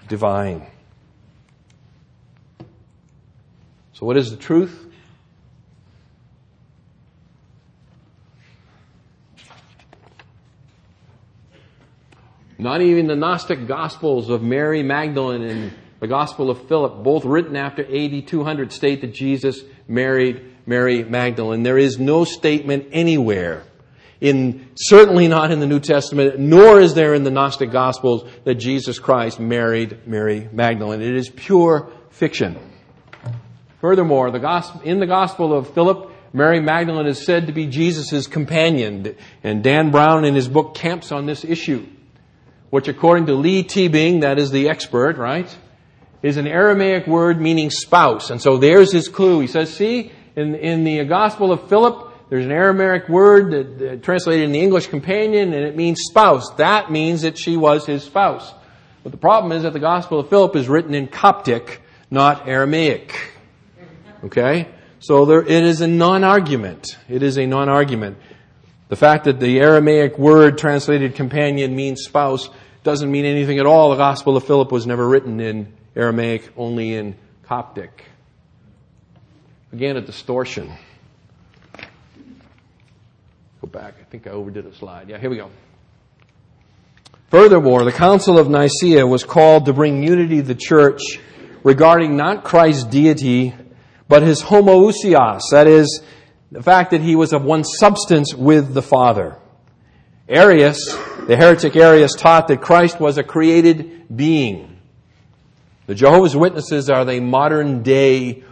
divine. 0.08 0.66
So 4.00 4.06
what 4.06 4.16
is 4.16 4.30
the 4.30 4.38
truth? 4.38 4.86
Not 12.56 12.80
even 12.80 13.08
the 13.08 13.14
Gnostic 13.14 13.66
Gospels 13.66 14.30
of 14.30 14.42
Mary 14.42 14.82
Magdalene 14.82 15.42
and 15.42 15.72
the 16.00 16.06
Gospel 16.06 16.48
of 16.48 16.66
Philip, 16.66 17.04
both 17.04 17.26
written 17.26 17.56
after 17.56 17.82
AD 17.82 18.26
200, 18.26 18.72
state 18.72 19.02
that 19.02 19.12
Jesus 19.12 19.62
married 19.86 20.46
Mary 20.64 21.04
Magdalene. 21.04 21.62
There 21.62 21.76
is 21.76 21.98
no 21.98 22.24
statement 22.24 22.86
anywhere 22.92 23.64
in, 24.18 24.70
certainly 24.76 25.28
not 25.28 25.50
in 25.50 25.60
the 25.60 25.66
New 25.66 25.80
Testament, 25.80 26.38
nor 26.38 26.80
is 26.80 26.94
there 26.94 27.12
in 27.12 27.24
the 27.24 27.30
Gnostic 27.30 27.70
Gospels 27.70 28.24
that 28.44 28.54
Jesus 28.54 28.98
Christ 28.98 29.38
married 29.38 30.06
Mary 30.06 30.48
Magdalene. 30.52 31.02
It 31.02 31.16
is 31.16 31.28
pure 31.28 31.92
fiction. 32.08 32.69
Furthermore, 33.80 34.30
the 34.30 34.38
gospel, 34.38 34.82
in 34.82 35.00
the 35.00 35.06
Gospel 35.06 35.56
of 35.56 35.72
Philip, 35.72 36.10
Mary 36.32 36.60
Magdalene 36.60 37.06
is 37.06 37.24
said 37.24 37.46
to 37.46 37.52
be 37.52 37.66
Jesus' 37.66 38.26
companion, 38.26 39.16
and 39.42 39.64
Dan 39.64 39.90
Brown 39.90 40.24
in 40.24 40.34
his 40.34 40.48
book 40.48 40.74
camps 40.74 41.10
on 41.10 41.26
this 41.26 41.44
issue, 41.44 41.86
which 42.68 42.88
according 42.88 43.26
to 43.26 43.34
Leigh 43.34 43.64
Teabing, 43.64 44.20
that 44.20 44.38
is 44.38 44.50
the 44.50 44.68
expert, 44.68 45.16
right, 45.16 45.56
is 46.22 46.36
an 46.36 46.46
Aramaic 46.46 47.06
word 47.06 47.40
meaning 47.40 47.70
spouse. 47.70 48.30
And 48.30 48.40
so 48.40 48.58
there's 48.58 48.92
his 48.92 49.08
clue. 49.08 49.40
He 49.40 49.46
says, 49.46 49.74
see, 49.74 50.12
in, 50.36 50.54
in 50.54 50.84
the 50.84 51.04
Gospel 51.04 51.50
of 51.50 51.68
Philip, 51.68 52.12
there's 52.28 52.44
an 52.44 52.52
Aramaic 52.52 53.08
word 53.08 53.50
that, 53.50 53.78
that 53.78 54.02
translated 54.02 54.44
in 54.44 54.52
the 54.52 54.60
English 54.60 54.86
companion, 54.88 55.52
and 55.52 55.64
it 55.64 55.74
means 55.74 56.00
spouse. 56.02 56.48
That 56.56 56.92
means 56.92 57.22
that 57.22 57.38
she 57.38 57.56
was 57.56 57.86
his 57.86 58.04
spouse. 58.04 58.52
But 59.02 59.12
the 59.12 59.18
problem 59.18 59.50
is 59.52 59.64
that 59.64 59.72
the 59.72 59.80
Gospel 59.80 60.20
of 60.20 60.28
Philip 60.28 60.54
is 60.54 60.68
written 60.68 60.94
in 60.94 61.08
Coptic, 61.08 61.80
not 62.10 62.46
Aramaic. 62.46 63.14
Okay? 64.24 64.68
So 65.00 65.24
there, 65.24 65.42
it 65.42 65.64
is 65.64 65.80
a 65.80 65.86
non-argument. 65.86 66.98
It 67.08 67.22
is 67.22 67.38
a 67.38 67.46
non-argument. 67.46 68.18
The 68.88 68.96
fact 68.96 69.24
that 69.24 69.40
the 69.40 69.60
Aramaic 69.60 70.18
word 70.18 70.58
translated 70.58 71.14
companion 71.14 71.74
means 71.74 72.02
spouse 72.02 72.50
doesn't 72.82 73.10
mean 73.10 73.24
anything 73.24 73.58
at 73.58 73.66
all. 73.66 73.90
The 73.90 73.96
Gospel 73.96 74.36
of 74.36 74.44
Philip 74.44 74.72
was 74.72 74.86
never 74.86 75.06
written 75.08 75.40
in 75.40 75.72
Aramaic, 75.94 76.50
only 76.56 76.94
in 76.94 77.14
Coptic. 77.44 78.04
Again, 79.72 79.96
a 79.96 80.00
distortion. 80.00 80.72
Go 83.60 83.68
back. 83.68 83.94
I 84.00 84.04
think 84.04 84.26
I 84.26 84.30
overdid 84.30 84.66
a 84.66 84.74
slide. 84.74 85.08
Yeah, 85.08 85.18
here 85.18 85.30
we 85.30 85.36
go. 85.36 85.50
Furthermore, 87.30 87.84
the 87.84 87.92
Council 87.92 88.38
of 88.38 88.48
Nicaea 88.48 89.06
was 89.06 89.22
called 89.22 89.66
to 89.66 89.72
bring 89.72 90.02
unity 90.02 90.36
to 90.38 90.42
the 90.42 90.54
church 90.56 91.00
regarding 91.62 92.16
not 92.16 92.42
Christ's 92.42 92.84
deity, 92.84 93.54
but 94.10 94.24
his 94.24 94.42
homoousios, 94.42 95.42
that 95.52 95.68
is, 95.68 96.02
the 96.50 96.60
fact 96.64 96.90
that 96.90 97.00
he 97.00 97.14
was 97.14 97.32
of 97.32 97.44
one 97.44 97.62
substance 97.62 98.34
with 98.34 98.74
the 98.74 98.82
Father. 98.82 99.36
Arius, 100.28 100.84
the 101.28 101.36
heretic 101.36 101.76
Arius, 101.76 102.14
taught 102.14 102.48
that 102.48 102.60
Christ 102.60 102.98
was 102.98 103.18
a 103.18 103.22
created 103.22 104.16
being. 104.16 104.80
The 105.86 105.94
Jehovah's 105.94 106.34
Witnesses 106.34 106.90
are 106.90 107.04
the 107.04 107.20
modern 107.20 107.84
day 107.84 108.42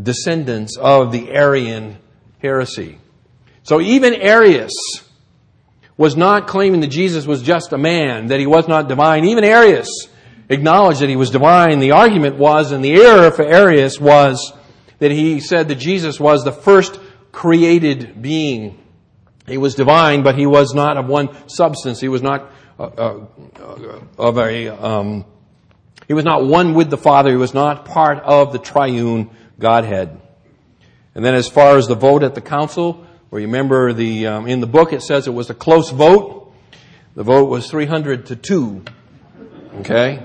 descendants 0.00 0.76
of 0.76 1.10
the 1.10 1.32
Arian 1.32 1.98
heresy. 2.38 3.00
So 3.64 3.80
even 3.80 4.14
Arius 4.14 4.72
was 5.96 6.16
not 6.16 6.46
claiming 6.46 6.82
that 6.82 6.86
Jesus 6.86 7.26
was 7.26 7.42
just 7.42 7.72
a 7.72 7.78
man, 7.78 8.28
that 8.28 8.38
he 8.38 8.46
was 8.46 8.68
not 8.68 8.86
divine. 8.86 9.24
Even 9.24 9.42
Arius 9.42 9.88
acknowledged 10.48 11.00
that 11.00 11.08
he 11.08 11.16
was 11.16 11.30
divine. 11.30 11.80
The 11.80 11.90
argument 11.90 12.36
was, 12.36 12.70
and 12.70 12.84
the 12.84 12.94
error 12.94 13.32
for 13.32 13.44
Arius 13.44 13.98
was, 13.98 14.52
that 15.00 15.10
he 15.10 15.40
said 15.40 15.68
that 15.68 15.76
Jesus 15.76 16.20
was 16.20 16.44
the 16.44 16.52
first 16.52 17.00
created 17.32 18.22
being. 18.22 18.78
He 19.46 19.58
was 19.58 19.74
divine, 19.74 20.22
but 20.22 20.36
he 20.36 20.46
was 20.46 20.74
not 20.74 20.96
of 20.96 21.06
one 21.06 21.48
substance. 21.48 22.00
He 22.00 22.08
was 22.08 22.22
not 22.22 22.52
uh, 22.78 22.84
uh, 22.84 23.26
of 24.16 24.38
a, 24.38 24.68
um, 24.68 25.24
he 26.06 26.14
was 26.14 26.24
not 26.24 26.46
one 26.46 26.74
with 26.74 26.88
the 26.88 26.96
Father. 26.96 27.30
He 27.30 27.36
was 27.36 27.52
not 27.52 27.84
part 27.84 28.20
of 28.20 28.52
the 28.52 28.58
triune 28.58 29.30
Godhead. 29.58 30.20
And 31.14 31.24
then 31.24 31.34
as 31.34 31.48
far 31.48 31.76
as 31.76 31.88
the 31.88 31.94
vote 31.94 32.22
at 32.22 32.34
the 32.34 32.40
council, 32.40 33.06
where 33.30 33.40
you 33.40 33.48
remember 33.48 33.92
the, 33.92 34.28
um, 34.28 34.46
in 34.46 34.60
the 34.60 34.66
book 34.66 34.92
it 34.92 35.02
says 35.02 35.26
it 35.26 35.34
was 35.34 35.50
a 35.50 35.54
close 35.54 35.90
vote. 35.90 36.52
The 37.14 37.22
vote 37.22 37.50
was 37.50 37.68
300 37.68 38.26
to 38.26 38.36
2. 38.36 38.84
Okay? 39.80 40.22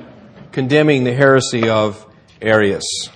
Condemning 0.52 1.04
the 1.04 1.14
heresy 1.14 1.68
of 1.70 2.06
Arius. 2.42 3.10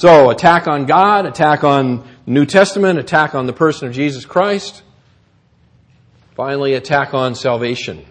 So, 0.00 0.30
attack 0.30 0.66
on 0.66 0.86
God, 0.86 1.26
attack 1.26 1.62
on 1.62 2.08
New 2.24 2.46
Testament, 2.46 2.98
attack 2.98 3.34
on 3.34 3.44
the 3.44 3.52
person 3.52 3.86
of 3.86 3.92
Jesus 3.92 4.24
Christ. 4.24 4.82
Finally, 6.34 6.72
attack 6.72 7.12
on 7.12 7.34
salvation. 7.34 8.06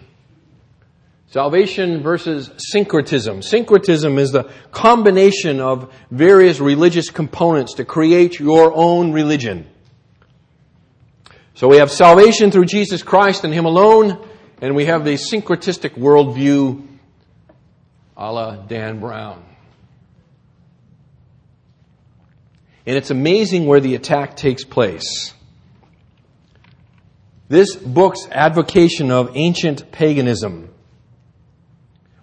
Salvation 1.26 2.00
versus 2.00 2.48
syncretism. 2.58 3.42
Syncretism 3.42 4.18
is 4.18 4.30
the 4.30 4.48
combination 4.70 5.60
of 5.60 5.92
various 6.12 6.60
religious 6.60 7.10
components 7.10 7.74
to 7.74 7.84
create 7.84 8.38
your 8.38 8.72
own 8.72 9.10
religion. 9.10 9.68
So 11.54 11.66
we 11.66 11.78
have 11.78 11.90
salvation 11.90 12.52
through 12.52 12.66
Jesus 12.66 13.02
Christ 13.02 13.42
and 13.42 13.52
Him 13.52 13.64
alone, 13.64 14.24
and 14.62 14.76
we 14.76 14.84
have 14.84 15.04
the 15.04 15.14
syncretistic 15.14 15.98
worldview 15.98 16.86
a 18.16 18.32
la 18.32 18.54
Dan 18.54 19.00
Brown. 19.00 19.49
And 22.86 22.96
it's 22.96 23.10
amazing 23.10 23.66
where 23.66 23.80
the 23.80 23.94
attack 23.94 24.36
takes 24.36 24.64
place. 24.64 25.34
This 27.48 27.74
book's 27.76 28.26
advocation 28.30 29.10
of 29.10 29.32
ancient 29.34 29.90
paganism 29.92 30.70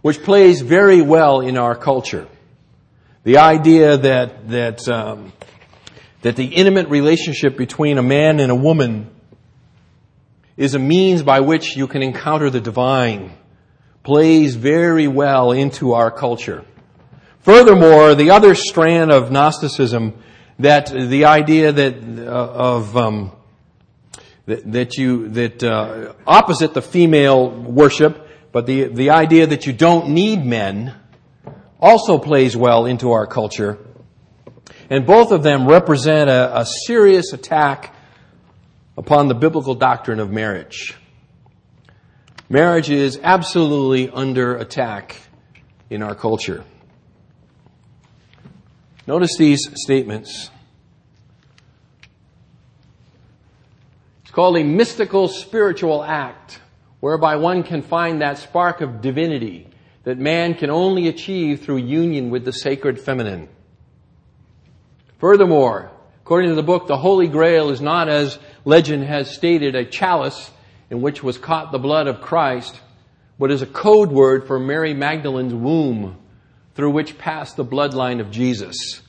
which 0.07 0.23
plays 0.23 0.61
very 0.61 1.01
well 1.01 1.41
in 1.41 1.57
our 1.57 1.75
culture. 1.75 2.29
The 3.25 3.39
idea 3.39 3.97
that, 3.97 4.49
that, 4.49 4.87
um, 4.87 5.33
that 6.21 6.37
the 6.37 6.45
intimate 6.45 6.87
relationship 6.87 7.57
between 7.57 7.97
a 7.97 8.01
man 8.01 8.39
and 8.39 8.49
a 8.49 8.55
woman 8.55 9.09
is 10.55 10.75
a 10.75 10.79
means 10.79 11.23
by 11.23 11.41
which 11.41 11.75
you 11.75 11.87
can 11.87 12.01
encounter 12.01 12.49
the 12.49 12.61
divine 12.61 13.33
plays 14.01 14.55
very 14.55 15.09
well 15.09 15.51
into 15.51 15.91
our 15.91 16.09
culture. 16.09 16.63
Furthermore, 17.41 18.15
the 18.15 18.31
other 18.31 18.55
strand 18.55 19.11
of 19.11 19.29
Gnosticism, 19.29 20.13
that 20.59 20.87
the 20.87 21.25
idea 21.25 21.71
that 21.71 21.95
uh, 21.95 22.31
of 22.31 22.97
um, 22.97 23.31
that, 24.45 24.71
that, 24.71 24.97
you 24.97 25.29
that 25.29 25.63
uh, 25.63 26.13
opposite 26.25 26.73
the 26.73 26.81
female 26.81 27.49
worship, 27.49 28.27
but 28.51 28.65
the, 28.65 28.85
the 28.85 29.11
idea 29.11 29.47
that 29.47 29.65
you 29.67 29.73
don't 29.73 30.09
need 30.09 30.45
men 30.45 30.95
also 31.79 32.17
plays 32.17 32.55
well 32.55 32.85
into 32.85 33.11
our 33.11 33.27
culture. 33.27 33.77
And 34.89 35.05
both 35.05 35.31
of 35.31 35.43
them 35.43 35.67
represent 35.67 36.29
a, 36.29 36.59
a 36.59 36.65
serious 36.65 37.33
attack 37.33 37.93
upon 38.97 39.27
the 39.27 39.35
biblical 39.35 39.75
doctrine 39.75 40.19
of 40.19 40.31
marriage. 40.31 40.95
Marriage 42.49 42.89
is 42.89 43.19
absolutely 43.21 44.09
under 44.09 44.55
attack 44.55 45.17
in 45.89 46.01
our 46.01 46.15
culture. 46.15 46.63
Notice 49.07 49.37
these 49.37 49.69
statements. 49.75 50.51
It's 54.23 54.31
called 54.31 54.57
a 54.57 54.63
mystical 54.63 55.29
spiritual 55.29 56.03
act 56.03 56.59
whereby 56.99 57.37
one 57.37 57.63
can 57.63 57.81
find 57.81 58.21
that 58.21 58.37
spark 58.37 58.81
of 58.81 58.99
divinity 58.99 59.69
that 60.03 60.17
man 60.17 60.55
can 60.55 60.69
only 60.69 61.07
achieve 61.07 61.61
through 61.61 61.77
union 61.77 62.29
with 62.29 62.43
the 62.43 62.51
sacred 62.51 62.99
feminine. 62.99 63.47
Furthermore, 65.19 65.89
according 66.23 66.49
to 66.49 66.55
the 66.55 66.63
book, 66.63 66.87
the 66.87 66.97
Holy 66.97 67.29
Grail 67.29 67.69
is 67.69 67.79
not, 67.79 68.09
as 68.09 68.37
legend 68.65 69.05
has 69.05 69.33
stated, 69.33 69.73
a 69.73 69.85
chalice 69.85 70.51
in 70.89 71.01
which 71.01 71.23
was 71.23 71.37
caught 71.37 71.71
the 71.71 71.79
blood 71.79 72.07
of 72.07 72.19
Christ, 72.19 72.79
but 73.39 73.51
is 73.51 73.61
a 73.61 73.65
code 73.65 74.11
word 74.11 74.47
for 74.47 74.59
Mary 74.59 74.93
Magdalene's 74.93 75.53
womb 75.53 76.17
through 76.77 76.91
which 76.91 77.17
passed 77.17 77.55
the 77.55 77.65
bloodline 77.65 78.21
of 78.21 78.29
Jesus, 78.29 79.01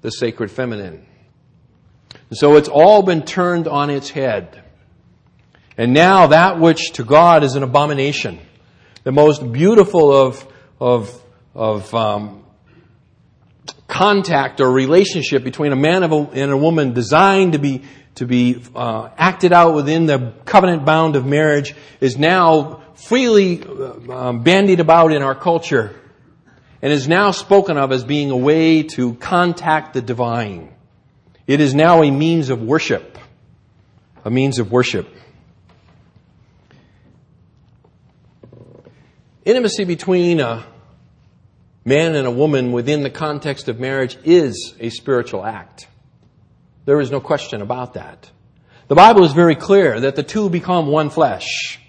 the 0.00 0.10
sacred 0.10 0.50
feminine. 0.50 1.06
so 2.32 2.56
it's 2.56 2.68
all 2.68 3.04
been 3.04 3.22
turned 3.22 3.68
on 3.68 3.88
its 3.88 4.10
head. 4.10 4.64
And 5.78 5.94
now 5.94 6.26
that 6.26 6.58
which 6.58 6.90
to 6.94 7.04
God 7.04 7.44
is 7.44 7.54
an 7.54 7.62
abomination, 7.62 8.40
the 9.04 9.12
most 9.12 9.52
beautiful 9.52 10.12
of, 10.12 10.44
of, 10.80 11.22
of 11.54 11.94
um, 11.94 12.44
contact 13.86 14.60
or 14.60 14.72
relationship 14.72 15.44
between 15.44 15.70
a 15.70 15.76
man 15.76 16.02
and 16.02 16.50
a 16.50 16.56
woman 16.56 16.94
designed 16.94 17.52
to 17.52 17.60
be, 17.60 17.84
to 18.16 18.26
be 18.26 18.60
uh, 18.74 19.08
acted 19.16 19.52
out 19.52 19.76
within 19.76 20.06
the 20.06 20.32
covenant 20.46 20.84
bound 20.84 21.14
of 21.14 21.24
marriage 21.24 21.76
is 22.00 22.18
now 22.18 22.82
freely 22.96 23.62
uh, 23.62 24.12
um, 24.12 24.42
bandied 24.42 24.80
about 24.80 25.12
in 25.12 25.22
our 25.22 25.36
culture 25.36 26.00
and 26.84 26.92
is 26.92 27.08
now 27.08 27.30
spoken 27.30 27.78
of 27.78 27.92
as 27.92 28.04
being 28.04 28.30
a 28.30 28.36
way 28.36 28.82
to 28.82 29.14
contact 29.14 29.94
the 29.94 30.02
divine. 30.02 30.68
It 31.46 31.62
is 31.62 31.74
now 31.74 32.02
a 32.02 32.10
means 32.10 32.50
of 32.50 32.60
worship. 32.60 33.18
A 34.22 34.30
means 34.30 34.58
of 34.58 34.70
worship. 34.70 35.08
Intimacy 39.46 39.84
between 39.84 40.40
a 40.40 40.66
man 41.86 42.14
and 42.16 42.26
a 42.26 42.30
woman 42.30 42.70
within 42.70 43.02
the 43.02 43.08
context 43.08 43.68
of 43.68 43.80
marriage 43.80 44.18
is 44.22 44.74
a 44.78 44.90
spiritual 44.90 45.42
act. 45.42 45.88
There 46.84 47.00
is 47.00 47.10
no 47.10 47.20
question 47.20 47.62
about 47.62 47.94
that. 47.94 48.30
The 48.88 48.94
Bible 48.94 49.24
is 49.24 49.32
very 49.32 49.56
clear 49.56 50.00
that 50.00 50.16
the 50.16 50.22
two 50.22 50.50
become 50.50 50.88
one 50.88 51.08
flesh. 51.08 51.80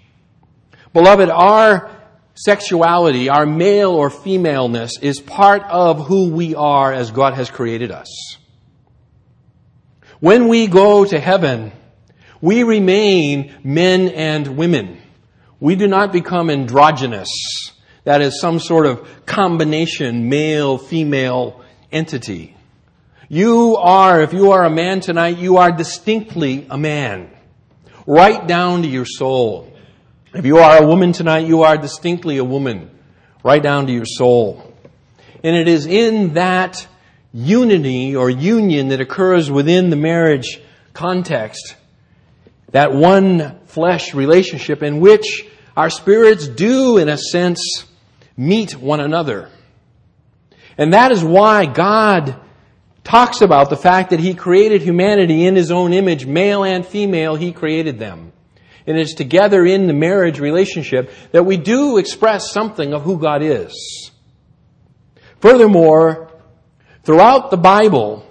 Beloved, 0.94 1.28
our 1.28 1.95
sexuality, 2.36 3.28
our 3.28 3.46
male 3.46 3.90
or 3.90 4.10
femaleness 4.10 4.98
is 5.00 5.20
part 5.20 5.62
of 5.64 6.06
who 6.06 6.30
we 6.30 6.54
are 6.54 6.92
as 6.92 7.10
God 7.10 7.34
has 7.34 7.50
created 7.50 7.90
us. 7.90 8.38
When 10.20 10.48
we 10.48 10.66
go 10.66 11.04
to 11.04 11.18
heaven, 11.18 11.72
we 12.40 12.62
remain 12.62 13.54
men 13.64 14.08
and 14.08 14.56
women. 14.56 15.00
We 15.58 15.74
do 15.74 15.88
not 15.88 16.12
become 16.12 16.50
androgynous. 16.50 17.28
That 18.04 18.20
is 18.20 18.40
some 18.40 18.60
sort 18.60 18.86
of 18.86 19.26
combination, 19.26 20.28
male, 20.28 20.78
female 20.78 21.64
entity. 21.90 22.56
You 23.28 23.76
are, 23.76 24.20
if 24.20 24.32
you 24.32 24.52
are 24.52 24.64
a 24.64 24.70
man 24.70 25.00
tonight, 25.00 25.38
you 25.38 25.56
are 25.56 25.72
distinctly 25.72 26.66
a 26.70 26.78
man. 26.78 27.30
Right 28.06 28.46
down 28.46 28.82
to 28.82 28.88
your 28.88 29.06
soul. 29.06 29.75
If 30.36 30.44
you 30.44 30.58
are 30.58 30.82
a 30.82 30.86
woman 30.86 31.14
tonight, 31.14 31.46
you 31.46 31.62
are 31.62 31.78
distinctly 31.78 32.36
a 32.36 32.44
woman. 32.44 32.90
Right 33.42 33.62
down 33.62 33.86
to 33.86 33.92
your 33.92 34.04
soul. 34.04 34.70
And 35.42 35.56
it 35.56 35.66
is 35.66 35.86
in 35.86 36.34
that 36.34 36.86
unity 37.32 38.14
or 38.14 38.28
union 38.28 38.88
that 38.88 39.00
occurs 39.00 39.50
within 39.50 39.88
the 39.88 39.96
marriage 39.96 40.60
context 40.92 41.74
that 42.72 42.92
one 42.92 43.60
flesh 43.64 44.12
relationship 44.12 44.82
in 44.82 45.00
which 45.00 45.46
our 45.74 45.88
spirits 45.88 46.48
do, 46.48 46.98
in 46.98 47.08
a 47.08 47.16
sense, 47.16 47.86
meet 48.36 48.76
one 48.76 49.00
another. 49.00 49.48
And 50.76 50.92
that 50.92 51.12
is 51.12 51.24
why 51.24 51.64
God 51.64 52.38
talks 53.04 53.40
about 53.40 53.70
the 53.70 53.76
fact 53.78 54.10
that 54.10 54.20
He 54.20 54.34
created 54.34 54.82
humanity 54.82 55.46
in 55.46 55.56
His 55.56 55.70
own 55.70 55.94
image, 55.94 56.26
male 56.26 56.62
and 56.62 56.84
female, 56.84 57.36
He 57.36 57.52
created 57.52 57.98
them. 57.98 58.32
And 58.86 58.96
it's 58.96 59.14
together 59.14 59.64
in 59.64 59.86
the 59.86 59.92
marriage 59.92 60.38
relationship 60.38 61.10
that 61.32 61.44
we 61.44 61.56
do 61.56 61.98
express 61.98 62.52
something 62.52 62.92
of 62.92 63.02
who 63.02 63.18
God 63.18 63.42
is. 63.42 64.10
Furthermore, 65.40 66.30
throughout 67.02 67.50
the 67.50 67.56
Bible, 67.56 68.24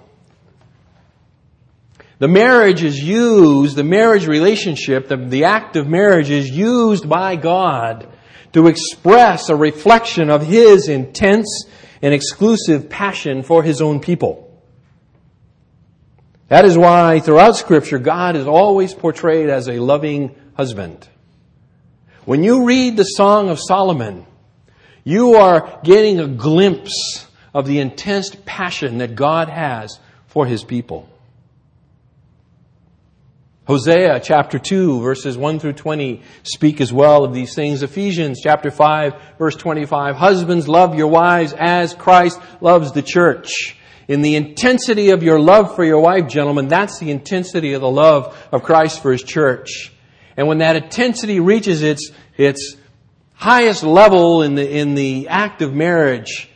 the 2.18 2.28
marriage 2.28 2.82
is 2.82 2.98
used, 3.02 3.76
the 3.76 3.84
marriage 3.84 4.26
relationship, 4.26 5.08
the, 5.08 5.16
the 5.16 5.44
act 5.44 5.76
of 5.76 5.86
marriage 5.86 6.30
is 6.30 6.50
used 6.50 7.08
by 7.08 7.36
God 7.36 8.08
to 8.54 8.68
express 8.68 9.50
a 9.50 9.56
reflection 9.56 10.30
of 10.30 10.46
His 10.46 10.88
intense 10.88 11.66
and 12.00 12.14
exclusive 12.14 12.88
passion 12.88 13.42
for 13.42 13.62
His 13.62 13.82
own 13.82 14.00
people. 14.00 14.42
That 16.48 16.64
is 16.64 16.78
why 16.78 17.20
throughout 17.20 17.56
Scripture, 17.56 17.98
God 17.98 18.34
is 18.34 18.46
always 18.46 18.94
portrayed 18.94 19.50
as 19.50 19.68
a 19.68 19.78
loving 19.78 20.34
husband. 20.56 21.08
When 22.24 22.42
you 22.42 22.64
read 22.64 22.96
the 22.96 23.04
Song 23.04 23.50
of 23.50 23.60
Solomon, 23.60 24.26
you 25.04 25.36
are 25.36 25.80
getting 25.84 26.18
a 26.18 26.26
glimpse 26.26 27.26
of 27.54 27.66
the 27.66 27.78
intense 27.78 28.34
passion 28.44 28.98
that 28.98 29.14
God 29.14 29.48
has 29.48 29.98
for 30.26 30.46
His 30.46 30.64
people. 30.64 31.08
Hosea 33.66 34.20
chapter 34.20 34.60
2 34.60 35.00
verses 35.00 35.36
1 35.36 35.58
through 35.58 35.72
20 35.72 36.22
speak 36.44 36.80
as 36.80 36.92
well 36.92 37.24
of 37.24 37.34
these 37.34 37.54
things. 37.54 37.82
Ephesians 37.82 38.40
chapter 38.40 38.70
5 38.70 39.14
verse 39.38 39.56
25, 39.56 40.14
husbands 40.14 40.68
love 40.68 40.94
your 40.94 41.08
wives 41.08 41.52
as 41.52 41.92
Christ 41.92 42.40
loves 42.60 42.92
the 42.92 43.02
church. 43.02 43.76
In 44.06 44.22
the 44.22 44.36
intensity 44.36 45.10
of 45.10 45.24
your 45.24 45.40
love 45.40 45.74
for 45.74 45.84
your 45.84 46.00
wife, 46.00 46.28
gentlemen, 46.28 46.68
that's 46.68 47.00
the 47.00 47.10
intensity 47.10 47.72
of 47.72 47.80
the 47.80 47.90
love 47.90 48.36
of 48.52 48.62
Christ 48.62 49.02
for 49.02 49.10
his 49.10 49.24
church. 49.24 49.92
And 50.36 50.46
when 50.46 50.58
that 50.58 50.76
intensity 50.76 51.40
reaches 51.40 51.82
its, 51.82 52.10
its 52.36 52.76
highest 53.34 53.82
level 53.82 54.42
in 54.42 54.54
the, 54.54 54.78
in 54.78 54.94
the 54.94 55.28
act 55.28 55.62
of 55.62 55.72
marriage, 55.72 56.50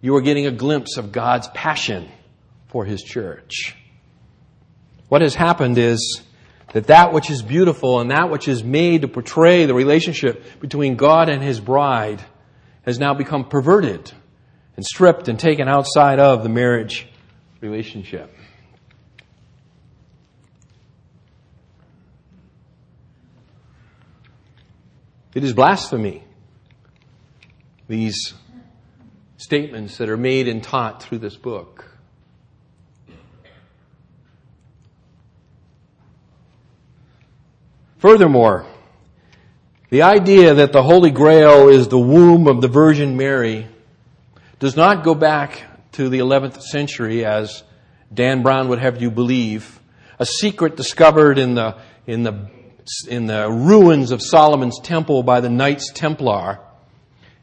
you 0.00 0.14
are 0.16 0.20
getting 0.20 0.46
a 0.46 0.52
glimpse 0.52 0.96
of 0.96 1.10
God's 1.10 1.48
passion 1.48 2.08
for 2.68 2.84
his 2.84 3.02
church. 3.02 3.76
What 5.08 5.22
has 5.22 5.34
happened 5.34 5.78
is 5.78 6.22
that 6.72 6.88
that 6.88 7.12
which 7.12 7.30
is 7.30 7.42
beautiful 7.42 8.00
and 8.00 8.10
that 8.10 8.30
which 8.30 8.46
is 8.46 8.62
made 8.62 9.02
to 9.02 9.08
portray 9.08 9.64
the 9.64 9.74
relationship 9.74 10.60
between 10.60 10.96
God 10.96 11.28
and 11.28 11.42
His 11.42 11.60
bride 11.60 12.22
has 12.82 12.98
now 12.98 13.14
become 13.14 13.48
perverted 13.48 14.12
and 14.76 14.84
stripped 14.84 15.28
and 15.28 15.40
taken 15.40 15.66
outside 15.66 16.20
of 16.20 16.42
the 16.42 16.48
marriage 16.48 17.08
relationship. 17.60 18.34
It 25.34 25.44
is 25.44 25.52
blasphemy, 25.52 26.24
these 27.86 28.34
statements 29.36 29.98
that 29.98 30.08
are 30.08 30.16
made 30.16 30.48
and 30.48 30.62
taught 30.62 31.02
through 31.02 31.18
this 31.18 31.36
book. 31.36 31.84
Furthermore, 37.98 38.64
the 39.90 40.02
idea 40.02 40.54
that 40.54 40.72
the 40.72 40.82
Holy 40.82 41.10
Grail 41.10 41.68
is 41.68 41.88
the 41.88 41.98
womb 41.98 42.46
of 42.46 42.60
the 42.60 42.68
Virgin 42.68 43.16
Mary 43.16 43.66
does 44.58 44.76
not 44.76 45.02
go 45.02 45.14
back 45.14 45.64
to 45.92 46.08
the 46.08 46.18
11th 46.18 46.62
century 46.62 47.24
as 47.24 47.64
Dan 48.12 48.42
Brown 48.42 48.68
would 48.68 48.78
have 48.78 49.02
you 49.02 49.10
believe. 49.10 49.80
A 50.18 50.26
secret 50.26 50.76
discovered 50.76 51.38
in 51.38 51.54
the, 51.54 51.76
in 52.06 52.22
the, 52.22 52.48
in 53.08 53.26
the 53.26 53.50
ruins 53.50 54.10
of 54.10 54.22
Solomon's 54.22 54.80
temple 54.80 55.22
by 55.22 55.40
the 55.40 55.48
Knights 55.48 55.92
Templar. 55.92 56.60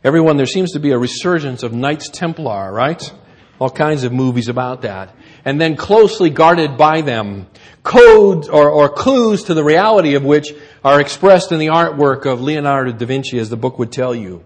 Everyone, 0.03 0.37
there 0.37 0.45
seems 0.45 0.71
to 0.73 0.79
be 0.79 0.91
a 0.91 0.97
resurgence 0.97 1.63
of 1.63 1.73
Knights 1.73 2.09
Templar, 2.09 2.71
right? 2.71 3.13
All 3.59 3.69
kinds 3.69 4.03
of 4.03 4.11
movies 4.11 4.49
about 4.49 4.81
that. 4.81 5.15
And 5.45 5.59
then 5.61 5.75
closely 5.75 6.29
guarded 6.29 6.77
by 6.77 7.01
them. 7.01 7.47
Codes 7.83 8.49
or, 8.49 8.69
or 8.69 8.89
clues 8.89 9.43
to 9.43 9.53
the 9.53 9.63
reality 9.63 10.15
of 10.15 10.23
which 10.23 10.53
are 10.83 10.99
expressed 10.99 11.51
in 11.51 11.59
the 11.59 11.67
artwork 11.67 12.25
of 12.25 12.41
Leonardo 12.41 12.91
da 12.91 13.05
Vinci, 13.05 13.39
as 13.39 13.49
the 13.49 13.57
book 13.57 13.79
would 13.79 13.91
tell 13.91 14.13
you. 14.13 14.43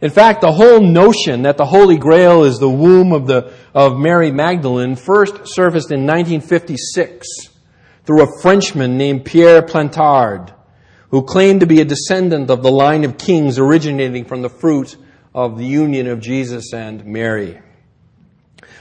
In 0.00 0.10
fact, 0.10 0.40
the 0.40 0.52
whole 0.52 0.80
notion 0.80 1.42
that 1.42 1.56
the 1.56 1.66
Holy 1.66 1.98
Grail 1.98 2.44
is 2.44 2.58
the 2.58 2.70
womb 2.70 3.12
of, 3.12 3.26
the, 3.26 3.52
of 3.74 3.98
Mary 3.98 4.30
Magdalene 4.30 4.94
first 4.94 5.48
surfaced 5.48 5.90
in 5.90 6.06
1956 6.06 7.57
through 8.08 8.22
a 8.22 8.40
Frenchman 8.40 8.96
named 8.96 9.26
Pierre 9.26 9.60
Plantard, 9.60 10.54
who 11.10 11.22
claimed 11.22 11.60
to 11.60 11.66
be 11.66 11.82
a 11.82 11.84
descendant 11.84 12.48
of 12.48 12.62
the 12.62 12.70
line 12.70 13.04
of 13.04 13.18
kings 13.18 13.58
originating 13.58 14.24
from 14.24 14.40
the 14.40 14.48
fruit 14.48 14.96
of 15.34 15.58
the 15.58 15.66
union 15.66 16.06
of 16.06 16.18
Jesus 16.18 16.72
and 16.72 17.04
Mary. 17.04 17.60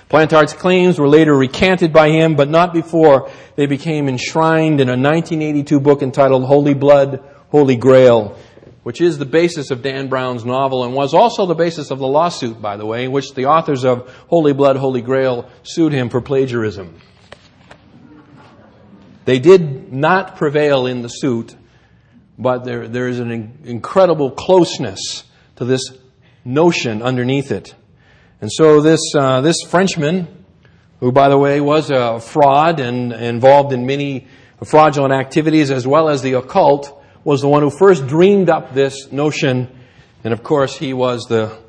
Plantard's 0.09 0.53
claims 0.53 0.97
were 0.97 1.09
later 1.09 1.35
recanted 1.35 1.91
by 1.91 2.09
him, 2.09 2.37
but 2.37 2.49
not 2.49 2.73
before 2.73 3.29
they 3.57 3.65
became 3.65 4.07
enshrined 4.07 4.79
in 4.79 4.87
a 4.87 4.95
1982 4.95 5.81
book 5.81 6.01
entitled 6.01 6.45
Holy 6.45 6.73
Blood, 6.73 7.21
Holy 7.49 7.75
Grail, 7.75 8.37
which 8.83 9.01
is 9.01 9.17
the 9.17 9.25
basis 9.25 9.71
of 9.71 9.81
Dan 9.81 10.07
Brown's 10.07 10.45
novel 10.45 10.85
and 10.85 10.93
was 10.93 11.13
also 11.13 11.45
the 11.45 11.53
basis 11.53 11.91
of 11.91 11.99
the 11.99 12.07
lawsuit, 12.07 12.61
by 12.61 12.77
the 12.77 12.85
way, 12.85 13.03
in 13.03 13.11
which 13.11 13.33
the 13.33 13.47
authors 13.47 13.83
of 13.83 14.09
Holy 14.29 14.53
Blood, 14.53 14.77
Holy 14.77 15.01
Grail 15.01 15.49
sued 15.63 15.91
him 15.91 16.07
for 16.07 16.21
plagiarism. 16.21 17.01
They 19.27 19.39
did 19.39 19.91
not 19.91 20.37
prevail 20.37 20.85
in 20.85 21.01
the 21.01 21.09
suit, 21.09 21.53
but 22.39 22.63
there, 22.63 22.87
there 22.87 23.09
is 23.09 23.19
an 23.19 23.59
incredible 23.65 24.31
closeness 24.31 25.25
to 25.57 25.65
this 25.65 25.91
notion 26.45 27.01
underneath 27.01 27.51
it. 27.51 27.75
And 28.39 28.49
so 28.49 28.79
this, 28.79 29.01
uh, 29.13 29.41
this 29.41 29.57
Frenchman, 29.67 30.45
who 31.01 31.11
by 31.11 31.27
the 31.27 31.37
way 31.37 31.59
was 31.59 31.89
a 31.89 32.21
fraud 32.21 32.79
and 32.79 33.11
involved 33.11 33.73
in 33.73 33.85
many 33.85 34.27
fraudulent 34.63 35.13
activities 35.13 35.71
as 35.71 35.85
well 35.85 36.07
as 36.07 36.21
the 36.21 36.35
occult, 36.35 36.97
was 37.25 37.41
the 37.41 37.49
one 37.49 37.63
who 37.63 37.69
first 37.69 38.07
dreamed 38.07 38.49
up 38.49 38.73
this 38.73 39.11
notion. 39.11 39.67
And 40.23 40.31
of 40.31 40.41
course, 40.41 40.77
he 40.77 40.93
was 40.93 41.23
the, 41.23 41.59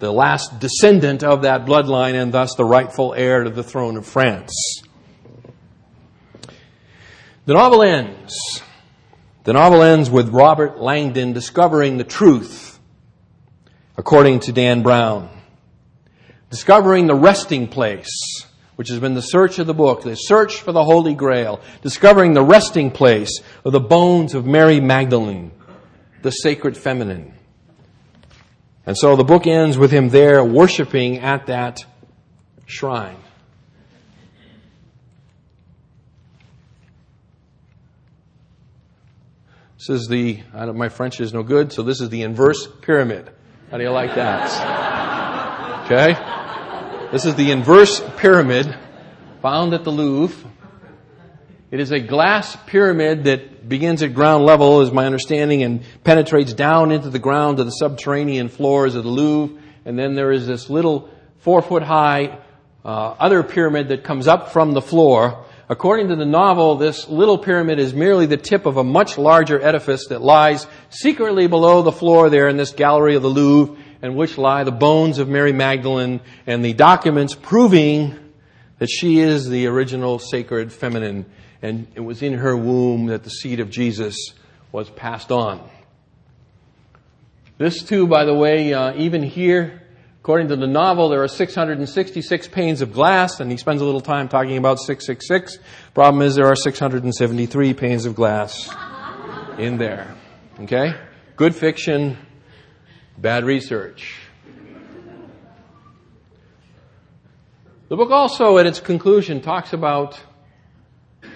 the 0.00 0.12
last 0.12 0.60
descendant 0.60 1.24
of 1.24 1.44
that 1.44 1.64
bloodline 1.64 2.20
and 2.20 2.30
thus 2.30 2.56
the 2.56 2.64
rightful 2.66 3.14
heir 3.14 3.44
to 3.44 3.48
the 3.48 3.62
throne 3.62 3.96
of 3.96 4.04
France. 4.04 4.82
The 7.46 7.54
novel 7.54 7.82
ends. 7.82 8.62
The 9.44 9.52
novel 9.52 9.82
ends 9.82 10.10
with 10.10 10.30
Robert 10.30 10.80
Langdon 10.80 11.32
discovering 11.32 11.98
the 11.98 12.04
truth, 12.04 12.78
according 13.96 14.40
to 14.40 14.52
Dan 14.52 14.82
Brown 14.82 15.28
discovering 16.54 17.08
the 17.08 17.14
resting 17.16 17.66
place, 17.66 18.46
which 18.76 18.88
has 18.88 19.00
been 19.00 19.14
the 19.14 19.20
search 19.20 19.58
of 19.58 19.66
the 19.66 19.74
book, 19.74 20.02
the 20.04 20.14
search 20.14 20.60
for 20.60 20.70
the 20.70 20.84
Holy 20.84 21.12
Grail, 21.12 21.60
discovering 21.82 22.32
the 22.32 22.44
resting 22.44 22.92
place 22.92 23.40
of 23.64 23.72
the 23.72 23.80
bones 23.80 24.34
of 24.34 24.46
Mary 24.46 24.78
Magdalene, 24.78 25.50
the 26.22 26.30
sacred 26.30 26.76
feminine. 26.76 27.34
And 28.86 28.96
so 28.96 29.16
the 29.16 29.24
book 29.24 29.48
ends 29.48 29.76
with 29.76 29.90
him 29.90 30.10
there 30.10 30.44
worshiping 30.44 31.18
at 31.18 31.46
that 31.46 31.84
shrine. 32.66 33.23
This 39.86 40.00
is 40.00 40.08
the, 40.08 40.40
my 40.54 40.88
French 40.88 41.20
is 41.20 41.34
no 41.34 41.42
good, 41.42 41.70
so 41.70 41.82
this 41.82 42.00
is 42.00 42.08
the 42.08 42.22
inverse 42.22 42.66
pyramid. 42.80 43.30
How 43.70 43.76
do 43.76 43.82
you 43.82 43.90
like 43.90 44.14
that? 44.14 45.84
Okay? 45.84 47.10
This 47.12 47.26
is 47.26 47.34
the 47.34 47.50
inverse 47.50 48.02
pyramid 48.16 48.74
found 49.42 49.74
at 49.74 49.84
the 49.84 49.90
Louvre. 49.90 50.50
It 51.70 51.80
is 51.80 51.92
a 51.92 52.00
glass 52.00 52.56
pyramid 52.64 53.24
that 53.24 53.68
begins 53.68 54.02
at 54.02 54.14
ground 54.14 54.46
level, 54.46 54.80
is 54.80 54.90
my 54.90 55.04
understanding, 55.04 55.62
and 55.62 55.82
penetrates 56.02 56.54
down 56.54 56.90
into 56.90 57.10
the 57.10 57.18
ground 57.18 57.58
to 57.58 57.64
the 57.64 57.70
subterranean 57.70 58.48
floors 58.48 58.94
of 58.94 59.04
the 59.04 59.10
Louvre. 59.10 59.60
And 59.84 59.98
then 59.98 60.14
there 60.14 60.32
is 60.32 60.46
this 60.46 60.70
little 60.70 61.10
four 61.40 61.60
foot 61.60 61.82
high 61.82 62.38
uh, 62.86 62.88
other 62.88 63.42
pyramid 63.42 63.88
that 63.88 64.02
comes 64.02 64.28
up 64.28 64.50
from 64.50 64.72
the 64.72 64.80
floor. 64.80 65.44
According 65.68 66.08
to 66.08 66.16
the 66.16 66.26
novel, 66.26 66.76
this 66.76 67.08
little 67.08 67.38
pyramid 67.38 67.78
is 67.78 67.94
merely 67.94 68.26
the 68.26 68.36
tip 68.36 68.66
of 68.66 68.76
a 68.76 68.84
much 68.84 69.16
larger 69.16 69.60
edifice 69.60 70.08
that 70.08 70.20
lies 70.20 70.66
secretly 70.90 71.46
below 71.46 71.80
the 71.80 71.92
floor 71.92 72.28
there 72.28 72.48
in 72.48 72.58
this 72.58 72.72
gallery 72.72 73.16
of 73.16 73.22
the 73.22 73.30
Louvre 73.30 73.76
in 74.02 74.14
which 74.14 74.36
lie 74.36 74.64
the 74.64 74.72
bones 74.72 75.18
of 75.18 75.28
Mary 75.28 75.52
Magdalene 75.52 76.20
and 76.46 76.62
the 76.62 76.74
documents 76.74 77.34
proving 77.34 78.18
that 78.78 78.90
she 78.90 79.20
is 79.20 79.48
the 79.48 79.66
original 79.66 80.18
sacred 80.18 80.70
feminine 80.70 81.24
and 81.62 81.86
it 81.94 82.00
was 82.00 82.22
in 82.22 82.34
her 82.34 82.54
womb 82.54 83.06
that 83.06 83.24
the 83.24 83.30
seed 83.30 83.58
of 83.58 83.70
Jesus 83.70 84.34
was 84.70 84.90
passed 84.90 85.32
on. 85.32 85.66
This 87.56 87.82
too, 87.82 88.06
by 88.06 88.26
the 88.26 88.34
way, 88.34 88.74
uh, 88.74 88.92
even 88.96 89.22
here, 89.22 89.80
according 90.24 90.48
to 90.48 90.56
the 90.56 90.66
novel, 90.66 91.10
there 91.10 91.22
are 91.22 91.28
666 91.28 92.48
panes 92.48 92.80
of 92.80 92.94
glass, 92.94 93.40
and 93.40 93.50
he 93.50 93.58
spends 93.58 93.82
a 93.82 93.84
little 93.84 94.00
time 94.00 94.26
talking 94.26 94.56
about 94.56 94.78
666. 94.78 95.58
Problem 95.92 96.22
is, 96.22 96.34
there 96.34 96.46
are 96.46 96.56
673 96.56 97.74
panes 97.74 98.06
of 98.06 98.14
glass 98.14 98.74
in 99.58 99.76
there. 99.76 100.14
Okay? 100.60 100.94
Good 101.36 101.54
fiction, 101.54 102.16
Bad 103.18 103.44
research. 103.44 104.16
The 107.90 107.96
book 107.96 108.10
also, 108.10 108.56
at 108.56 108.64
its 108.64 108.80
conclusion, 108.80 109.42
talks 109.42 109.74
about 109.74 110.18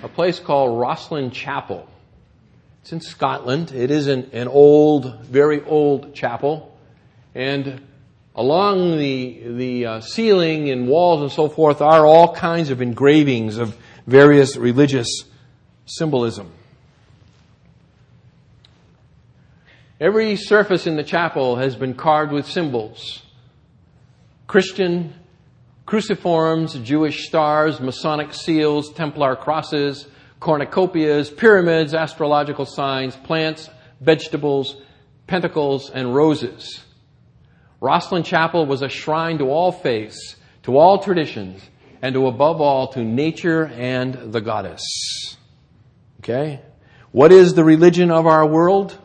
a 0.03 0.09
place 0.09 0.41
called 0.41 0.81
Rosslyn 0.81 1.31
Chapel. 1.31 1.87
It's 2.81 2.93
in 2.93 3.03
Scotland. 3.03 3.71
It 3.71 3.91
is 3.91 4.07
an, 4.07 4.31
an 4.33 4.49
old, 4.49 5.25
very 5.25 5.63
old 5.63 6.15
chapel. 6.15 6.75
And 7.35 7.83
along 8.39 8.99
the, 8.99 9.41
the 9.57 9.87
uh, 9.87 10.01
ceiling 10.01 10.71
and 10.71 10.87
walls 10.87 11.23
and 11.23 11.33
so 11.33 11.49
forth 11.49 11.83
are 11.83 12.07
all 12.07 12.33
kinds 12.33 12.71
of 12.71 12.81
engravings 12.81 13.59
of 13.59 13.77
various 14.07 14.57
religious 14.57 15.25
symbolism. 15.87 16.49
Every 20.01 20.37
surface 20.37 20.87
in 20.87 20.95
the 20.95 21.03
chapel 21.03 21.57
has 21.57 21.75
been 21.75 21.95
carved 21.95 22.31
with 22.31 22.47
symbols. 22.47 23.23
Christian 24.47 25.15
cruciforms, 25.85 26.75
Jewish 26.75 27.27
stars, 27.27 27.81
Masonic 27.81 28.33
seals, 28.33 28.93
Templar 28.93 29.35
crosses, 29.35 30.07
cornucopias, 30.41 31.29
pyramids, 31.37 31.93
astrological 31.93 32.67
signs, 32.67 33.17
plants, 33.17 33.69
vegetables, 34.01 34.77
pentacles, 35.27 35.91
and 35.91 36.15
roses. 36.15 36.85
Rosslyn 37.81 38.25
Chapel 38.25 38.67
was 38.67 38.83
a 38.83 38.89
shrine 38.89 39.39
to 39.39 39.51
all 39.51 39.71
faiths, 39.71 40.37
to 40.65 40.77
all 40.77 41.03
traditions, 41.03 41.63
and 42.03 42.15
to 42.15 42.27
above 42.27 42.61
all 42.61 42.89
to 42.89 43.05
nature 43.05 43.67
and 43.67 44.33
the 44.33 44.41
goddess. 44.41 45.37
Okay? 46.21 46.61
What 47.13 47.33
is 47.33 47.55
the 47.55 47.65
religion 47.65 48.11
of 48.11 48.27
our 48.27 48.47
world? 48.47 48.99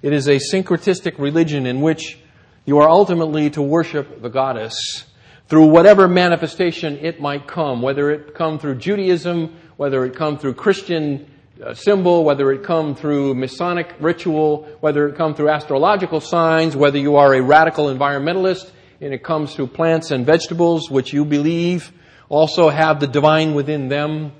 It 0.00 0.12
is 0.12 0.26
a 0.26 0.38
syncretistic 0.38 1.18
religion 1.18 1.66
in 1.66 1.80
which 1.80 2.18
you 2.64 2.78
are 2.78 2.88
ultimately 2.88 3.50
to 3.50 3.62
worship 3.62 4.22
the 4.22 4.30
goddess 4.30 5.04
through 5.48 5.66
whatever 5.66 6.08
manifestation 6.08 6.98
it 6.98 7.20
might 7.20 7.46
come, 7.46 7.82
whether 7.82 8.10
it 8.10 8.34
come 8.34 8.58
through 8.58 8.76
Judaism, 8.76 9.54
whether 9.76 10.04
it 10.04 10.16
come 10.16 10.38
through 10.38 10.54
Christian 10.54 11.30
symbol, 11.74 12.24
whether 12.24 12.50
it 12.52 12.62
come 12.64 12.94
through 12.94 13.34
Masonic 13.34 13.94
ritual, 14.00 14.68
whether 14.80 15.08
it 15.08 15.16
come 15.16 15.34
through 15.34 15.50
astrological 15.50 16.20
signs, 16.20 16.76
whether 16.76 16.98
you 16.98 17.16
are 17.16 17.34
a 17.34 17.42
radical 17.42 17.86
environmentalist 17.86 18.70
and 19.00 19.12
it 19.12 19.24
comes 19.24 19.54
through 19.54 19.66
plants 19.66 20.12
and 20.12 20.24
vegetables, 20.24 20.90
which 20.90 21.12
you 21.12 21.24
believe 21.24 21.92
also 22.28 22.70
have 22.70 23.00
the 23.00 23.06
divine 23.06 23.52
within 23.52 23.88
them, 23.88 24.32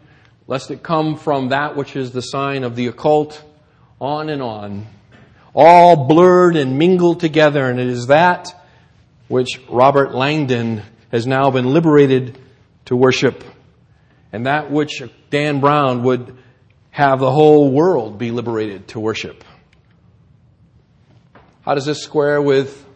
lest 0.47 0.71
it 0.71 0.83
come 0.83 1.17
from 1.17 1.49
that 1.49 1.77
which 1.77 1.97
is 1.97 2.13
the 2.13 2.23
sign 2.23 2.65
of 2.65 2.75
the 2.77 2.87
occult, 2.87 3.45
on 4.01 4.31
and 4.31 4.41
on. 4.41 4.87
All 5.55 6.07
blurred 6.07 6.57
and 6.57 6.79
mingled 6.79 7.21
together, 7.21 7.69
and 7.69 7.79
it 7.79 7.89
is 7.89 8.07
that 8.07 8.55
which 9.29 9.61
Robert 9.69 10.15
Langdon 10.15 10.83
has 11.11 11.27
now 11.27 11.51
been 11.51 11.67
liberated 11.67 12.39
to 12.87 12.97
worship, 12.97 13.45
and 14.33 14.47
that 14.47 14.71
which 14.71 15.03
Dan 15.31 15.61
Brown 15.61 16.03
would 16.05 16.37
have 16.93 17.21
the 17.21 17.31
whole 17.31 17.71
world 17.71 18.19
be 18.19 18.31
liberated 18.31 18.87
to 18.87 19.01
worship. 19.01 19.43
How 21.63 21.75
does 21.75 21.87
this 21.87 22.03
square 22.03 22.41
with 22.41 22.87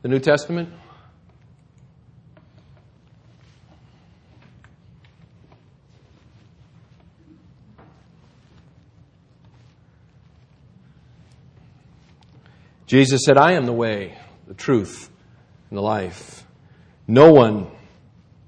the 0.00 0.08
New 0.08 0.18
Testament? 0.18 0.70
Jesus 12.86 13.22
said, 13.24 13.36
I 13.36 13.52
am 13.52 13.66
the 13.66 13.72
way, 13.72 14.16
the 14.46 14.54
truth, 14.54 15.10
and 15.68 15.76
the 15.76 15.82
life. 15.82 16.46
No 17.06 17.32
one, 17.32 17.66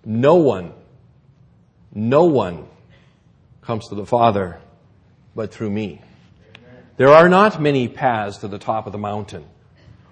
no 0.03 0.37
one, 0.37 0.73
no 1.93 2.25
one 2.25 2.69
comes 3.67 3.89
to 3.89 3.97
the 3.97 4.07
Father 4.07 4.61
but 5.35 5.53
through 5.53 5.71
me. 5.71 6.01
There 6.97 7.09
are 7.09 7.29
not 7.29 7.61
many 7.61 7.89
paths 7.89 8.39
to 8.39 8.49
the 8.49 8.59
top 8.59 8.87
of 8.87 8.93
the 8.93 8.99
mountain. 8.99 9.45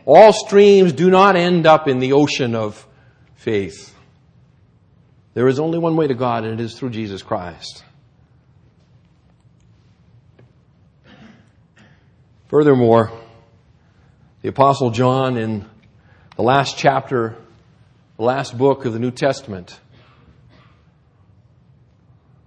All 0.05 0.33
streams 0.33 0.93
do 0.93 1.09
not 1.09 1.37
end 1.37 1.67
up 1.67 1.89
in 1.89 2.01
the 2.01 2.13
ocean 2.13 2.55
of 2.55 2.87
faith. 3.37 3.95
There 5.33 5.49
is 5.49 5.59
only 5.59 5.79
one 5.79 5.97
way 5.97 6.09
to 6.09 6.15
God, 6.15 6.45
and 6.45 6.61
it 6.61 6.63
is 6.63 6.79
through 6.79 6.91
Jesus 6.91 7.23
Christ. 7.23 7.85
Furthermore, 12.49 13.11
the 14.43 14.49
Apostle 14.49 14.91
John, 14.91 15.39
in 15.39 15.65
the 16.37 16.43
last 16.43 16.77
chapter, 16.77 17.37
the 18.17 18.25
last 18.25 18.59
book 18.59 18.85
of 18.85 18.93
the 18.93 18.99
New 18.99 19.11
Testament, 19.11 19.81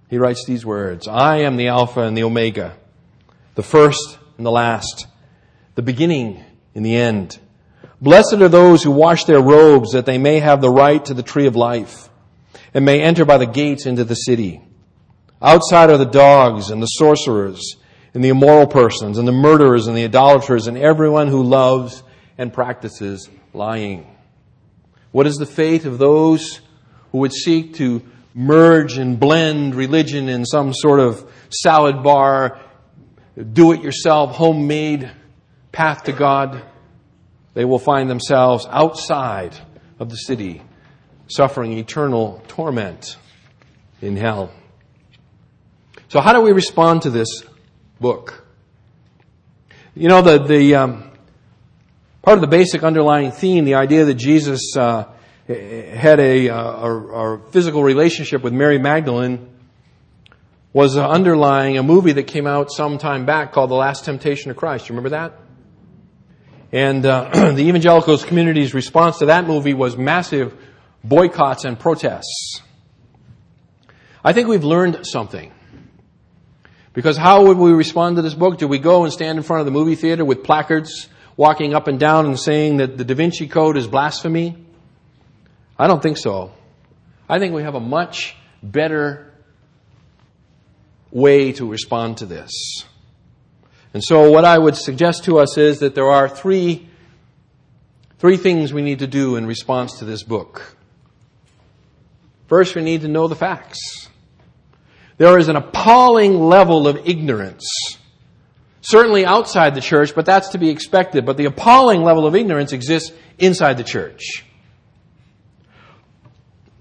he 0.08 0.18
writes 0.18 0.44
these 0.46 0.64
words 0.64 1.06
I 1.06 1.38
am 1.38 1.56
the 1.56 1.68
Alpha 1.68 2.00
and 2.00 2.16
the 2.16 2.24
Omega, 2.24 2.76
the 3.54 3.62
first 3.62 4.18
and 4.36 4.46
the 4.46 4.50
last, 4.50 5.06
the 5.74 5.82
beginning 5.82 6.42
and 6.74 6.84
the 6.84 6.96
end. 6.96 7.38
Blessed 8.00 8.34
are 8.34 8.48
those 8.48 8.82
who 8.82 8.90
wash 8.90 9.24
their 9.24 9.40
robes 9.40 9.92
that 9.92 10.06
they 10.06 10.18
may 10.18 10.38
have 10.38 10.60
the 10.60 10.70
right 10.70 11.04
to 11.04 11.14
the 11.14 11.22
tree 11.22 11.46
of 11.46 11.56
life 11.56 12.08
and 12.72 12.84
may 12.84 13.00
enter 13.00 13.24
by 13.24 13.38
the 13.38 13.46
gates 13.46 13.86
into 13.86 14.04
the 14.04 14.14
city. 14.14 14.62
Outside 15.42 15.90
are 15.90 15.98
the 15.98 16.04
dogs 16.04 16.70
and 16.70 16.82
the 16.82 16.86
sorcerers 16.86 17.76
and 18.14 18.22
the 18.24 18.28
immoral 18.28 18.66
persons 18.66 19.18
and 19.18 19.26
the 19.26 19.32
murderers 19.32 19.86
and 19.86 19.96
the 19.96 20.04
idolaters 20.04 20.66
and 20.66 20.78
everyone 20.78 21.28
who 21.28 21.42
loves 21.42 22.02
and 22.36 22.52
practices 22.52 23.28
lying. 23.52 24.06
What 25.10 25.26
is 25.26 25.36
the 25.36 25.46
fate 25.46 25.84
of 25.84 25.98
those 25.98 26.60
who 27.12 27.18
would 27.18 27.32
seek 27.32 27.74
to 27.74 28.02
merge 28.38 28.98
and 28.98 29.18
blend 29.18 29.74
religion 29.74 30.28
in 30.28 30.44
some 30.44 30.72
sort 30.72 31.00
of 31.00 31.30
salad 31.50 32.02
bar, 32.02 32.60
do 33.52 33.72
it 33.72 33.82
yourself, 33.82 34.36
homemade 34.36 35.10
path 35.72 36.04
to 36.04 36.12
God? 36.12 36.62
They 37.54 37.64
will 37.64 37.78
find 37.78 38.08
themselves 38.08 38.66
outside 38.70 39.56
of 39.98 40.10
the 40.10 40.16
city, 40.16 40.62
suffering 41.26 41.72
eternal 41.72 42.42
torment 42.48 43.16
in 44.00 44.16
hell. 44.16 44.52
So, 46.08 46.20
how 46.20 46.32
do 46.32 46.40
we 46.40 46.52
respond 46.52 47.02
to 47.02 47.10
this 47.10 47.42
book. 48.00 48.44
You 49.94 50.08
know, 50.08 50.22
the, 50.22 50.38
the 50.38 50.74
um, 50.76 51.10
part 52.22 52.36
of 52.36 52.40
the 52.40 52.46
basic 52.46 52.82
underlying 52.84 53.32
theme, 53.32 53.64
the 53.64 53.74
idea 53.74 54.04
that 54.04 54.14
Jesus 54.14 54.76
uh, 54.76 55.04
had 55.48 56.20
a, 56.20 56.50
uh, 56.50 56.56
a, 56.56 57.36
a, 57.36 57.50
physical 57.50 57.82
relationship 57.82 58.42
with 58.42 58.52
Mary 58.52 58.78
Magdalene 58.78 59.48
was 60.74 60.98
underlying 60.98 61.78
a 61.78 61.82
movie 61.82 62.12
that 62.12 62.24
came 62.24 62.46
out 62.46 62.70
some 62.70 62.98
time 62.98 63.24
back 63.24 63.52
called 63.52 63.70
The 63.70 63.74
Last 63.74 64.04
Temptation 64.04 64.50
of 64.50 64.58
Christ. 64.58 64.88
You 64.88 64.94
remember 64.94 65.10
that? 65.10 65.40
And 66.70 67.06
uh, 67.06 67.30
the 67.52 67.62
evangelicals 67.62 68.26
community's 68.26 68.74
response 68.74 69.20
to 69.20 69.26
that 69.26 69.46
movie 69.46 69.72
was 69.72 69.96
massive 69.96 70.54
boycotts 71.02 71.64
and 71.64 71.78
protests. 71.78 72.60
I 74.22 74.34
think 74.34 74.48
we've 74.48 74.64
learned 74.64 75.06
something. 75.06 75.50
Because 76.92 77.16
how 77.16 77.46
would 77.46 77.56
we 77.56 77.72
respond 77.72 78.16
to 78.16 78.22
this 78.22 78.34
book? 78.34 78.58
Do 78.58 78.68
we 78.68 78.78
go 78.78 79.04
and 79.04 79.12
stand 79.12 79.38
in 79.38 79.44
front 79.44 79.60
of 79.60 79.66
the 79.66 79.72
movie 79.72 79.94
theater 79.94 80.26
with 80.26 80.44
placards, 80.44 81.08
walking 81.38 81.72
up 81.72 81.88
and 81.88 81.98
down 81.98 82.26
and 82.26 82.38
saying 82.38 82.78
that 82.78 82.98
the 82.98 83.04
Da 83.04 83.14
Vinci 83.14 83.48
Code 83.48 83.78
is 83.78 83.86
blasphemy? 83.86 84.67
I 85.78 85.86
don't 85.86 86.02
think 86.02 86.16
so. 86.16 86.52
I 87.28 87.38
think 87.38 87.54
we 87.54 87.62
have 87.62 87.74
a 87.74 87.80
much 87.80 88.34
better 88.62 89.32
way 91.10 91.52
to 91.52 91.66
respond 91.66 92.18
to 92.18 92.26
this. 92.26 92.84
And 93.94 94.02
so 94.02 94.30
what 94.30 94.44
I 94.44 94.58
would 94.58 94.76
suggest 94.76 95.24
to 95.24 95.38
us 95.38 95.56
is 95.56 95.78
that 95.80 95.94
there 95.94 96.10
are 96.10 96.28
three, 96.28 96.88
three 98.18 98.36
things 98.36 98.72
we 98.72 98.82
need 98.82 98.98
to 98.98 99.06
do 99.06 99.36
in 99.36 99.46
response 99.46 99.98
to 100.00 100.04
this 100.04 100.22
book. 100.22 100.76
First, 102.48 102.74
we 102.74 102.82
need 102.82 103.02
to 103.02 103.08
know 103.08 103.28
the 103.28 103.36
facts. 103.36 104.08
There 105.16 105.38
is 105.38 105.48
an 105.48 105.56
appalling 105.56 106.38
level 106.40 106.88
of 106.88 107.08
ignorance. 107.08 107.98
Certainly 108.80 109.26
outside 109.26 109.74
the 109.74 109.80
church, 109.80 110.14
but 110.14 110.24
that's 110.24 110.50
to 110.50 110.58
be 110.58 110.70
expected. 110.70 111.26
But 111.26 111.36
the 111.36 111.44
appalling 111.44 112.02
level 112.02 112.26
of 112.26 112.34
ignorance 112.34 112.72
exists 112.72 113.12
inside 113.38 113.76
the 113.76 113.84
church. 113.84 114.44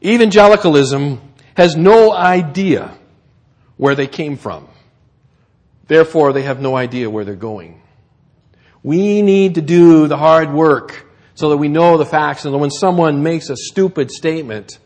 Evangelicalism 0.03 1.21
has 1.55 1.75
no 1.75 2.13
idea 2.13 2.97
where 3.77 3.95
they 3.95 4.07
came 4.07 4.37
from. 4.37 4.67
Therefore, 5.87 6.33
they 6.33 6.43
have 6.43 6.61
no 6.61 6.75
idea 6.75 7.09
where 7.09 7.25
they're 7.25 7.35
going. 7.35 7.81
We 8.83 9.21
need 9.21 9.55
to 9.55 9.61
do 9.61 10.07
the 10.07 10.17
hard 10.17 10.53
work 10.53 11.05
so 11.33 11.49
that 11.49 11.57
we 11.57 11.67
know 11.67 11.97
the 11.97 12.05
facts 12.05 12.45
and 12.45 12.53
that 12.53 12.57
when 12.57 12.71
someone 12.71 13.23
makes 13.23 13.49
a 13.49 13.55
stupid 13.55 14.11
statement, 14.11 14.79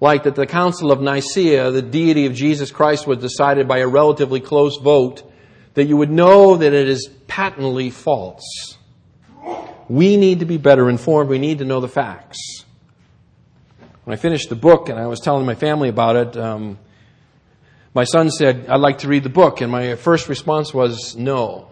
like 0.00 0.24
that 0.24 0.34
the 0.34 0.46
Council 0.46 0.92
of 0.92 1.00
Nicaea, 1.00 1.70
the 1.70 1.82
deity 1.82 2.26
of 2.26 2.34
Jesus 2.34 2.70
Christ 2.70 3.06
was 3.06 3.18
decided 3.18 3.66
by 3.68 3.78
a 3.78 3.86
relatively 3.86 4.40
close 4.40 4.78
vote, 4.78 5.22
that 5.74 5.84
you 5.84 5.96
would 5.96 6.10
know 6.10 6.56
that 6.56 6.72
it 6.72 6.88
is 6.88 7.08
patently 7.26 7.90
false. 7.90 8.76
We 9.88 10.16
need 10.16 10.40
to 10.40 10.44
be 10.44 10.58
better 10.58 10.90
informed. 10.90 11.30
We 11.30 11.38
need 11.38 11.58
to 11.58 11.64
know 11.64 11.80
the 11.80 11.88
facts. 11.88 12.64
When 14.08 14.16
I 14.16 14.20
finished 14.22 14.48
the 14.48 14.56
book 14.56 14.88
and 14.88 14.98
I 14.98 15.06
was 15.06 15.20
telling 15.20 15.44
my 15.44 15.54
family 15.54 15.90
about 15.90 16.16
it, 16.16 16.34
um, 16.38 16.78
my 17.92 18.04
son 18.04 18.30
said, 18.30 18.66
I'd 18.66 18.80
like 18.80 19.00
to 19.00 19.08
read 19.08 19.22
the 19.22 19.28
book. 19.28 19.60
And 19.60 19.70
my 19.70 19.96
first 19.96 20.30
response 20.30 20.72
was 20.72 21.14
no. 21.14 21.68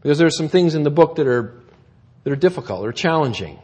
Because 0.00 0.16
there 0.16 0.26
are 0.26 0.30
some 0.30 0.48
things 0.48 0.74
in 0.74 0.82
the 0.82 0.88
book 0.88 1.16
that 1.16 1.26
are, 1.26 1.60
that 2.22 2.32
are 2.32 2.36
difficult 2.36 2.86
or 2.86 2.92
challenging. 2.92 3.58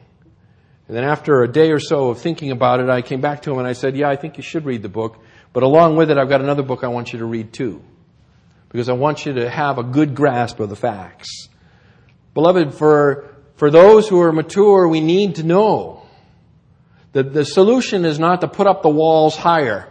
And 0.86 0.94
then 0.94 1.02
after 1.02 1.42
a 1.42 1.50
day 1.50 1.70
or 1.70 1.80
so 1.80 2.10
of 2.10 2.20
thinking 2.20 2.50
about 2.50 2.80
it, 2.80 2.90
I 2.90 3.00
came 3.00 3.22
back 3.22 3.40
to 3.44 3.52
him 3.52 3.58
and 3.58 3.66
I 3.66 3.72
said, 3.72 3.96
yeah, 3.96 4.10
I 4.10 4.16
think 4.16 4.36
you 4.36 4.42
should 4.42 4.66
read 4.66 4.82
the 4.82 4.90
book. 4.90 5.18
But 5.54 5.62
along 5.62 5.96
with 5.96 6.10
it, 6.10 6.18
I've 6.18 6.28
got 6.28 6.42
another 6.42 6.62
book 6.62 6.84
I 6.84 6.88
want 6.88 7.14
you 7.14 7.20
to 7.20 7.24
read 7.24 7.54
too. 7.54 7.82
Because 8.68 8.90
I 8.90 8.92
want 8.92 9.24
you 9.24 9.32
to 9.32 9.48
have 9.48 9.78
a 9.78 9.82
good 9.82 10.14
grasp 10.14 10.60
of 10.60 10.68
the 10.68 10.76
facts. 10.76 11.48
Beloved, 12.34 12.74
for, 12.74 13.34
for 13.54 13.70
those 13.70 14.06
who 14.10 14.20
are 14.20 14.30
mature, 14.30 14.86
we 14.86 15.00
need 15.00 15.36
to 15.36 15.42
know 15.42 15.99
that 17.12 17.32
the 17.32 17.44
solution 17.44 18.04
is 18.04 18.18
not 18.18 18.40
to 18.40 18.48
put 18.48 18.66
up 18.66 18.82
the 18.82 18.88
walls 18.88 19.36
higher. 19.36 19.88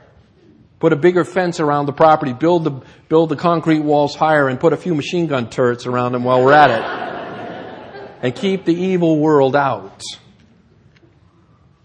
Put 0.80 0.94
a 0.94 0.96
bigger 0.96 1.26
fence 1.26 1.60
around 1.60 1.88
the 1.88 1.94
property, 1.94 2.32
build 2.32 2.64
the, 2.64 2.82
build 3.10 3.30
the 3.30 3.36
concrete 3.36 3.82
walls 3.82 4.16
higher 4.16 4.48
and 4.48 4.60
put 4.60 4.72
a 4.72 4.78
few 4.78 4.96
machine 4.96 5.28
gun 5.28 5.50
turrets 5.50 5.86
around 5.86 6.14
them 6.14 6.24
while 6.24 6.44
we're 6.44 6.54
at 6.54 6.72
it. 6.72 8.20
and 8.22 8.36
keep 8.36 8.64
the 8.64 8.74
evil 8.74 9.20
world 9.20 9.56
out. 9.56 10.02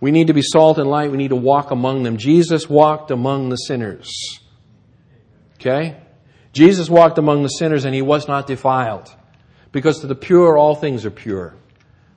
We 0.01 0.13
need 0.13 0.29
to 0.29 0.35
be 0.35 0.43
salt 0.43 0.79
and 0.79 0.89
light. 0.89 1.11
We 1.11 1.17
need 1.17 1.29
to 1.29 1.37
walk 1.37 1.71
among 1.71 2.05
them. 2.05 2.19
Jesus 2.19 2.69
walked 2.69 3.11
among 3.11 3.49
the 3.49 3.57
sinners. 3.57 4.09
Okay? 5.57 5.97
Jesus 6.53 6.89
walked 6.89 7.19
among 7.19 7.43
the 7.43 7.49
sinners 7.49 7.85
and 7.85 7.95
he 7.95 8.03
was 8.03 8.29
not 8.29 8.47
defiled. 8.47 9.13
Because 9.73 10.01
to 10.01 10.07
the 10.07 10.15
pure, 10.15 10.57
all 10.57 10.77
things 10.77 11.05
are 11.05 11.11
pure. 11.11 11.57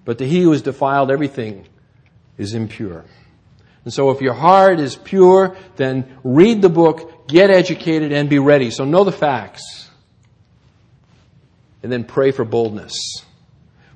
But 0.05 0.19
to 0.19 0.27
he 0.27 0.41
who 0.41 0.53
is 0.53 0.61
defiled, 0.61 1.09
everything 1.09 1.65
is 2.37 2.53
impure. 2.53 3.05
And 3.83 3.93
so 3.93 4.11
if 4.11 4.21
your 4.21 4.33
heart 4.33 4.79
is 4.79 4.95
pure, 4.95 5.55
then 5.77 6.17
read 6.23 6.61
the 6.61 6.69
book, 6.69 7.27
get 7.27 7.49
educated, 7.49 8.11
and 8.11 8.29
be 8.29 8.37
ready. 8.37 8.69
So 8.69 8.83
know 8.83 9.03
the 9.03 9.13
facts. 9.13 9.89
And 11.81 11.91
then 11.91 12.03
pray 12.03 12.31
for 12.31 12.43
boldness. 12.43 12.93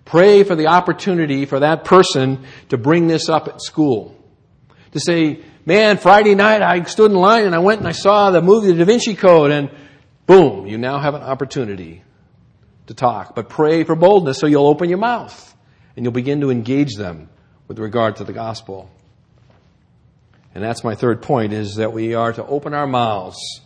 Pray 0.06 0.44
for 0.44 0.56
the 0.56 0.68
opportunity 0.68 1.46
for 1.46 1.60
that 1.60 1.84
person 1.84 2.46
to 2.70 2.78
bring 2.78 3.08
this 3.08 3.28
up 3.28 3.48
at 3.48 3.62
school. 3.62 4.16
To 4.94 5.00
say, 5.00 5.42
man, 5.66 5.98
Friday 5.98 6.36
night 6.36 6.62
I 6.62 6.84
stood 6.84 7.12
in 7.12 7.18
line 7.18 7.46
and 7.46 7.56
I 7.56 7.60
went 7.60 7.80
and 7.80 7.88
I 7.88 7.94
saw 7.94 8.32
the 8.32 8.42
movie 8.42 8.68
The 8.68 8.80
Da 8.80 8.86
Vinci 8.86 9.16
Code 9.16 9.52
and 9.52 9.70
boom, 10.26 10.68
you 10.68 10.78
now 10.78 11.00
have 11.00 11.16
an 11.16 11.22
opportunity 11.22 12.04
to 12.88 12.94
talk. 12.94 13.36
But 13.36 13.50
pray 13.50 13.84
for 13.84 13.96
boldness 13.96 14.40
so 14.40 14.48
you'll 14.48 14.68
open 14.68 14.90
your 14.90 15.00
mouth 15.00 15.56
and 15.96 16.06
you'll 16.06 16.14
begin 16.14 16.42
to 16.42 16.50
engage 16.50 16.96
them 16.96 17.30
with 17.72 17.80
regard 17.80 18.18
to 18.18 18.26
the 18.26 18.34
gospel. 18.34 18.92
And 20.54 20.62
that's 20.62 20.84
my 20.84 20.94
third 20.94 21.22
point 21.22 21.54
is 21.54 21.76
that 21.76 21.94
we 21.94 22.16
are 22.16 22.34
to 22.34 22.46
open 22.46 22.74
our 22.74 22.86
mouths 22.86 23.62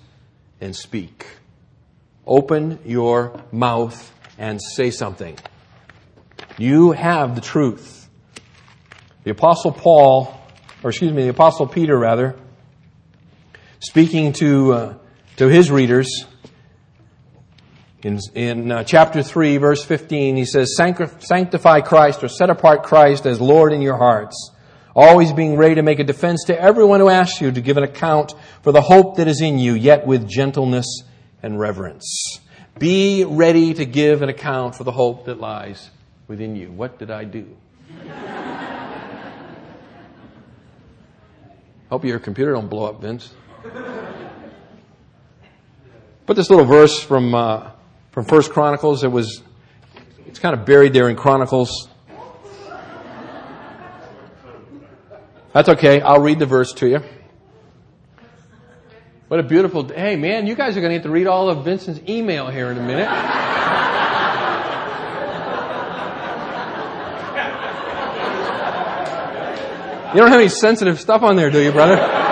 and 0.62 0.76
speak. 0.76 1.26
Open 2.28 2.78
your 2.86 3.42
mouth 3.52 4.14
and 4.38 4.62
say 4.62 4.92
something. 4.92 5.36
You 6.60 6.92
have 6.92 7.34
the 7.34 7.42
truth. 7.42 8.08
The 9.24 9.32
apostle 9.32 9.72
Paul, 9.72 10.40
or 10.84 10.92
excuse 10.92 11.12
me, 11.12 11.24
the 11.24 11.30
apostle 11.30 11.66
Peter 11.66 11.98
rather, 11.98 12.36
speaking 13.80 14.34
to, 14.34 14.74
uh, 14.74 14.94
to 15.38 15.48
his 15.48 15.72
readers, 15.72 16.26
in, 18.06 18.20
in 18.36 18.72
uh, 18.72 18.84
chapter 18.84 19.24
3, 19.24 19.58
verse 19.58 19.84
15, 19.84 20.36
he 20.36 20.46
says, 20.46 20.76
Sanctify 20.76 21.82
Christ 21.82 22.24
or 22.24 22.28
set 22.28 22.50
apart 22.50 22.84
Christ 22.84 23.26
as 23.26 23.42
Lord 23.42 23.74
in 23.74 23.82
your 23.82 23.98
hearts 23.98 24.52
always 24.96 25.34
being 25.34 25.58
ready 25.58 25.76
to 25.76 25.82
make 25.82 26.00
a 26.00 26.04
defense 26.04 26.46
to 26.46 26.60
everyone 26.60 27.02
who 27.02 27.10
asks 27.10 27.42
you 27.42 27.52
to 27.52 27.60
give 27.60 27.76
an 27.78 27.84
account 27.84 28.34
for 28.62 28.72
the 28.72 28.82
hope 28.82 29.18
that 29.18 29.28
is 29.28 29.42
in 29.42 29.60
you, 29.60 29.74
yet 29.74 30.08
with 30.08 30.26
gentleness 30.28 31.04
and 31.44 31.60
reverence. 31.60 32.40
Be 32.80 33.26
ready 33.26 33.74
to 33.74 33.86
give 33.86 34.22
an 34.22 34.30
account 34.30 34.76
for 34.76 34.86
the 34.86 34.92
hope 34.92 35.26
that 35.26 35.40
lies 35.40 35.90
within 36.28 36.56
you. 36.56 36.72
What 36.72 36.98
did 36.98 37.12
I 37.12 37.26
do? 37.26 37.58
Hope 41.90 42.04
your 42.04 42.20
computer 42.20 42.54
don't 42.54 42.68
blow 42.68 42.86
up, 42.86 43.02
Vince. 43.02 43.32
Put 46.26 46.36
this 46.36 46.50
little 46.50 46.66
verse 46.66 47.00
from 47.00 47.36
uh, 47.36 47.70
from 48.16 48.26
First 48.26 48.52
Chronicles. 48.52 49.04
It 49.04 49.12
was 49.12 49.44
it's 50.26 50.40
kind 50.40 50.58
of 50.58 50.66
buried 50.66 50.94
there 50.94 51.08
in 51.10 51.16
Chronicles 51.16 51.90
That's 55.56 55.70
okay. 55.70 56.02
I'll 56.02 56.20
read 56.20 56.40
the 56.40 56.46
verse 56.46 56.74
to 56.74 56.88
you. 56.90 57.00
What 59.30 59.40
a 59.40 59.44
beautiful, 59.44 59.84
day. 59.84 59.96
hey 59.96 60.16
man, 60.18 60.48
you 60.48 60.54
guys 60.54 60.76
are 60.76 60.82
going 60.82 60.92
to 60.92 60.98
get 60.98 61.04
to 61.04 61.10
read 61.10 61.28
all 61.28 61.48
of 61.48 61.64
Vincent's 61.64 62.02
email 62.10 62.50
here 62.50 62.70
in 62.72 62.78
a 62.78 62.82
minute. 62.82 63.10
You 70.14 70.22
don't 70.22 70.30
have 70.30 70.42
any 70.42 70.50
sensitive 70.50 71.00
stuff 71.00 71.24
on 71.24 71.38
there, 71.38 71.50
do 71.50 71.62
you, 71.62 71.72
brother? 71.72 72.25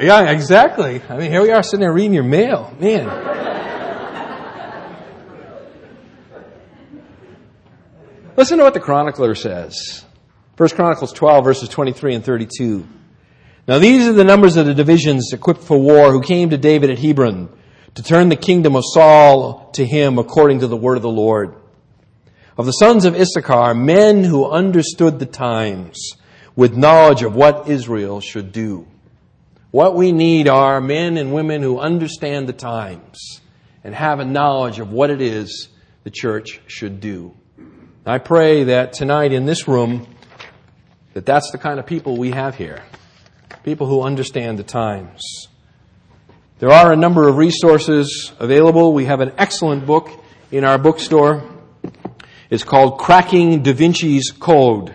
Yeah, 0.00 0.30
exactly. 0.30 1.00
I 1.08 1.16
mean, 1.16 1.30
here 1.30 1.42
we 1.42 1.50
are 1.50 1.62
sitting 1.62 1.80
there 1.80 1.92
reading 1.92 2.14
your 2.14 2.24
mail. 2.24 2.74
Man. 2.78 3.06
Listen 8.36 8.58
to 8.58 8.64
what 8.64 8.74
the 8.74 8.80
chronicler 8.80 9.34
says. 9.34 10.04
First 10.56 10.74
Chronicles 10.74 11.12
12 11.12 11.44
verses 11.44 11.68
23 11.70 12.16
and 12.16 12.24
32. 12.24 12.86
Now 13.66 13.78
these 13.78 14.06
are 14.06 14.12
the 14.12 14.24
numbers 14.24 14.56
of 14.56 14.66
the 14.66 14.74
divisions 14.74 15.32
equipped 15.32 15.62
for 15.62 15.78
war 15.78 16.12
who 16.12 16.20
came 16.20 16.50
to 16.50 16.58
David 16.58 16.90
at 16.90 16.98
Hebron 16.98 17.48
to 17.94 18.02
turn 18.02 18.28
the 18.28 18.36
kingdom 18.36 18.76
of 18.76 18.84
Saul 18.84 19.70
to 19.72 19.86
him 19.86 20.18
according 20.18 20.60
to 20.60 20.66
the 20.66 20.76
word 20.76 20.96
of 20.96 21.02
the 21.02 21.08
Lord. 21.08 21.54
Of 22.58 22.66
the 22.66 22.72
sons 22.72 23.06
of 23.06 23.14
Issachar, 23.14 23.74
men 23.74 24.24
who 24.24 24.46
understood 24.46 25.18
the 25.18 25.26
times 25.26 26.16
with 26.54 26.76
knowledge 26.76 27.22
of 27.22 27.34
what 27.34 27.68
Israel 27.68 28.20
should 28.20 28.52
do. 28.52 28.86
What 29.70 29.94
we 29.94 30.12
need 30.12 30.48
are 30.48 30.80
men 30.80 31.16
and 31.16 31.32
women 31.32 31.62
who 31.62 31.78
understand 31.78 32.48
the 32.48 32.52
times 32.52 33.40
and 33.82 33.94
have 33.94 34.20
a 34.20 34.24
knowledge 34.24 34.78
of 34.78 34.90
what 34.90 35.10
it 35.10 35.20
is 35.20 35.68
the 36.04 36.10
church 36.10 36.60
should 36.66 37.00
do. 37.00 37.34
I 38.04 38.18
pray 38.18 38.64
that 38.64 38.92
tonight 38.92 39.32
in 39.32 39.46
this 39.46 39.66
room, 39.66 40.06
that 41.14 41.26
that's 41.26 41.50
the 41.50 41.58
kind 41.58 41.80
of 41.80 41.86
people 41.86 42.16
we 42.16 42.30
have 42.30 42.54
here. 42.54 42.84
People 43.64 43.88
who 43.88 44.02
understand 44.02 44.58
the 44.58 44.62
times. 44.62 45.48
There 46.60 46.70
are 46.70 46.92
a 46.92 46.96
number 46.96 47.28
of 47.28 47.36
resources 47.36 48.32
available. 48.38 48.92
We 48.92 49.06
have 49.06 49.20
an 49.20 49.32
excellent 49.36 49.84
book 49.86 50.08
in 50.52 50.64
our 50.64 50.78
bookstore. 50.78 51.42
It's 52.48 52.62
called 52.62 52.98
Cracking 52.98 53.64
Da 53.64 53.72
Vinci's 53.72 54.30
Code. 54.30 54.94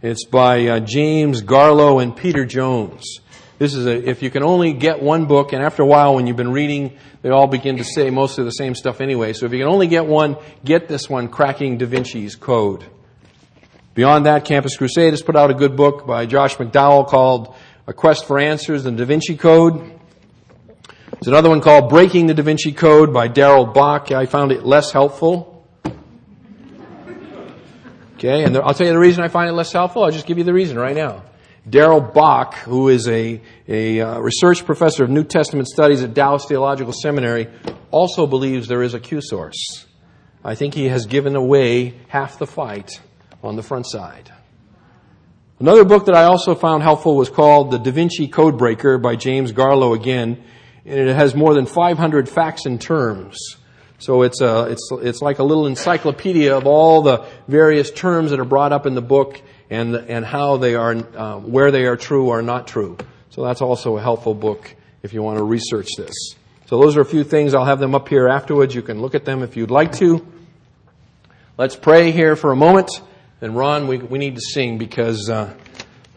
It's 0.00 0.24
by 0.24 0.68
uh, 0.68 0.80
James 0.80 1.42
Garlow 1.42 2.00
and 2.00 2.16
Peter 2.16 2.46
Jones. 2.46 3.20
This 3.58 3.74
is 3.74 3.86
a, 3.86 4.08
if 4.08 4.22
you 4.22 4.30
can 4.30 4.42
only 4.42 4.74
get 4.74 5.02
one 5.02 5.24
book, 5.24 5.52
and 5.54 5.62
after 5.62 5.82
a 5.82 5.86
while 5.86 6.14
when 6.14 6.26
you've 6.26 6.36
been 6.36 6.52
reading, 6.52 6.98
they 7.22 7.30
all 7.30 7.46
begin 7.46 7.78
to 7.78 7.84
say 7.84 8.10
mostly 8.10 8.44
the 8.44 8.50
same 8.50 8.74
stuff 8.74 9.00
anyway. 9.00 9.32
So 9.32 9.46
if 9.46 9.52
you 9.52 9.58
can 9.58 9.68
only 9.68 9.86
get 9.86 10.06
one, 10.06 10.36
get 10.62 10.88
this 10.88 11.08
one, 11.08 11.28
Cracking 11.28 11.78
Da 11.78 11.86
Vinci's 11.86 12.36
Code. 12.36 12.84
Beyond 13.94 14.26
that, 14.26 14.44
Campus 14.44 14.76
Crusade 14.76 15.14
has 15.14 15.22
put 15.22 15.36
out 15.36 15.50
a 15.50 15.54
good 15.54 15.74
book 15.74 16.06
by 16.06 16.26
Josh 16.26 16.56
McDowell 16.56 17.08
called 17.08 17.54
A 17.86 17.94
Quest 17.94 18.26
for 18.26 18.38
Answers 18.38 18.84
and 18.84 18.98
Da 18.98 19.06
Vinci 19.06 19.38
Code. 19.38 19.98
There's 21.12 21.28
another 21.28 21.48
one 21.48 21.62
called 21.62 21.88
Breaking 21.88 22.26
the 22.26 22.34
Da 22.34 22.42
Vinci 22.42 22.72
Code 22.72 23.14
by 23.14 23.28
Darrell 23.28 23.64
Bock. 23.64 24.12
I 24.12 24.26
found 24.26 24.52
it 24.52 24.66
less 24.66 24.92
helpful. 24.92 25.66
Okay, 28.16 28.44
and 28.44 28.54
I'll 28.58 28.74
tell 28.74 28.86
you 28.86 28.92
the 28.92 28.98
reason 28.98 29.24
I 29.24 29.28
find 29.28 29.48
it 29.48 29.54
less 29.54 29.72
helpful. 29.72 30.04
I'll 30.04 30.10
just 30.10 30.26
give 30.26 30.36
you 30.36 30.44
the 30.44 30.52
reason 30.52 30.78
right 30.78 30.94
now. 30.94 31.22
Darrell 31.68 32.00
Bock, 32.00 32.54
who 32.54 32.88
is 32.88 33.08
a, 33.08 33.40
a 33.66 34.00
uh, 34.00 34.20
research 34.20 34.64
professor 34.64 35.02
of 35.02 35.10
New 35.10 35.24
Testament 35.24 35.66
studies 35.66 36.00
at 36.00 36.14
Dallas 36.14 36.44
Theological 36.46 36.92
Seminary, 36.92 37.48
also 37.90 38.26
believes 38.28 38.68
there 38.68 38.84
is 38.84 38.94
a 38.94 39.00
Q 39.00 39.20
source. 39.20 39.86
I 40.44 40.54
think 40.54 40.74
he 40.74 40.88
has 40.88 41.06
given 41.06 41.34
away 41.34 41.94
half 42.06 42.38
the 42.38 42.46
fight 42.46 43.00
on 43.42 43.56
the 43.56 43.64
front 43.64 43.86
side. 43.88 44.30
Another 45.58 45.84
book 45.84 46.06
that 46.06 46.14
I 46.14 46.24
also 46.24 46.54
found 46.54 46.84
helpful 46.84 47.16
was 47.16 47.30
called 47.30 47.72
The 47.72 47.78
Da 47.78 47.90
Vinci 47.90 48.28
Codebreaker 48.28 49.02
by 49.02 49.16
James 49.16 49.52
Garlow 49.52 49.96
again, 49.96 50.44
and 50.84 51.08
it 51.08 51.16
has 51.16 51.34
more 51.34 51.52
than 51.54 51.66
500 51.66 52.28
facts 52.28 52.66
and 52.66 52.80
terms. 52.80 53.56
So 53.98 54.22
it's 54.22 54.40
a, 54.40 54.66
it's, 54.70 54.88
it's 54.92 55.22
like 55.22 55.40
a 55.40 55.42
little 55.42 55.66
encyclopedia 55.66 56.56
of 56.56 56.66
all 56.66 57.02
the 57.02 57.26
various 57.48 57.90
terms 57.90 58.30
that 58.30 58.38
are 58.38 58.44
brought 58.44 58.72
up 58.72 58.86
in 58.86 58.94
the 58.94 59.02
book 59.02 59.40
and, 59.70 59.94
and 59.94 60.24
how 60.24 60.56
they 60.56 60.74
are, 60.74 60.94
uh, 60.94 61.38
where 61.38 61.70
they 61.70 61.86
are 61.86 61.96
true 61.96 62.28
or 62.28 62.42
not 62.42 62.66
true. 62.66 62.96
So 63.30 63.44
that's 63.44 63.60
also 63.60 63.96
a 63.96 64.02
helpful 64.02 64.34
book 64.34 64.74
if 65.02 65.12
you 65.12 65.22
want 65.22 65.38
to 65.38 65.44
research 65.44 65.88
this. 65.96 66.14
So 66.66 66.80
those 66.80 66.96
are 66.96 67.00
a 67.00 67.06
few 67.06 67.22
things. 67.22 67.54
I'll 67.54 67.64
have 67.64 67.78
them 67.78 67.94
up 67.94 68.08
here 68.08 68.28
afterwards. 68.28 68.74
You 68.74 68.82
can 68.82 69.00
look 69.00 69.14
at 69.14 69.24
them 69.24 69.42
if 69.42 69.56
you'd 69.56 69.70
like 69.70 69.92
to. 69.98 70.26
Let's 71.58 71.76
pray 71.76 72.10
here 72.10 72.36
for 72.36 72.52
a 72.52 72.56
moment. 72.56 72.90
And 73.40 73.56
Ron, 73.56 73.86
we, 73.86 73.98
we 73.98 74.18
need 74.18 74.34
to 74.34 74.40
sing 74.40 74.78
because 74.78 75.30
uh, 75.30 75.54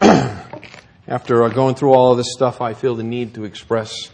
after 1.06 1.48
going 1.50 1.74
through 1.74 1.92
all 1.92 2.12
of 2.12 2.18
this 2.18 2.32
stuff, 2.32 2.60
I 2.60 2.74
feel 2.74 2.94
the 2.94 3.04
need 3.04 3.34
to 3.34 3.44
express 3.44 4.10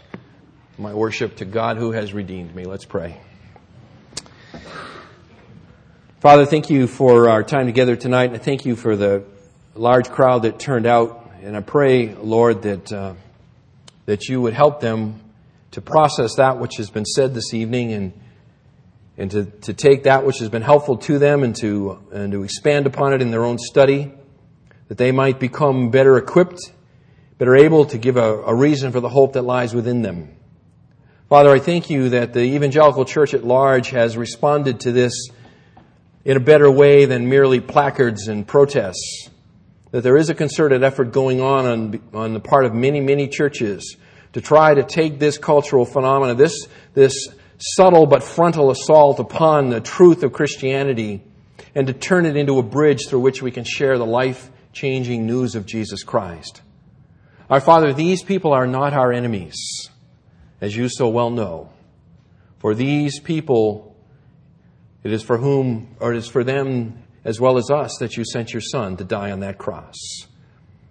my 0.77 0.93
worship 0.93 1.37
to 1.37 1.45
God 1.45 1.77
who 1.77 1.91
has 1.91 2.13
redeemed 2.13 2.53
me. 2.53 2.65
Let's 2.65 2.85
pray. 2.85 3.19
Father, 6.19 6.47
thank 6.47 6.71
you 6.71 6.87
for 6.87 7.29
our 7.29 7.43
time 7.43 7.67
together 7.67 7.95
tonight, 7.95 8.33
and 8.33 8.41
thank 8.41 8.65
you 8.65 8.75
for 8.75 8.95
the 8.95 9.23
large 9.75 10.09
crowd 10.09 10.41
that 10.41 10.57
turned 10.57 10.87
out. 10.87 11.29
And 11.43 11.55
I 11.55 11.61
pray, 11.61 12.15
Lord, 12.15 12.63
that 12.63 12.91
uh, 12.91 13.13
that 14.07 14.27
you 14.27 14.41
would 14.41 14.55
help 14.55 14.79
them 14.79 15.21
to 15.71 15.81
process 15.81 16.37
that 16.37 16.57
which 16.57 16.77
has 16.77 16.89
been 16.89 17.05
said 17.05 17.35
this 17.35 17.53
evening 17.53 17.93
and 17.93 18.13
and 19.19 19.29
to, 19.29 19.45
to 19.45 19.75
take 19.75 20.05
that 20.05 20.25
which 20.25 20.39
has 20.39 20.49
been 20.49 20.63
helpful 20.63 20.97
to 20.97 21.19
them 21.19 21.43
and 21.43 21.55
to, 21.57 21.99
and 22.11 22.31
to 22.31 22.43
expand 22.43 22.87
upon 22.87 23.13
it 23.13 23.21
in 23.21 23.29
their 23.29 23.43
own 23.43 23.59
study, 23.59 24.11
that 24.87 24.97
they 24.97 25.11
might 25.11 25.39
become 25.39 25.91
better 25.91 26.17
equipped, 26.17 26.71
better 27.37 27.55
able 27.55 27.85
to 27.85 27.99
give 27.99 28.17
a, 28.17 28.41
a 28.41 28.55
reason 28.55 28.91
for 28.91 29.01
the 29.01 29.09
hope 29.09 29.33
that 29.33 29.43
lies 29.43 29.75
within 29.75 30.01
them. 30.01 30.35
Father, 31.29 31.51
I 31.51 31.59
thank 31.59 31.91
you 31.91 32.09
that 32.09 32.33
the 32.33 32.41
evangelical 32.41 33.05
church 33.05 33.35
at 33.35 33.43
large 33.43 33.89
has 33.89 34.17
responded 34.17 34.79
to 34.79 34.91
this 34.91 35.29
in 36.27 36.35
a 36.35 36.41
better 36.41 36.69
way 36.69 37.05
than 37.05 37.29
merely 37.29 37.61
placards 37.61 38.27
and 38.27 38.45
protests. 38.45 39.29
That 39.91 40.01
there 40.01 40.17
is 40.17 40.29
a 40.29 40.35
concerted 40.35 40.83
effort 40.83 41.13
going 41.13 41.39
on 41.39 41.65
on, 41.65 42.01
on 42.13 42.33
the 42.33 42.41
part 42.41 42.65
of 42.65 42.73
many, 42.73 42.99
many 42.99 43.29
churches 43.29 43.95
to 44.33 44.41
try 44.41 44.73
to 44.73 44.83
take 44.83 45.19
this 45.19 45.37
cultural 45.37 45.85
phenomenon, 45.85 46.35
this, 46.35 46.67
this 46.93 47.29
subtle 47.57 48.05
but 48.07 48.23
frontal 48.23 48.71
assault 48.71 49.19
upon 49.19 49.69
the 49.69 49.79
truth 49.79 50.21
of 50.21 50.33
Christianity 50.33 51.23
and 51.73 51.87
to 51.87 51.93
turn 51.93 52.25
it 52.25 52.35
into 52.35 52.59
a 52.59 52.63
bridge 52.63 53.07
through 53.07 53.21
which 53.21 53.41
we 53.41 53.49
can 53.49 53.63
share 53.63 53.97
the 53.97 54.05
life 54.05 54.51
changing 54.73 55.25
news 55.25 55.55
of 55.55 55.65
Jesus 55.65 56.03
Christ. 56.03 56.61
Our 57.49 57.61
Father, 57.61 57.93
these 57.93 58.21
people 58.21 58.51
are 58.51 58.67
not 58.67 58.91
our 58.91 59.13
enemies, 59.13 59.55
as 60.59 60.75
you 60.75 60.89
so 60.89 61.07
well 61.07 61.29
know. 61.29 61.69
For 62.59 62.75
these 62.75 63.21
people, 63.21 63.95
it 65.03 65.11
is 65.11 65.23
for 65.23 65.37
whom, 65.37 65.95
or 65.99 66.13
it 66.13 66.17
is 66.17 66.27
for 66.27 66.43
them 66.43 67.03
as 67.23 67.39
well 67.39 67.57
as 67.57 67.69
us 67.69 67.97
that 67.99 68.17
you 68.17 68.23
sent 68.25 68.53
your 68.53 68.61
Son 68.61 68.97
to 68.97 69.03
die 69.03 69.31
on 69.31 69.41
that 69.41 69.57
cross. 69.57 69.95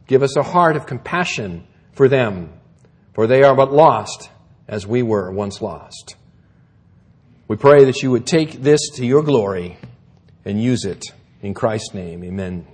Give 0.06 0.22
us 0.22 0.36
a 0.36 0.42
heart 0.42 0.76
of 0.76 0.86
compassion 0.86 1.66
for 1.92 2.08
them, 2.08 2.52
for 3.14 3.26
they 3.26 3.42
are 3.42 3.54
but 3.54 3.72
lost 3.72 4.30
as 4.68 4.86
we 4.86 5.02
were 5.02 5.30
once 5.32 5.60
lost. 5.62 6.16
We 7.48 7.56
pray 7.56 7.84
that 7.84 8.02
you 8.02 8.10
would 8.10 8.26
take 8.26 8.62
this 8.62 8.80
to 8.96 9.06
your 9.06 9.22
glory 9.22 9.78
and 10.44 10.62
use 10.62 10.84
it. 10.84 11.04
In 11.42 11.54
Christ's 11.54 11.94
name, 11.94 12.24
amen. 12.24 12.66